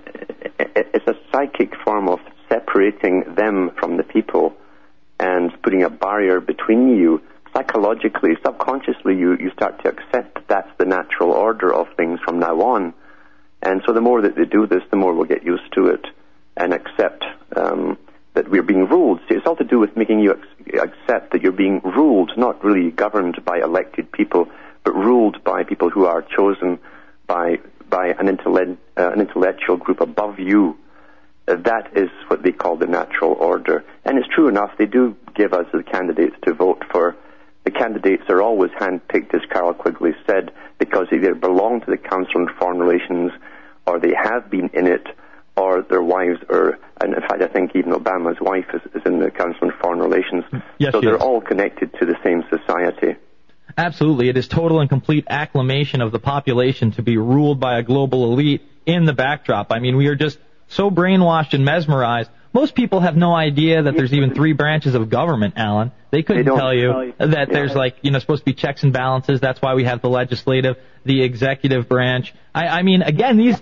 i- 0.59 0.85
it's 0.93 1.07
a 1.07 1.15
psychic 1.31 1.75
form 1.83 2.09
of 2.09 2.19
separating 2.49 3.35
them 3.35 3.71
from 3.79 3.97
the 3.97 4.03
people 4.03 4.55
and 5.19 5.51
putting 5.61 5.83
a 5.83 5.89
barrier 5.89 6.39
between 6.41 6.95
you. 6.97 7.21
Psychologically, 7.53 8.37
subconsciously, 8.45 9.15
you, 9.17 9.35
you 9.39 9.51
start 9.51 9.81
to 9.83 9.89
accept 9.89 10.35
that 10.35 10.47
that's 10.47 10.69
the 10.77 10.85
natural 10.85 11.31
order 11.31 11.73
of 11.73 11.87
things 11.95 12.19
from 12.25 12.39
now 12.39 12.61
on. 12.61 12.93
And 13.61 13.81
so 13.85 13.93
the 13.93 14.01
more 14.01 14.21
that 14.21 14.35
they 14.35 14.45
do 14.45 14.67
this, 14.67 14.83
the 14.91 14.97
more 14.97 15.13
we'll 15.13 15.25
get 15.25 15.43
used 15.43 15.71
to 15.73 15.87
it 15.87 16.05
and 16.55 16.73
accept 16.73 17.23
um, 17.55 17.97
that 18.33 18.49
we're 18.49 18.61
being 18.63 18.85
ruled. 18.87 19.19
See, 19.27 19.35
it's 19.35 19.47
all 19.47 19.55
to 19.55 19.63
do 19.63 19.79
with 19.79 19.95
making 19.97 20.19
you 20.19 20.39
accept 20.73 21.31
that 21.31 21.41
you're 21.41 21.51
being 21.51 21.81
ruled, 21.81 22.31
not 22.37 22.63
really 22.63 22.91
governed 22.91 23.43
by 23.43 23.59
elected 23.59 24.11
people, 24.11 24.47
but 24.87 24.95
ruled 24.95 25.43
by 25.43 25.63
people 25.63 25.89
who 25.89 26.05
are 26.05 26.21
chosen 26.21 26.79
by 27.27 27.57
by 27.89 28.07
an, 28.07 28.29
intellect, 28.29 28.71
uh, 28.97 29.11
an 29.11 29.19
intellectual 29.19 29.75
group 29.75 29.99
above 29.99 30.39
you. 30.39 30.77
Uh, 31.45 31.55
that 31.55 31.91
is 31.93 32.09
what 32.27 32.41
they 32.41 32.53
call 32.53 32.77
the 32.77 32.87
natural 32.87 33.33
order. 33.33 33.83
And 34.05 34.17
it's 34.17 34.27
true 34.33 34.47
enough, 34.47 34.71
they 34.77 34.85
do 34.85 35.17
give 35.35 35.53
us 35.53 35.65
the 35.73 35.83
candidates 35.83 36.35
to 36.43 36.53
vote 36.53 36.83
for. 36.89 37.17
The 37.65 37.71
candidates 37.71 38.23
are 38.29 38.41
always 38.41 38.71
handpicked, 38.71 39.33
as 39.33 39.41
Carroll 39.51 39.73
Quigley 39.73 40.11
said, 40.25 40.51
because 40.79 41.07
they 41.11 41.17
either 41.17 41.35
belong 41.35 41.81
to 41.81 41.91
the 41.91 41.97
Council 41.97 42.41
on 42.41 42.49
Foreign 42.57 42.79
Relations 42.79 43.31
or 43.85 43.99
they 43.99 44.13
have 44.21 44.49
been 44.49 44.69
in 44.73 44.87
it 44.87 45.05
or 45.57 45.81
their 45.81 46.03
wives 46.03 46.39
are, 46.49 46.77
and 47.01 47.13
in 47.13 47.21
fact, 47.21 47.41
I 47.41 47.47
think 47.47 47.75
even 47.75 47.91
Obama's 47.91 48.39
wife 48.39 48.67
is, 48.73 48.81
is 48.95 49.01
in 49.05 49.19
the 49.19 49.31
Council 49.31 49.67
on 49.67 49.73
Foreign 49.81 49.99
Relations. 49.99 50.45
Yes, 50.77 50.93
so 50.93 51.01
they're 51.01 51.15
is. 51.15 51.21
all 51.21 51.41
connected 51.41 51.93
to 51.99 52.05
the 52.05 52.15
same 52.23 52.43
society. 52.49 53.17
Absolutely. 53.77 54.29
It 54.29 54.37
is 54.37 54.47
total 54.47 54.79
and 54.79 54.89
complete 54.89 55.25
acclamation 55.29 56.01
of 56.01 56.11
the 56.11 56.19
population 56.19 56.91
to 56.93 57.03
be 57.03 57.17
ruled 57.17 57.59
by 57.59 57.77
a 57.77 57.83
global 57.83 58.33
elite 58.33 58.63
in 58.85 59.05
the 59.05 59.13
backdrop. 59.13 59.71
I 59.71 59.79
mean, 59.79 59.95
we 59.97 60.07
are 60.07 60.15
just 60.15 60.39
so 60.67 60.89
brainwashed 60.89 61.53
and 61.53 61.63
mesmerized. 61.63 62.31
Most 62.53 62.73
people 62.73 63.01
have 63.01 63.15
no 63.15 63.35
idea 63.35 63.83
that 63.83 63.95
there's 63.95 64.13
even 64.13 64.33
three 64.33 64.53
branches 64.53 64.95
of 64.95 65.09
government, 65.09 65.53
Alan. 65.57 65.91
They 66.09 66.23
couldn't 66.23 66.45
don't 66.45 66.57
tell 66.57 66.73
you 66.73 66.91
tell 66.91 67.03
you. 67.03 67.13
that 67.19 67.49
there's 67.49 67.75
like, 67.75 67.97
you 68.01 68.09
know, 68.09 68.17
supposed 68.17 68.41
to 68.41 68.45
be 68.45 68.53
checks 68.53 68.81
and 68.81 68.91
balances. 68.91 69.39
That's 69.39 69.61
why 69.61 69.75
we 69.75 69.83
have 69.83 70.01
the 70.01 70.09
legislative, 70.09 70.77
the 71.05 71.21
executive 71.21 71.87
branch. 71.87 72.33
I, 72.55 72.67
I 72.67 72.81
mean, 72.81 73.03
again, 73.03 73.37
these, 73.37 73.61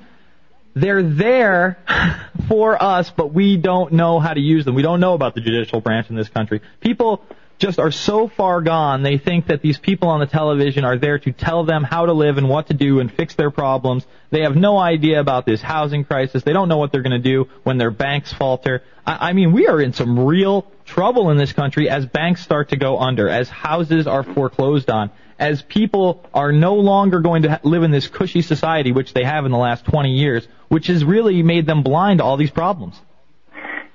they're 0.76 1.04
there 1.04 1.78
for 2.48 2.82
us, 2.82 3.10
but 3.10 3.34
we 3.34 3.58
don't 3.58 3.94
know 3.94 4.20
how 4.20 4.34
to 4.34 4.40
use 4.40 4.64
them. 4.64 4.76
We 4.76 4.84
don't 4.84 5.02
know 5.02 5.14
about 5.14 5.36
the 5.36 5.42
judicial 5.42 5.82
branch 5.82 6.10
in 6.10 6.16
this 6.16 6.30
country. 6.30 6.62
People 6.80 7.26
just 7.58 7.80
are 7.80 7.92
so 7.92 8.28
far 8.28 8.62
gone, 8.62 9.04
they 9.04 9.18
think 9.18 9.48
that 9.48 9.62
these 9.62 9.78
people 9.78 10.10
on 10.10 10.20
the 10.20 10.26
television 10.26 10.84
are 10.84 10.98
there 10.98 11.20
to 11.20 11.32
tell 11.32 11.64
them 11.64 11.84
how 11.84 12.06
to 12.06 12.14
live 12.14 12.38
and 12.38 12.50
what 12.50 12.68
to 12.68 12.74
do 12.74 13.00
and 13.00 13.12
fix 13.12 13.36
their 13.36 13.52
problems. 13.52 14.06
They 14.30 14.42
have 14.42 14.56
no 14.56 14.78
idea 14.78 15.20
about 15.20 15.46
this 15.46 15.62
housing 15.62 16.04
crisis. 16.04 16.44
They 16.44 16.54
don't 16.54 16.68
know 16.68 16.78
what 16.78 16.92
they're 16.92 17.02
going 17.02 17.12
to 17.12 17.30
do 17.30 17.48
when 17.64 17.78
their 17.78 17.92
banks 17.92 18.34
falter. 18.34 18.84
I, 19.06 19.30
I 19.30 19.34
mean, 19.34 19.54
we 19.54 19.68
are 19.68 19.80
in 19.80 19.94
some 19.94 20.26
real 20.26 20.70
trouble 20.86 21.30
in 21.32 21.38
this 21.38 21.54
country 21.54 21.90
as 21.90 22.06
banks 22.06 22.42
start 22.42 22.70
to 22.70 22.78
go 22.78 23.00
under, 23.00 23.30
as 23.30 23.50
houses 23.50 24.06
are 24.06 24.24
foreclosed 24.24 24.90
on, 24.90 25.12
as 25.40 25.62
people 25.62 26.26
are 26.34 26.52
no 26.52 26.76
longer 26.76 27.22
going 27.22 27.44
to 27.44 27.60
live 27.64 27.84
in 27.84 27.92
this 27.92 28.08
cushy 28.08 28.42
society, 28.42 28.92
which 28.92 29.14
they 29.14 29.24
have 29.24 29.46
in 29.46 29.52
the 29.52 29.58
last 29.58 29.86
20 29.86 30.12
years, 30.12 30.48
which 30.68 30.88
has 30.88 31.04
really 31.04 31.42
made 31.42 31.66
them 31.66 31.84
blind 31.84 32.20
to 32.20 32.26
all 32.26 32.38
these 32.38 32.52
problems. 32.52 33.00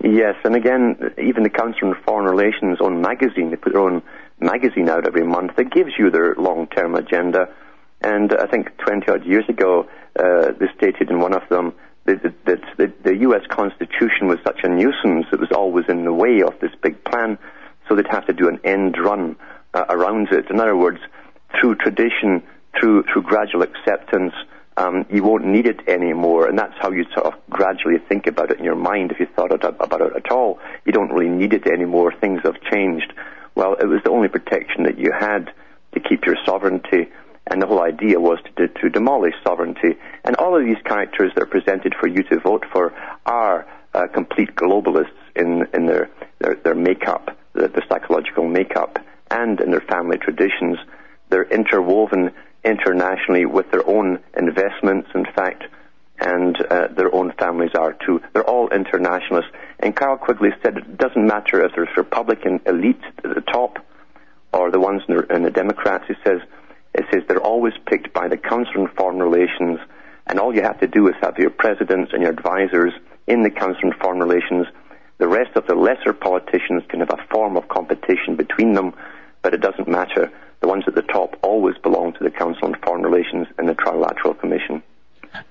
Yes, 0.02 0.36
and 0.44 0.56
again, 0.56 0.96
even 1.22 1.42
the 1.42 1.50
Council 1.50 1.88
on 1.88 1.96
Foreign 2.06 2.24
Relations 2.24 2.78
own 2.80 3.02
magazine, 3.02 3.50
they 3.50 3.56
put 3.56 3.74
their 3.74 3.82
own 3.82 4.02
magazine 4.40 4.88
out 4.88 5.06
every 5.06 5.24
month 5.24 5.56
that 5.56 5.70
gives 5.70 5.92
you 5.98 6.10
their 6.10 6.34
long-term 6.36 6.94
agenda. 6.94 7.48
And 8.00 8.32
I 8.32 8.46
think 8.46 8.78
20 8.78 9.10
odd 9.10 9.26
years 9.26 9.44
ago, 9.48 9.86
uh, 10.18 10.52
they 10.58 10.66
stated 10.76 11.10
in 11.10 11.20
one 11.20 11.34
of 11.34 11.42
them 11.50 11.74
that, 12.06 12.22
that, 12.46 12.60
that 12.78 13.02
the, 13.04 13.16
U.S. 13.28 13.42
Constitution 13.50 14.26
was 14.26 14.38
such 14.42 14.60
a 14.62 14.68
nuisance, 14.68 15.26
it 15.32 15.38
was 15.38 15.52
always 15.54 15.84
in 15.88 16.04
the 16.04 16.14
way 16.14 16.40
of 16.40 16.58
this 16.60 16.72
big 16.82 17.04
plan, 17.04 17.38
so 17.86 17.94
they'd 17.94 18.06
have 18.10 18.26
to 18.26 18.32
do 18.32 18.48
an 18.48 18.58
end 18.64 18.96
run 18.98 19.36
uh, 19.74 19.84
around 19.90 20.28
it. 20.32 20.50
In 20.50 20.60
other 20.60 20.76
words, 20.76 20.98
through 21.60 21.74
tradition, 21.74 22.42
through, 22.78 23.04
through 23.12 23.22
gradual 23.22 23.62
acceptance, 23.62 24.32
um, 24.76 25.04
you 25.10 25.22
won't 25.22 25.44
need 25.44 25.66
it 25.66 25.88
anymore, 25.88 26.48
and 26.48 26.58
that's 26.58 26.74
how 26.78 26.90
you 26.90 27.04
sort 27.12 27.26
of 27.26 27.34
gradually 27.50 27.98
think 27.98 28.26
about 28.26 28.50
it 28.50 28.58
in 28.58 28.64
your 28.64 28.76
mind. 28.76 29.10
If 29.10 29.20
you 29.20 29.26
thought 29.26 29.52
about 29.52 30.00
it 30.00 30.12
at 30.16 30.30
all, 30.30 30.58
you 30.84 30.92
don't 30.92 31.12
really 31.12 31.28
need 31.28 31.52
it 31.52 31.66
anymore. 31.66 32.12
Things 32.12 32.40
have 32.44 32.60
changed. 32.72 33.12
Well, 33.54 33.74
it 33.74 33.86
was 33.86 34.00
the 34.04 34.10
only 34.10 34.28
protection 34.28 34.84
that 34.84 34.98
you 34.98 35.10
had 35.12 35.52
to 35.94 36.00
keep 36.00 36.24
your 36.24 36.36
sovereignty, 36.46 37.08
and 37.46 37.60
the 37.60 37.66
whole 37.66 37.82
idea 37.82 38.20
was 38.20 38.38
to, 38.56 38.68
to 38.68 38.88
demolish 38.88 39.34
sovereignty. 39.44 39.98
And 40.24 40.36
all 40.36 40.56
of 40.56 40.64
these 40.64 40.80
characters 40.84 41.32
that 41.34 41.42
are 41.42 41.46
presented 41.46 41.94
for 41.98 42.06
you 42.06 42.22
to 42.24 42.38
vote 42.38 42.64
for 42.72 42.94
are 43.26 43.66
uh, 43.92 44.06
complete 44.06 44.54
globalists 44.54 45.10
in 45.34 45.66
in 45.74 45.86
their 45.86 46.10
their, 46.38 46.54
their 46.54 46.74
makeup, 46.74 47.36
their, 47.54 47.68
their 47.68 47.84
psychological 47.88 48.48
makeup, 48.48 48.98
and 49.30 49.60
in 49.60 49.70
their 49.72 49.80
family 49.80 50.16
traditions. 50.16 50.78
They're 51.28 51.44
interwoven 51.44 52.32
internationally 52.64 53.46
with 53.46 53.70
their 53.70 53.86
own 53.88 54.20
investments, 54.36 55.08
in 55.14 55.24
fact, 55.24 55.64
and 56.18 56.60
uh, 56.70 56.88
their 56.88 57.14
own 57.14 57.32
families 57.38 57.70
are 57.74 57.94
too. 57.94 58.20
They're 58.32 58.48
all 58.48 58.68
internationalists. 58.68 59.50
And 59.78 59.96
Carroll 59.96 60.18
Quigley 60.18 60.50
said 60.62 60.76
it 60.76 60.98
doesn't 60.98 61.26
matter 61.26 61.64
if 61.64 61.72
there's 61.74 61.96
Republican 61.96 62.60
elite 62.66 63.02
at 63.24 63.34
the 63.34 63.40
top 63.40 63.78
or 64.52 64.70
the 64.70 64.80
ones 64.80 65.02
in 65.08 65.16
the, 65.16 65.34
in 65.34 65.42
the 65.42 65.50
Democrats. 65.50 66.04
He 66.08 66.14
says, 66.24 66.40
it 66.94 67.06
says 67.10 67.22
they're 67.26 67.40
always 67.40 67.72
picked 67.86 68.12
by 68.12 68.28
the 68.28 68.36
Council 68.36 68.82
on 68.82 68.88
Foreign 68.96 69.22
Relations, 69.22 69.78
and 70.26 70.38
all 70.38 70.54
you 70.54 70.62
have 70.62 70.80
to 70.80 70.86
do 70.88 71.08
is 71.08 71.14
have 71.22 71.38
your 71.38 71.50
presidents 71.50 72.12
and 72.12 72.22
your 72.22 72.32
advisors 72.32 72.92
in 73.26 73.42
the 73.42 73.50
Council 73.50 73.90
on 73.90 73.98
Foreign 73.98 74.20
Relations. 74.20 74.66
The 75.18 75.28
rest 75.28 75.56
of 75.56 75.66
the 75.66 75.74
lesser 75.74 76.12
politicians 76.12 76.82
can 76.88 77.00
have 77.00 77.10
a 77.10 77.26
form 77.30 77.56
of 77.56 77.68
competition 77.68 78.36
between 78.36 78.74
them, 78.74 78.92
but 79.42 79.54
it 79.54 79.60
doesn't 79.60 79.88
matter. 79.88 80.30
The 80.60 80.68
ones 80.68 80.84
at 80.86 80.94
the 80.94 81.02
top 81.02 81.36
always 81.42 81.76
belong 81.78 82.12
to 82.14 82.24
the 82.24 82.30
Council 82.30 82.66
on 82.66 82.76
Foreign 82.84 83.02
Relations 83.02 83.46
and 83.58 83.68
the 83.68 83.74
Trilateral 83.74 84.38
Commission. 84.38 84.82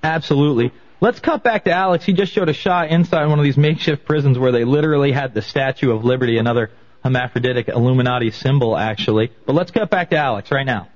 Absolutely. 0.04 0.72
Let's 1.02 1.20
cut 1.20 1.44
back 1.44 1.64
to 1.64 1.72
Alex. 1.72 2.06
He 2.06 2.14
just 2.14 2.34
showed 2.34 2.50
a 2.50 2.54
shot 2.54 2.90
inside 2.90 3.26
one 3.28 3.40
of 3.40 3.46
these 3.46 3.58
makeshift 3.58 4.06
prisons 4.06 4.38
where 4.38 4.52
they 4.52 4.66
literally 4.66 5.12
had 5.12 5.34
the 5.34 5.42
Statue 5.42 5.92
of 5.92 6.04
Liberty, 6.04 6.38
another 6.38 6.72
hermaphroditic 7.04 7.70
Illuminati 7.70 8.32
symbol, 8.32 8.78
actually. 8.78 9.32
But 9.46 9.54
let's 9.54 9.72
cut 9.72 9.90
back 9.90 10.10
to 10.10 10.18
Alex 10.18 10.52
right 10.52 10.66
now. 10.66 10.90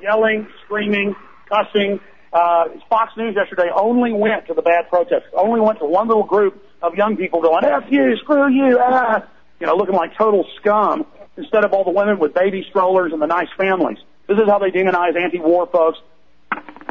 yelling, 0.00 0.46
screaming, 0.64 1.16
cussing. 1.48 2.00
Uh, 2.32 2.64
Fox 2.88 3.12
News 3.16 3.34
yesterday 3.34 3.70
only 3.74 4.12
went 4.12 4.46
to 4.46 4.54
the 4.54 4.62
bad 4.62 4.88
protesters, 4.88 5.32
only 5.34 5.60
went 5.60 5.78
to 5.80 5.86
one 5.86 6.06
little 6.06 6.24
group 6.24 6.62
of 6.82 6.94
young 6.94 7.16
people 7.16 7.40
going, 7.40 7.64
F 7.64 7.84
you, 7.90 8.16
screw 8.22 8.48
you, 8.52 8.78
ah, 8.80 9.26
you 9.58 9.66
know, 9.66 9.74
looking 9.74 9.94
like 9.94 10.16
total 10.16 10.44
scum, 10.60 11.06
instead 11.36 11.64
of 11.64 11.72
all 11.72 11.84
the 11.84 11.90
women 11.90 12.18
with 12.18 12.34
baby 12.34 12.64
strollers 12.68 13.12
and 13.12 13.20
the 13.20 13.26
nice 13.26 13.48
families. 13.56 13.98
This 14.26 14.38
is 14.38 14.48
how 14.48 14.58
they 14.58 14.70
demonize 14.70 15.16
anti-war 15.16 15.66
folks. 15.66 15.98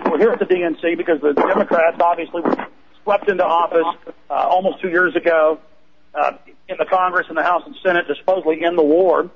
We're 0.10 0.20
here 0.20 0.32
at 0.32 0.40
the 0.40 0.46
DNC 0.46 0.98
because 0.98 1.20
the 1.22 1.34
Democrats 1.34 1.98
obviously 2.00 2.42
swept 3.04 3.30
into 3.30 3.44
office 3.44 4.14
uh, 4.30 4.34
almost 4.34 4.82
two 4.82 4.90
years 4.90 5.16
ago 5.16 5.60
uh, 6.14 6.34
in 6.70 6.78
the 6.78 6.86
Congress 6.86 7.28
and 7.28 7.38
the 7.38 7.44
House 7.44 7.64
and 7.66 7.76
Senate 7.84 8.08
to 8.08 8.16
supposedly 8.16 8.64
end 8.64 8.78
the 8.78 8.84
war. 8.84 9.30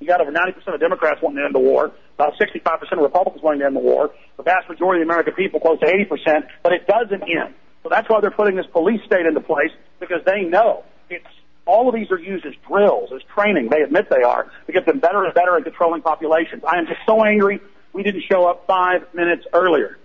You 0.00 0.06
got 0.06 0.20
over 0.20 0.30
90% 0.30 0.74
of 0.74 0.80
Democrats 0.80 1.20
wanting 1.22 1.38
to 1.38 1.44
end 1.44 1.54
the 1.54 1.60
war, 1.60 1.92
about 2.14 2.34
65% 2.38 2.92
of 2.92 2.98
Republicans 2.98 3.42
wanting 3.42 3.60
to 3.60 3.66
end 3.66 3.76
the 3.76 3.80
war, 3.80 4.10
the 4.36 4.44
vast 4.44 4.68
majority 4.68 5.02
of 5.02 5.08
the 5.08 5.12
American 5.12 5.34
people, 5.34 5.58
close 5.60 5.80
to 5.80 5.86
80%, 5.86 6.46
but 6.62 6.72
it 6.72 6.86
doesn't 6.86 7.22
end. 7.22 7.54
So 7.82 7.88
that's 7.88 8.08
why 8.08 8.20
they're 8.20 8.30
putting 8.30 8.56
this 8.56 8.66
police 8.66 9.00
state 9.06 9.26
into 9.26 9.40
place 9.40 9.70
because 9.98 10.20
they 10.24 10.42
know 10.42 10.84
it's 11.10 11.26
all 11.68 11.86
of 11.86 11.94
these 11.94 12.10
are 12.10 12.18
used 12.18 12.46
as 12.46 12.54
drills, 12.66 13.10
as 13.14 13.20
training. 13.34 13.68
They 13.68 13.82
admit 13.82 14.08
they 14.08 14.22
are 14.22 14.50
to 14.66 14.72
get 14.72 14.86
them 14.86 15.00
better 15.00 15.22
and 15.24 15.34
better 15.34 15.56
at 15.56 15.64
controlling 15.64 16.00
populations. 16.00 16.64
I 16.64 16.78
am 16.78 16.86
just 16.86 17.00
so 17.06 17.22
angry 17.22 17.60
we 17.92 18.02
didn't 18.02 18.22
show 18.30 18.46
up 18.48 18.66
five 18.66 19.02
minutes 19.14 19.44
earlier 19.52 19.98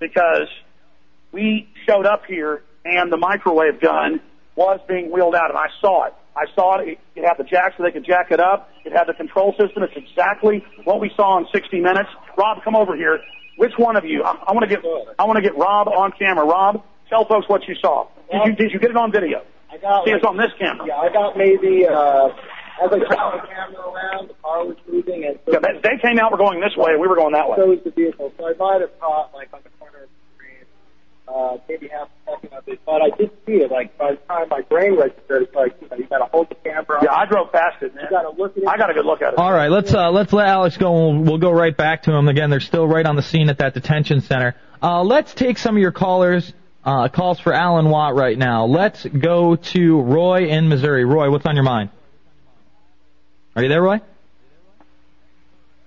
because 0.00 0.48
we 1.32 1.68
showed 1.86 2.06
up 2.06 2.24
here 2.26 2.62
and 2.84 3.10
the 3.12 3.16
microwave 3.16 3.80
gun 3.80 4.20
was 4.56 4.80
being 4.88 5.12
wheeled 5.12 5.36
out 5.36 5.50
and 5.50 5.58
I 5.58 5.68
saw 5.80 6.06
it. 6.06 6.14
I 6.34 6.46
saw 6.54 6.80
it. 6.80 6.98
It 7.14 7.24
had 7.24 7.34
the 7.38 7.44
jack 7.44 7.74
so 7.76 7.84
they 7.84 7.92
could 7.92 8.04
jack 8.04 8.30
it 8.30 8.40
up. 8.40 8.70
It 8.84 8.92
had 8.92 9.04
the 9.06 9.14
control 9.14 9.52
system. 9.52 9.84
It's 9.84 9.96
exactly 9.96 10.64
what 10.84 11.00
we 11.00 11.10
saw 11.16 11.38
in 11.38 11.46
60 11.52 11.80
Minutes. 11.80 12.10
Rob, 12.36 12.64
come 12.64 12.74
over 12.74 12.96
here. 12.96 13.20
Which 13.56 13.72
one 13.78 13.96
of 13.96 14.04
you? 14.04 14.22
I, 14.24 14.32
I 14.48 14.52
want 14.52 14.68
to 14.68 14.74
get 14.74 14.84
I 15.18 15.24
want 15.24 15.36
to 15.36 15.42
get 15.42 15.56
Rob 15.56 15.88
on 15.88 16.12
camera. 16.18 16.44
Rob, 16.44 16.82
tell 17.08 17.24
folks 17.26 17.48
what 17.48 17.66
you 17.68 17.74
saw. 17.80 18.08
Did 18.30 18.40
you 18.44 18.52
did 18.54 18.72
you 18.72 18.78
get 18.80 18.90
it 18.90 18.96
on 18.96 19.12
video? 19.12 19.42
I 19.70 19.76
got 19.78 20.04
See, 20.04 20.12
like, 20.12 20.18
it's 20.22 20.26
on 20.26 20.36
this 20.36 20.52
camera. 20.58 20.86
yeah, 20.86 20.96
I 20.96 21.12
got 21.12 21.36
maybe 21.36 21.86
uh, 21.86 22.28
as 22.82 22.90
I 22.92 22.98
shot 23.08 23.42
the 23.42 23.48
camera 23.48 23.82
around, 23.90 24.28
the 24.28 24.34
car 24.42 24.64
was 24.64 24.76
moving, 24.88 25.24
and 25.24 25.38
so, 25.46 25.52
Yeah, 25.52 25.58
they, 25.60 25.80
they 25.82 25.96
came 26.00 26.18
out. 26.18 26.30
We're 26.32 26.38
going 26.38 26.60
this 26.60 26.76
way. 26.76 26.92
We 26.96 27.08
were 27.08 27.16
going 27.16 27.32
that 27.32 27.48
way. 27.48 27.56
so 27.58 27.66
was 27.66 27.78
the 27.84 27.90
vehicle. 27.90 28.32
So 28.38 28.46
I 28.46 28.52
might 28.58 28.80
have 28.80 28.98
caught 29.00 29.32
like 29.34 29.48
on 29.52 29.60
the 29.64 29.70
corner 29.78 30.04
of 30.04 30.08
the 30.08 30.34
screen, 30.36 30.64
uh, 31.26 31.56
maybe 31.68 31.88
half 31.88 32.08
a 32.26 32.30
second 32.30 32.56
of 32.56 32.68
it, 32.68 32.80
but 32.86 33.02
I 33.02 33.10
did 33.16 33.30
see 33.46 33.54
it. 33.64 33.70
Like 33.70 33.96
by 33.98 34.12
the 34.12 34.18
time 34.28 34.48
my 34.50 34.60
brain 34.62 34.96
registered, 34.96 35.42
it's 35.42 35.54
like 35.54 35.74
you 35.80 35.88
know 35.88 35.96
you 35.96 36.06
got 36.06 36.18
to 36.18 36.26
hold 36.26 36.48
the 36.50 36.54
camera. 36.56 37.00
Yeah, 37.02 37.12
I 37.14 37.26
drove 37.26 37.50
past 37.52 37.82
it, 37.82 37.94
man. 37.94 38.04
You 38.04 38.10
got 38.10 38.22
to 38.22 38.30
look 38.40 38.56
at 38.56 38.62
it. 38.62 38.68
I 38.68 38.76
got 38.76 38.90
a 38.90 38.94
good 38.94 39.06
look 39.06 39.22
at 39.22 39.32
it. 39.32 39.38
All 39.38 39.52
right, 39.52 39.70
let's 39.70 39.92
uh, 39.92 40.10
let's 40.10 40.32
let 40.32 40.46
Alex 40.46 40.76
go. 40.76 41.08
and 41.10 41.22
We'll, 41.22 41.32
we'll 41.32 41.40
go 41.40 41.50
right 41.50 41.76
back 41.76 42.02
to 42.04 42.12
him 42.12 42.28
again. 42.28 42.50
They're 42.50 42.60
still 42.60 42.86
right 42.86 43.04
on 43.06 43.16
the 43.16 43.22
scene 43.22 43.48
at 43.50 43.58
that 43.58 43.74
detention 43.74 44.20
center. 44.20 44.54
Uh, 44.82 45.02
let's 45.02 45.34
take 45.34 45.56
some 45.58 45.74
of 45.76 45.80
your 45.80 45.92
callers. 45.92 46.52
Uh, 46.86 47.08
calls 47.08 47.40
for 47.40 47.52
Alan 47.52 47.90
Watt 47.90 48.14
right 48.14 48.38
now. 48.38 48.64
Let's 48.66 49.04
go 49.04 49.56
to 49.56 50.00
Roy 50.02 50.46
in 50.46 50.68
Missouri. 50.68 51.04
Roy, 51.04 51.28
what's 51.32 51.44
on 51.44 51.56
your 51.56 51.64
mind? 51.64 51.90
Are 53.56 53.62
you 53.64 53.68
there, 53.68 53.82
Roy? 53.82 54.00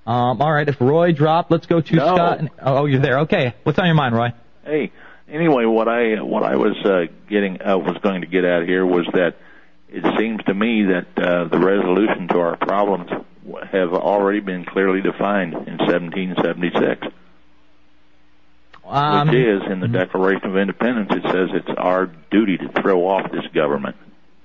Um, 0.05 0.41
all 0.41 0.51
right. 0.51 0.67
If 0.67 0.81
Roy 0.81 1.13
dropped, 1.13 1.51
let's 1.51 1.67
go 1.67 1.79
to 1.79 1.95
No. 1.95 2.15
Scott. 2.15 2.39
and- 2.39 2.49
Oh, 2.61 2.85
you're 2.85 2.99
there. 2.99 3.19
Okay. 3.19 3.53
What's 3.63 3.79
on 3.79 3.85
your 3.85 3.95
mind, 3.95 4.13
Roy? 4.13 4.33
Hey, 4.65 4.91
anyway, 5.31 5.63
what 5.63 5.87
I 5.87 6.15
what 6.21 6.43
I 6.43 6.57
was 6.57 6.75
uh, 6.83 7.05
getting 7.29 7.61
uh, 7.61 7.77
was 7.77 7.97
going 7.99 8.19
to 8.21 8.27
get 8.27 8.43
at 8.43 8.67
here 8.67 8.85
was 8.85 9.05
that 9.13 9.35
it 9.89 10.03
seems 10.19 10.43
to 10.45 10.53
me 10.53 10.83
that 10.83 11.07
uh, 11.17 11.45
the 11.45 11.59
resolution 11.59 12.27
to 12.29 12.39
our 12.39 12.57
problems 12.57 13.09
have 13.71 13.93
already 13.93 14.41
been 14.41 14.65
clearly 14.65 15.01
defined 15.01 15.53
in 15.53 15.77
1776, 15.77 17.07
Um, 18.89 19.27
which 19.27 19.37
is 19.37 19.61
in 19.71 19.79
the 19.79 19.87
Declaration 19.87 20.49
of 20.49 20.57
Independence. 20.57 21.09
It 21.11 21.23
says 21.23 21.49
it's 21.53 21.77
our 21.77 22.07
duty 22.31 22.57
to 22.57 22.81
throw 22.81 23.07
off 23.07 23.31
this 23.31 23.45
government. 23.53 23.95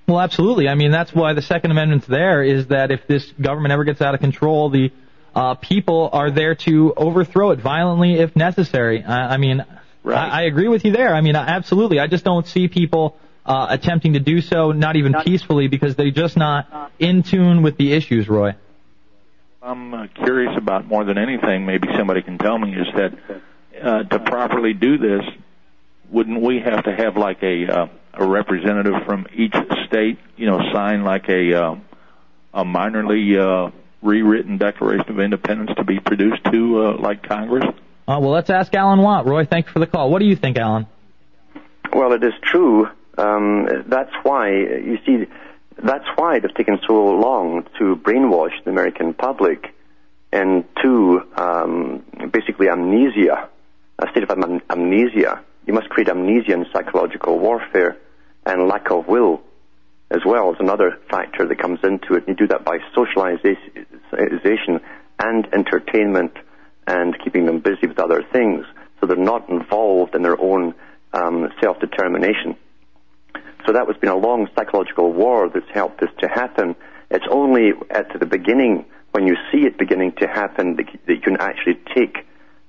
Well, 0.07 0.21
absolutely. 0.21 0.69
I 0.69 0.75
mean, 0.75 0.91
that's 0.91 1.15
why 1.15 1.33
the 1.33 1.43
Second 1.43 1.71
Amendment's 1.71 2.07
there 2.07 2.43
is 2.43 2.67
that 2.69 2.91
if 2.91 3.07
this 3.07 3.25
government 3.41 3.73
ever 3.73 3.85
gets 3.85 4.03
out 4.03 4.15
of 4.15 4.21
control, 4.21 4.69
the 4.69 4.93
uh, 5.35 5.55
people 5.55 6.11
are 6.13 6.31
there 6.31 6.55
to 6.55 6.93
overthrow 6.95 7.51
it 7.53 7.61
violently 7.61 8.15
if 8.15 8.37
necessary. 8.37 9.03
I, 9.03 9.35
I 9.35 9.37
mean, 9.39 9.65
Right. 10.05 10.19
I, 10.19 10.41
I 10.41 10.43
agree 10.43 10.69
with 10.69 10.85
you 10.85 10.93
there. 10.93 11.15
I 11.15 11.23
mean, 11.23 11.35
absolutely. 11.35 11.99
I 11.99 12.07
just 12.07 12.25
don't 12.25 12.47
see 12.47 12.69
people 12.69 13.17
uh, 13.47 13.67
attempting 13.71 14.13
to 14.13 14.21
do 14.21 14.43
so, 14.43 14.71
not 14.71 14.97
even 14.97 15.15
peacefully, 15.25 15.67
because 15.69 15.97
they're 15.97 16.11
just 16.11 16.37
not 16.37 16.93
in 16.99 17.23
tune 17.23 17.63
with 17.63 17.79
the 17.79 17.95
issues, 17.95 18.29
Roy. 18.29 18.55
I'm 19.63 19.95
uh, 19.95 20.07
curious 20.09 20.53
about 20.59 20.87
more 20.87 21.05
than 21.05 21.17
anything. 21.17 21.65
Maybe 21.65 21.89
somebody 21.97 22.21
can 22.21 22.37
tell 22.37 22.59
me 22.59 22.75
is 22.75 22.87
that 22.95 23.15
uh, 23.83 24.03
to 24.05 24.19
properly 24.19 24.73
do 24.75 24.99
this, 24.99 25.23
wouldn't 26.11 26.41
we 26.41 26.61
have 26.61 26.85
to 26.85 26.95
have 26.95 27.17
like 27.17 27.43
a 27.43 27.67
uh, 27.67 27.87
a 28.15 28.27
representative 28.27 29.05
from 29.05 29.27
each 29.35 29.55
state, 29.87 30.19
you 30.37 30.47
know, 30.47 30.61
sign 30.73 31.03
like 31.03 31.29
a 31.29 31.55
uh, 31.55 31.77
a 32.53 32.65
minorly 32.65 33.37
uh, 33.39 33.71
rewritten 34.03 34.59
Declaration 34.59 35.11
of 35.11 35.21
Independence 35.21 35.71
to 35.77 35.85
be 35.85 35.99
produced 35.99 36.45
to 36.53 36.85
uh, 36.85 36.97
like 36.99 37.23
Congress? 37.23 37.65
Uh, 38.07 38.19
well, 38.21 38.31
let's 38.31 38.51
ask 38.51 38.73
Alan 38.75 39.01
Watt. 39.01 39.27
Roy, 39.27 39.45
thank 39.47 39.67
you 39.67 39.73
for 39.73 39.79
the 39.79 39.87
call. 39.87 40.11
What 40.11 40.21
do 40.21 40.27
you 40.27 40.37
think, 40.37 40.59
Alan? 40.59 40.87
Well, 41.93 42.13
it 42.13 42.23
is 42.23 42.35
true. 42.43 42.87
Um, 43.17 43.85
that's 43.87 44.13
why 44.23 44.51
you 44.51 44.99
see. 45.07 45.27
That's 45.83 46.05
why 46.17 46.37
it 46.37 46.43
has 46.43 46.53
taken 46.57 46.79
so 46.87 46.95
long 46.95 47.67
to 47.79 47.97
brainwash 47.97 48.53
the 48.65 48.71
American 48.71 49.13
public 49.15 49.75
into 50.33 51.21
um, 51.37 52.05
basically 52.33 52.69
amnesia, 52.69 53.49
a 53.99 54.09
state 54.11 54.25
of 54.25 54.31
am- 54.31 54.63
amnesia. 54.71 55.43
You 55.67 55.73
must 55.73 55.89
create 55.89 56.09
amnesia 56.09 56.53
in 56.53 56.67
psychological 56.73 57.39
warfare, 57.39 57.97
and 58.47 58.69
lack 58.69 58.91
of 58.91 59.09
will 59.09 59.43
as 60.11 60.21
well 60.25 60.53
is 60.53 60.57
another 60.61 60.99
factor 61.11 61.47
that 61.47 61.59
comes 61.59 61.81
into 61.83 62.15
it. 62.15 62.25
You 62.29 62.35
do 62.35 62.47
that 62.49 62.65
by 62.65 62.79
socialization 62.95 64.81
and 65.19 65.49
entertainment 65.53 66.33
and 66.87 67.17
keeping 67.23 67.47
them 67.47 67.61
busy 67.61 67.87
with 67.87 67.99
other 67.99 68.23
things, 68.33 68.67
so 69.01 69.07
they're 69.07 69.17
not 69.17 69.49
involved 69.49 70.15
in 70.15 70.23
their 70.23 70.39
own 70.41 70.75
um, 71.13 71.49
self-determination. 71.63 72.57
So 73.67 73.73
that 73.73 73.87
has 73.87 73.97
been 73.97 74.11
a 74.11 74.17
long 74.17 74.49
psychological 74.55 75.13
war 75.13 75.49
that's 75.49 75.71
helped 75.73 76.01
this 76.01 76.11
to 76.19 76.29
happen. 76.29 76.77
It's 77.11 77.25
only 77.31 77.73
at 77.91 78.13
the 78.19 78.27
beginning, 78.27 78.85
when 79.13 79.27
you 79.27 79.37
see 79.51 79.67
it 79.67 79.79
beginning 79.79 80.13
to 80.19 80.27
happen, 80.27 80.77
that 80.77 80.87
you 81.09 81.21
can 81.21 81.39
actually 81.39 81.81
take 81.95 82.27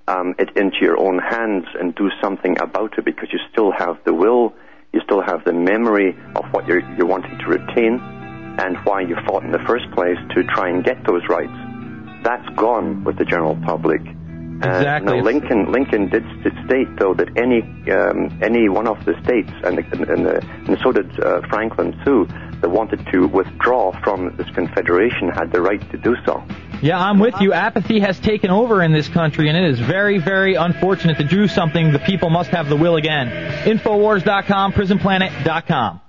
um, 0.08 0.36
it 0.38 0.56
into 0.56 0.78
your 0.82 1.00
own 1.00 1.20
hands 1.20 1.66
and 1.80 1.96
do 1.96 2.10
something 2.22 2.60
about 2.60 2.98
it 2.98 3.06
because 3.06 3.30
you 3.32 3.40
still 3.52 3.72
have 3.72 3.98
the 4.06 4.14
will, 4.14 4.54
you 4.94 5.02
still 5.04 5.22
have 5.22 5.44
the 5.46 5.54
memory 5.54 6.16
of 6.36 6.46
what 6.52 6.68
you're, 6.68 6.82
you're 6.96 7.08
wanting 7.08 7.38
to 7.40 7.46
retain 7.46 8.00
and 8.58 8.78
why 8.86 9.02
you 9.02 9.16
fought 9.28 9.44
in 9.44 9.52
the 9.52 9.64
first 9.68 9.90
place 9.92 10.18
to 10.34 10.44
try 10.44 10.70
and 10.70 10.84
get 10.84 11.04
those 11.06 11.28
rights. 11.28 11.52
That's 12.24 12.48
gone 12.56 13.04
with 13.04 13.18
the 13.18 13.26
general 13.26 13.58
public. 13.66 14.02
Uh, 14.02 14.70
Exactly. 14.70 15.18
now 15.18 15.22
Lincoln 15.22 15.70
Lincoln 15.70 16.08
did 16.08 16.24
st- 16.40 16.66
state 16.66 16.88
though 16.98 17.14
that 17.14 17.28
any 17.36 17.60
um, 17.92 18.40
any 18.42 18.70
one 18.70 18.88
of 18.88 19.04
the 19.04 19.14
states 19.22 19.52
and, 19.66 19.78
the, 19.78 20.14
and, 20.14 20.26
the, 20.26 20.48
and 20.66 20.78
so 20.82 20.94
did 20.94 21.20
uh, 21.20 21.42
Franklin 21.50 21.92
too 22.06 22.26
that 22.66 22.72
wanted 22.72 23.06
to 23.12 23.28
withdraw 23.28 23.92
from 24.02 24.36
this 24.38 24.50
confederation 24.56 25.30
had 25.30 25.52
the 25.52 25.62
right 25.62 25.80
to 25.92 25.98
do 25.98 26.16
so. 26.26 26.44
Yeah, 26.82 27.00
I'm 27.00 27.20
with 27.20 27.36
you. 27.40 27.54
Apathy 27.54 28.00
has 28.00 28.20
taken 28.20 28.50
over 28.50 28.82
in 28.82 28.92
this 28.92 29.08
country, 29.08 29.50
and 29.50 29.58
it 29.58 29.70
is 29.70 29.80
very, 29.80 30.18
very 30.18 30.56
unfortunate 30.56 31.20
to 31.20 31.24
do 31.26 31.48
something. 31.48 31.94
The 31.94 32.00
people 32.00 32.32
must 32.32 32.50
have 32.50 32.68
the 32.68 32.76
will 32.76 32.96
again. 32.96 33.30
Infowars.com, 33.68 34.74
PrisonPlanet.com. 34.74 36.02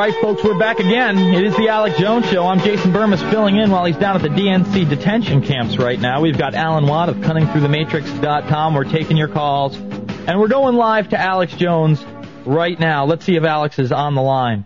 right, 0.00 0.14
folks, 0.22 0.42
we're 0.42 0.58
back 0.58 0.78
again. 0.78 1.18
It 1.18 1.44
is 1.44 1.54
the 1.56 1.68
Alex 1.68 1.98
Jones 1.98 2.24
Show. 2.30 2.46
I'm 2.46 2.58
Jason 2.60 2.90
Bermas 2.90 3.20
filling 3.30 3.56
in 3.56 3.70
while 3.70 3.84
he's 3.84 3.98
down 3.98 4.16
at 4.16 4.22
the 4.22 4.30
DNC 4.30 4.88
detention 4.88 5.42
camps 5.42 5.76
right 5.76 6.00
now. 6.00 6.22
We've 6.22 6.38
got 6.38 6.54
Alan 6.54 6.86
Watt 6.86 7.10
of 7.10 7.16
CuttingThroughTheMatrix.com. 7.16 8.74
We're 8.74 8.90
taking 8.90 9.18
your 9.18 9.28
calls, 9.28 9.76
and 9.76 10.40
we're 10.40 10.48
going 10.48 10.76
live 10.76 11.10
to 11.10 11.20
Alex 11.20 11.52
Jones 11.54 12.02
right 12.46 12.80
now. 12.80 13.04
Let's 13.04 13.26
see 13.26 13.36
if 13.36 13.44
Alex 13.44 13.78
is 13.78 13.92
on 13.92 14.14
the 14.14 14.22
line. 14.22 14.64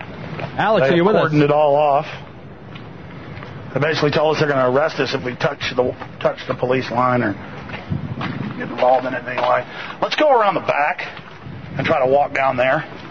Alex, 0.00 0.88
they 0.88 0.94
are 0.94 0.96
you 0.96 1.04
with 1.04 1.14
us? 1.14 1.30
cordoned 1.30 1.42
it 1.42 1.52
all 1.52 1.76
off. 1.76 2.06
They 3.74 3.78
basically 3.78 4.10
told 4.10 4.34
us 4.34 4.40
they're 4.40 4.50
going 4.50 4.58
to 4.58 4.76
arrest 4.76 4.98
us 4.98 5.14
if 5.14 5.24
we 5.24 5.36
touch 5.36 5.72
the 5.76 5.94
touch 6.18 6.40
the 6.48 6.54
police 6.54 6.90
line 6.90 7.22
or 7.22 7.34
get 8.58 8.68
involved 8.68 9.06
in 9.06 9.14
it 9.14 9.24
anyway. 9.24 9.64
Let's 10.02 10.16
go 10.16 10.32
around 10.32 10.54
the 10.54 10.66
back 10.66 11.00
and 11.78 11.86
try 11.86 12.04
to 12.04 12.10
walk 12.10 12.34
down 12.34 12.56
there. 12.56 13.03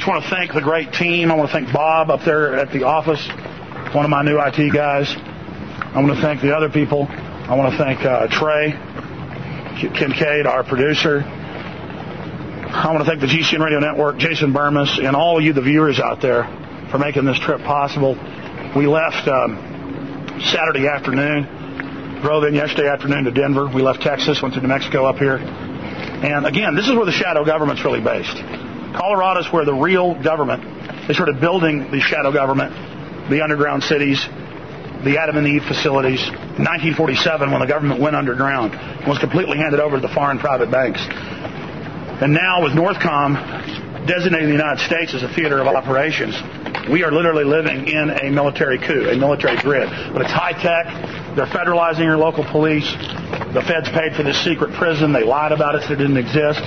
I 0.00 0.02
just 0.02 0.08
want 0.08 0.24
to 0.24 0.30
thank 0.30 0.54
the 0.54 0.62
great 0.62 0.94
team. 0.94 1.30
I 1.30 1.34
want 1.34 1.50
to 1.50 1.52
thank 1.52 1.74
Bob 1.74 2.08
up 2.08 2.24
there 2.24 2.54
at 2.54 2.72
the 2.72 2.84
office 2.84 3.20
one 3.92 4.06
of 4.06 4.10
my 4.10 4.22
new 4.22 4.40
IT 4.40 4.72
guys. 4.72 5.12
I 5.12 6.00
want 6.00 6.16
to 6.16 6.22
thank 6.22 6.40
the 6.40 6.56
other 6.56 6.70
people. 6.70 7.04
I 7.06 7.54
want 7.54 7.72
to 7.72 7.76
thank 7.76 8.00
uh, 8.00 8.26
Trey 8.32 8.72
Kincaid, 9.92 10.46
our 10.46 10.64
producer. 10.64 11.20
I 11.20 12.88
want 12.90 13.04
to 13.04 13.10
thank 13.10 13.20
the 13.20 13.26
GCN 13.26 13.62
Radio 13.62 13.78
Network, 13.78 14.16
Jason 14.16 14.54
Bermas, 14.54 14.88
and 15.06 15.14
all 15.14 15.38
you, 15.38 15.52
the 15.52 15.60
viewers 15.60 16.00
out 16.00 16.22
there, 16.22 16.44
for 16.90 16.96
making 16.96 17.26
this 17.26 17.38
trip 17.38 17.60
possible. 17.60 18.16
We 18.74 18.86
left 18.86 19.28
um, 19.28 20.40
Saturday 20.48 20.88
afternoon, 20.88 22.22
drove 22.22 22.44
in 22.44 22.54
yesterday 22.54 22.88
afternoon 22.88 23.24
to 23.24 23.32
Denver. 23.32 23.66
We 23.68 23.82
left 23.82 24.00
Texas, 24.00 24.40
went 24.40 24.54
to 24.54 24.62
New 24.62 24.68
Mexico 24.68 25.04
up 25.04 25.18
here. 25.18 25.36
And 25.36 26.46
again, 26.46 26.74
this 26.74 26.88
is 26.88 26.96
where 26.96 27.04
the 27.04 27.12
shadow 27.12 27.44
government's 27.44 27.84
really 27.84 28.00
based. 28.00 28.69
Colorado's 28.94 29.52
where 29.52 29.64
the 29.64 29.74
real 29.74 30.20
government 30.22 31.10
is 31.10 31.16
sort 31.16 31.28
of 31.28 31.40
building 31.40 31.90
the 31.90 32.00
shadow 32.00 32.32
government, 32.32 32.72
the 33.30 33.42
underground 33.42 33.82
cities, 33.82 34.20
the 35.04 35.18
Adam 35.18 35.36
and 35.36 35.46
Eve 35.46 35.62
facilities. 35.64 36.20
In 36.20 36.64
1947, 36.66 37.50
when 37.50 37.60
the 37.60 37.66
government 37.66 38.00
went 38.00 38.16
underground, 38.16 38.74
and 38.74 39.08
was 39.08 39.18
completely 39.18 39.56
handed 39.58 39.80
over 39.80 39.96
to 39.96 40.02
the 40.02 40.12
foreign 40.12 40.38
private 40.38 40.70
banks. 40.70 41.00
And 42.20 42.34
now 42.34 42.62
with 42.62 42.72
Northcom 42.72 44.06
designating 44.06 44.48
the 44.48 44.56
United 44.56 44.84
States 44.84 45.14
as 45.14 45.22
a 45.22 45.32
theater 45.32 45.60
of 45.60 45.66
operations, 45.66 46.36
we 46.90 47.02
are 47.02 47.12
literally 47.12 47.44
living 47.44 47.88
in 47.88 48.10
a 48.10 48.30
military 48.30 48.78
coup, 48.78 49.08
a 49.08 49.16
military 49.16 49.56
grid. 49.58 49.88
But 50.12 50.22
it's 50.22 50.32
high 50.32 50.52
tech. 50.52 50.86
They're 51.36 51.46
federalizing 51.46 52.04
your 52.04 52.18
local 52.18 52.44
police. 52.44 52.88
The 53.54 53.62
feds 53.66 53.88
paid 53.88 54.16
for 54.16 54.22
this 54.22 54.42
secret 54.44 54.74
prison. 54.74 55.12
They 55.12 55.24
lied 55.24 55.52
about 55.52 55.76
it 55.76 55.82
so 55.86 55.94
it 55.94 55.96
didn't 55.96 56.18
exist. 56.18 56.60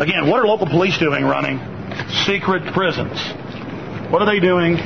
Again, 0.00 0.28
what 0.28 0.38
are 0.40 0.46
local 0.46 0.66
police 0.66 0.96
doing 0.98 1.24
running 1.24 1.58
secret 2.24 2.72
prisons? 2.72 3.18
What 4.12 4.22
are 4.22 4.26
they 4.26 4.38
doing 4.38 4.76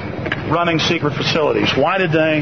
running 0.50 0.78
secret 0.78 1.14
facilities? 1.14 1.70
Why 1.76 1.98
did 1.98 2.12
they 2.12 2.40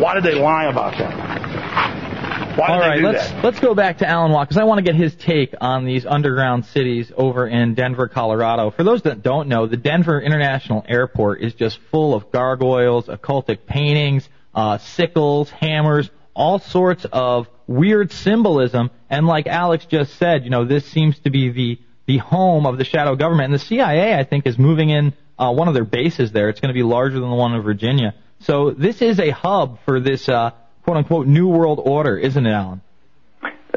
why 0.00 0.14
did 0.14 0.24
they 0.24 0.34
lie 0.34 0.64
about 0.64 0.98
that? 0.98 2.56
Why 2.58 2.66
did 2.66 2.72
All 2.72 2.80
they 2.80 2.88
right, 2.88 2.98
do 2.98 3.06
let's 3.06 3.30
that? 3.30 3.44
let's 3.44 3.60
go 3.60 3.74
back 3.74 3.98
to 3.98 4.08
Alan 4.08 4.32
Watt 4.32 4.48
because 4.48 4.60
I 4.60 4.64
want 4.64 4.78
to 4.78 4.82
get 4.82 4.96
his 4.96 5.14
take 5.14 5.54
on 5.60 5.84
these 5.84 6.04
underground 6.04 6.64
cities 6.66 7.12
over 7.16 7.46
in 7.46 7.74
Denver, 7.74 8.08
Colorado. 8.08 8.72
For 8.72 8.82
those 8.82 9.02
that 9.02 9.22
don't 9.22 9.48
know, 9.48 9.66
the 9.68 9.76
Denver 9.76 10.20
International 10.20 10.84
Airport 10.88 11.40
is 11.40 11.54
just 11.54 11.78
full 11.92 12.14
of 12.14 12.32
gargoyles, 12.32 13.06
occultic 13.06 13.66
paintings, 13.66 14.28
uh, 14.54 14.78
sickles, 14.78 15.50
hammers, 15.50 16.10
all 16.36 16.58
sorts 16.60 17.04
of 17.12 17.48
weird 17.66 18.12
symbolism. 18.12 18.90
And 19.10 19.26
like 19.26 19.46
Alex 19.46 19.86
just 19.86 20.14
said, 20.16 20.44
you 20.44 20.50
know, 20.50 20.64
this 20.64 20.84
seems 20.86 21.18
to 21.20 21.30
be 21.30 21.50
the 21.50 21.78
the 22.06 22.18
home 22.18 22.66
of 22.66 22.78
the 22.78 22.84
shadow 22.84 23.16
government. 23.16 23.46
And 23.46 23.54
the 23.54 23.64
CIA, 23.64 24.14
I 24.14 24.22
think, 24.22 24.46
is 24.46 24.56
moving 24.56 24.90
in 24.90 25.12
uh, 25.40 25.52
one 25.52 25.66
of 25.66 25.74
their 25.74 25.84
bases 25.84 26.30
there. 26.30 26.48
It's 26.50 26.60
going 26.60 26.68
to 26.68 26.74
be 26.74 26.84
larger 26.84 27.18
than 27.18 27.28
the 27.28 27.34
one 27.34 27.52
in 27.52 27.62
Virginia. 27.62 28.14
So 28.40 28.70
this 28.70 29.02
is 29.02 29.18
a 29.18 29.30
hub 29.30 29.80
for 29.84 29.98
this 29.98 30.28
uh, 30.28 30.52
quote 30.84 30.98
unquote 30.98 31.26
new 31.26 31.48
world 31.48 31.80
order, 31.84 32.16
isn't 32.16 32.46
it, 32.46 32.52
Alan? 32.52 32.80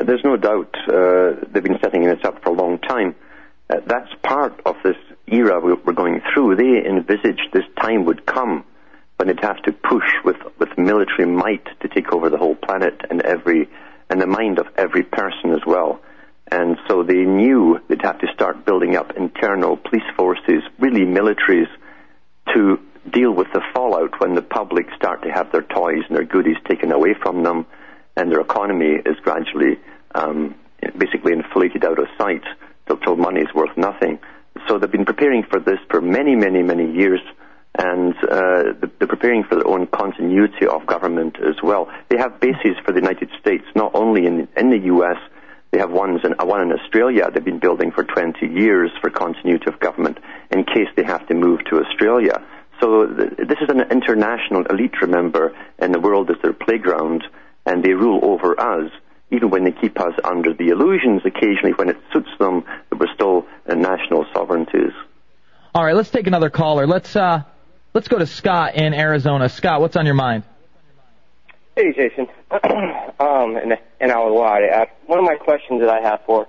There's 0.05 0.23
no 0.23 0.37
doubt 0.37 0.75
uh, 0.87 1.45
they've 1.51 1.63
been 1.63 1.79
setting 1.81 2.03
this 2.03 2.19
up 2.23 2.43
for 2.43 2.49
a 2.49 2.53
long 2.53 2.77
time. 2.77 3.15
Uh, 3.69 3.77
that's 3.85 4.13
part 4.21 4.59
of 4.65 4.75
this 4.83 4.95
era 5.27 5.59
we- 5.59 5.73
we're 5.73 5.93
going 5.93 6.21
through. 6.33 6.55
They 6.55 6.87
envisaged 6.87 7.49
this 7.51 7.65
time 7.81 8.05
would 8.05 8.25
come 8.25 8.63
when 9.19 9.27
they'd 9.27 9.43
have 9.43 9.61
to 9.63 9.73
push 9.73 10.09
with, 10.23 10.37
with 10.59 10.77
military 10.77 11.25
might 11.25 11.65
to 11.81 11.89
take 11.89 12.13
over 12.13 12.29
the 12.29 12.37
whole 12.37 12.55
planet 12.55 13.01
and 13.09 13.21
every 13.21 13.67
and 14.09 14.21
the 14.21 14.25
mind 14.25 14.59
of 14.59 14.67
every 14.77 15.03
person 15.03 15.51
as 15.51 15.59
well. 15.67 15.99
And 16.51 16.77
so 16.87 17.03
they 17.03 17.25
knew 17.25 17.79
they'd 17.89 18.01
have 18.01 18.19
to 18.19 18.27
start 18.33 18.65
building 18.65 18.95
up 18.95 19.11
internal 19.17 19.75
police 19.75 20.09
forces, 20.15 20.63
really 20.79 21.01
militaries, 21.01 21.67
to 22.55 22.79
deal 23.11 23.31
with 23.31 23.47
the 23.53 23.61
fallout 23.73 24.19
when 24.21 24.35
the 24.35 24.41
public 24.41 24.87
start 24.95 25.21
to 25.23 25.29
have 25.29 25.51
their 25.51 25.63
toys 25.63 26.03
and 26.07 26.15
their 26.15 26.23
goodies 26.23 26.57
taken 26.67 26.91
away 26.91 27.13
from 27.13 27.43
them 27.43 27.65
and 28.15 28.31
their 28.31 28.39
economy 28.39 28.95
is 29.05 29.17
gradually 29.21 29.77
um, 30.15 30.55
basically 30.97 31.33
inflated 31.33 31.83
out 31.83 31.99
of 31.99 32.07
sight 32.17 32.43
till, 32.87 32.97
till 32.97 33.15
money 33.17 33.41
is 33.41 33.53
worth 33.53 33.75
nothing. 33.77 34.17
So 34.67 34.79
they've 34.79 34.89
been 34.89 35.05
preparing 35.05 35.43
for 35.43 35.59
this 35.59 35.79
for 35.89 36.01
many, 36.01 36.35
many, 36.35 36.63
many 36.63 36.91
years, 36.91 37.19
and 37.77 38.15
uh, 38.23 38.73
they're 38.97 39.07
preparing 39.07 39.43
for 39.43 39.55
their 39.55 39.67
own 39.67 39.87
continuity 39.87 40.65
of 40.65 40.85
government 40.85 41.37
as 41.37 41.55
well. 41.63 41.87
They 42.09 42.17
have 42.17 42.39
bases 42.39 42.75
for 42.83 42.91
the 42.91 42.99
United 42.99 43.29
States, 43.39 43.63
not 43.75 43.91
only 43.93 44.25
in, 44.25 44.47
in 44.57 44.69
the 44.69 44.79
U.S., 44.85 45.17
they 45.71 45.77
have 45.77 45.91
ones 45.91 46.21
in, 46.23 46.33
one 46.47 46.61
in 46.61 46.71
Australia 46.71 47.29
they've 47.31 47.45
been 47.45 47.59
building 47.59 47.91
for 47.91 48.03
20 48.03 48.47
years 48.47 48.89
for 49.01 49.11
continuity 49.11 49.65
of 49.67 49.79
government 49.79 50.17
in 50.49 50.63
case 50.63 50.87
they 50.95 51.03
have 51.03 51.27
to 51.27 51.35
move 51.35 51.59
to 51.65 51.79
Australia. 51.79 52.43
So 52.81 53.05
th- 53.05 53.33
this 53.37 53.59
is 53.61 53.69
an 53.69 53.81
international 53.91 54.65
elite, 54.65 54.99
remember, 55.01 55.55
and 55.77 55.93
the 55.93 55.99
world 55.99 56.29
is 56.31 56.37
their 56.41 56.53
playground, 56.53 57.23
and 57.65 57.83
they 57.83 57.93
rule 57.93 58.19
over 58.23 58.59
us, 58.59 58.91
even 59.31 59.51
when 59.51 59.63
they 59.63 59.71
keep 59.71 59.99
us 59.99 60.13
under 60.23 60.53
the 60.53 60.69
illusions 60.69 61.21
occasionally 61.23 61.73
when 61.73 61.89
it 61.89 61.97
suits 62.11 62.29
them 62.39 62.63
that 62.89 62.99
we're 62.99 63.13
still 63.13 63.45
national 63.67 64.25
sovereignties. 64.33 64.93
All 65.75 65.85
right, 65.85 65.95
let's 65.95 66.09
take 66.09 66.25
another 66.25 66.49
caller. 66.49 66.87
Let's 66.87 67.15
uh, 67.15 67.43
let's 67.93 68.07
go 68.07 68.17
to 68.17 68.25
Scott 68.25 68.75
in 68.75 68.93
Arizona. 68.93 69.49
Scott, 69.49 69.81
what's 69.81 69.95
on 69.95 70.05
your 70.05 70.15
mind? 70.15 70.43
Hey, 71.75 71.93
Jason. 71.93 72.27
um, 72.51 73.55
and, 73.55 73.77
and 73.99 74.11
Alan 74.11 74.33
Watt. 74.33 74.63
Uh, 74.63 74.85
one 75.05 75.19
of 75.19 75.25
my 75.25 75.35
questions 75.35 75.81
that 75.81 75.89
I 75.89 76.01
have 76.01 76.21
for 76.25 76.47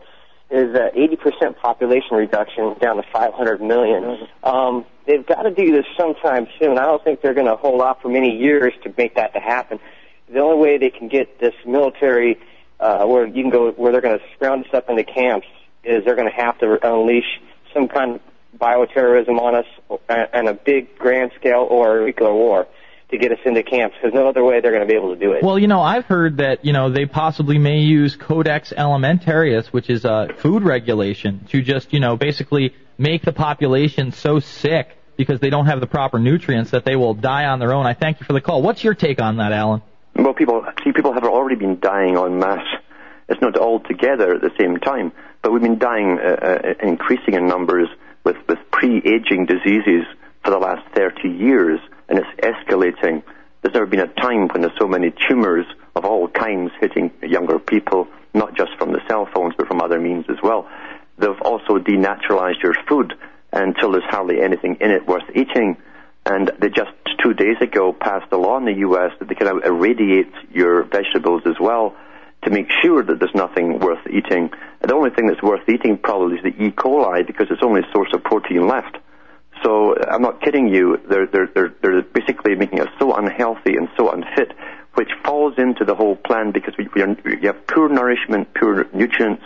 is 0.51 0.75
uh, 0.75 0.91
80% 0.97 1.57
population 1.57 2.17
reduction 2.17 2.75
down 2.81 2.97
to 2.97 3.05
500 3.13 3.63
million. 3.63 4.27
Um, 4.43 4.85
they've 5.07 5.25
got 5.25 5.43
to 5.43 5.53
do 5.53 5.71
this 5.71 5.85
sometime 5.97 6.49
soon. 6.59 6.79
I 6.79 6.87
don't 6.87 7.03
think 7.05 7.21
they're 7.23 7.35
going 7.35 7.47
to 7.47 7.57
hold 7.57 7.81
off 7.81 8.03
for 8.03 8.09
many 8.09 8.37
years 8.37 8.73
to 8.83 8.93
make 8.99 9.15
that 9.15 9.33
to 9.35 9.41
happen. 9.41 9.79
The 10.33 10.41
only 10.41 10.61
way 10.61 10.79
they 10.79 10.91
can 10.91 11.09
get 11.09 11.39
this 11.39 11.55
military, 11.65 12.41
uh, 12.81 13.05
where 13.05 13.27
you 13.27 13.43
can 13.43 13.51
go, 13.51 13.71
where 13.71 13.93
they're 13.93 14.01
going 14.01 14.19
to 14.19 14.25
round 14.41 14.65
us 14.67 14.75
up 14.75 14.91
into 14.91 15.05
camps, 15.05 15.47
is 15.85 16.05
they're 16.05 16.17
going 16.17 16.31
to 16.31 16.37
have 16.37 16.59
to 16.59 16.79
unleash 16.83 17.41
some 17.73 17.87
kind 17.87 18.17
of 18.17 18.21
bioterrorism 18.59 19.41
on 19.41 19.55
us 19.55 19.67
and 20.09 20.49
a 20.49 20.55
big 20.55 20.99
grand 20.99 21.33
scale 21.39 21.67
or 21.69 22.03
a 22.03 22.07
nuclear 22.07 22.33
war 22.33 22.67
to 23.11 23.19
get 23.19 23.33
us 23.33 23.39
into 23.45 23.63
camps 23.63 23.97
because 24.01 24.15
no 24.15 24.29
other 24.29 24.45
way 24.45 24.61
they're 24.61 24.71
going 24.71 24.87
to 24.87 24.89
be 24.89 24.95
able 24.95 25.15
to 25.15 25.21
do 25.21 25.33
it. 25.33 25.43
Well, 25.43 25.59
you 25.59 25.67
know, 25.67 25.81
I've 25.81 26.05
heard 26.05 26.39
that 26.39 26.65
you 26.65 26.73
know 26.73 26.91
they 26.91 27.07
possibly 27.07 27.59
may 27.59 27.79
use 27.79 28.17
Codex 28.17 28.73
Alimentarius, 28.77 29.67
which 29.67 29.91
is 29.91 30.05
a 30.05 30.29
food 30.39 30.63
regulation, 30.63 31.45
to 31.51 31.63
just 31.63 31.93
you 31.93 32.01
know 32.01 32.17
basically 32.17 32.75
make 32.99 33.23
the 33.23 33.33
population 33.33 34.13
so 34.13 34.39
sick 34.41 34.97
because 35.17 35.41
they 35.41 35.51
don't 35.51 35.67
have 35.67 35.81
the 35.81 35.87
proper 35.87 36.19
nutrients 36.19 36.71
that 36.71 36.85
they 36.85 36.97
will 36.97 37.15
die 37.15 37.45
on 37.47 37.59
their 37.59 37.75
own. 37.75 37.87
I 37.87 37.95
thank 37.95 38.21
you 38.21 38.27
for 38.27 38.33
the 38.33 38.41
call. 38.41 38.63
What's 38.63 38.83
your 38.85 38.95
take 38.95 39.21
on 39.21 39.37
that, 39.37 39.53
Alan? 39.53 39.83
Well, 40.15 40.35
people 40.35 40.65
see 40.85 40.93
people 40.93 41.13
have 41.13 41.25
already 41.25 41.57
been 41.57 41.81
dying 41.81 42.17
en 42.17 42.39
masse. 42.39 42.67
It's 43.29 43.41
not 43.41 43.57
all 43.57 43.81
together 43.81 44.35
at 44.35 44.41
the 44.41 44.51
same 44.59 44.77
time, 44.79 45.13
but 45.43 45.53
we've 45.53 45.63
been 45.63 45.79
dying 45.79 46.19
uh, 46.19 46.23
uh, 46.23 46.87
increasing 46.87 47.35
in 47.35 47.47
numbers 47.47 47.89
with 48.25 48.37
with 48.49 48.59
pre-aging 48.71 49.47
diseases 49.47 50.05
for 50.45 50.51
the 50.51 50.59
last 50.59 50.83
30 50.95 51.29
years, 51.29 51.81
and 52.09 52.19
it's 52.19 52.29
escalating. 52.43 53.23
There's 53.63 53.75
never 53.75 53.87
been 53.87 54.01
a 54.01 54.07
time 54.07 54.49
when 54.49 54.63
there's 54.63 54.79
so 54.81 54.89
many 54.89 55.13
tumors 55.29 55.67
of 55.95 56.05
all 56.05 56.29
kinds 56.29 56.73
hitting 56.81 57.11
younger 57.23 57.59
people, 57.59 58.09
not 58.33 58.57
just 58.57 58.71
from 58.79 58.93
the 58.93 59.01
cell 59.09 59.29
phones, 59.35 59.55
but 59.57 59.69
from 59.69 59.81
other 59.83 60.01
means 60.01 60.25
as 60.31 60.39
well. 60.43 60.69
They've 61.19 61.41
also 61.43 61.79
denaturalized 61.79 62.63
your 62.63 62.75
food 62.89 63.15
until 63.53 63.93
there's 63.93 64.05
hardly 64.09 64.41
anything 64.41 64.79
in 64.81 64.91
it 64.91 65.07
worth 65.07 65.29
eating. 65.35 65.77
And 66.25 66.51
they 66.59 66.69
just 66.69 66.93
two 67.23 67.35
days 67.35 67.57
ago 67.61 67.93
passed 67.93 68.33
a 68.33 68.37
law 68.37 68.57
in 68.57 68.65
the 68.65 68.79
U.S. 68.89 69.13
that 69.19 69.29
they 69.29 69.35
can 69.35 69.49
irradiate 69.65 70.33
your 70.53 70.85
vegetables 70.85 71.43
as 71.47 71.57
well 71.61 71.97
to 72.45 72.51
make 72.51 72.69
sure 72.83 73.03
that 73.03 73.19
there's 73.19 73.35
nothing 73.35 73.81
worth 73.81 74.07
eating. 74.09 74.51
The 74.83 74.95
only 74.95 75.11
thing 75.11 75.27
that's 75.27 75.43
worth 75.43 75.69
eating 75.69 75.99
probably 75.99 76.39
is 76.39 76.43
the 76.43 76.65
E. 76.65 76.71
coli 76.71 77.27
because 77.27 77.49
it's 77.51 77.61
the 77.61 77.67
only 77.67 77.83
source 77.93 78.09
of 78.15 78.25
protein 78.25 78.67
left. 78.67 78.97
So 79.63 79.95
I'm 79.97 80.23
not 80.23 80.41
kidding 80.41 80.69
you. 80.69 80.99
They're, 81.09 81.27
they're, 81.27 81.49
they're, 81.55 81.75
they're 81.83 82.03
basically 82.03 82.55
making 82.55 82.81
us 82.81 82.89
so 82.99 83.15
unhealthy 83.15 83.77
and 83.77 83.89
so 83.97 84.11
unfit, 84.11 84.53
which 84.95 85.11
falls 85.25 85.55
into 85.59 85.85
the 85.85 85.95
whole 85.95 86.17
plan 86.17 86.51
because 86.51 86.75
we, 86.79 86.89
we, 86.95 87.03
are, 87.03 87.17
we 87.25 87.47
have 87.47 87.67
poor 87.67 87.89
nourishment, 87.89 88.55
poor 88.55 88.87
nutrients. 88.95 89.43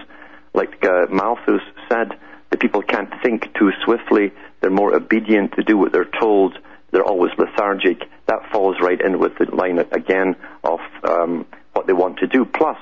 Like 0.53 0.85
uh, 0.85 1.07
Malthus 1.11 1.63
said, 1.89 2.13
the 2.51 2.57
people 2.57 2.83
can't 2.83 3.11
think 3.23 3.53
too 3.59 3.73
swiftly. 3.85 4.33
They're 4.61 4.71
more 4.71 4.95
obedient 4.95 5.55
to 5.57 5.65
do 5.65 5.77
what 5.77 5.91
they're 5.91 6.11
told. 6.21 6.57
They're 6.93 7.05
always 7.05 7.33
lethargic. 7.37 8.09
That 8.27 8.53
falls 8.53 8.77
right 8.81 9.01
in 9.01 9.19
with 9.19 9.33
the 9.39 9.53
line 9.53 9.81
again 9.81 10.37
of 10.63 10.79
um, 11.03 11.45
what 11.73 11.89
they 11.89 11.93
want 11.93 12.19
to 12.19 12.29
do. 12.29 12.45
Plus, 12.45 12.79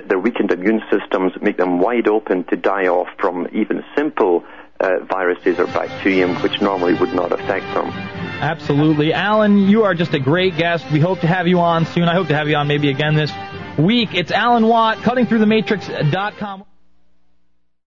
their 0.00 0.18
weakened 0.18 0.50
immune 0.50 0.82
systems 0.90 1.32
make 1.40 1.56
them 1.56 1.78
wide 1.78 2.08
open 2.08 2.44
to 2.44 2.56
die 2.56 2.86
off 2.86 3.08
from 3.18 3.48
even 3.52 3.84
simple 3.96 4.44
uh, 4.80 5.04
viruses 5.04 5.58
or 5.58 5.66
bacterium, 5.66 6.34
which 6.42 6.60
normally 6.60 6.94
would 6.94 7.14
not 7.14 7.32
affect 7.32 7.64
them. 7.74 7.86
Absolutely. 8.40 9.12
Alan, 9.12 9.58
you 9.58 9.84
are 9.84 9.94
just 9.94 10.14
a 10.14 10.18
great 10.18 10.56
guest. 10.56 10.84
We 10.92 11.00
hope 11.00 11.20
to 11.20 11.26
have 11.26 11.46
you 11.46 11.60
on 11.60 11.86
soon. 11.86 12.04
I 12.04 12.14
hope 12.14 12.28
to 12.28 12.34
have 12.34 12.48
you 12.48 12.56
on 12.56 12.66
maybe 12.68 12.90
again 12.90 13.14
this 13.14 13.32
week. 13.78 14.14
It's 14.14 14.30
Alan 14.30 14.66
Watt, 14.66 14.98
cuttingthroughthematrix.com. 14.98 16.64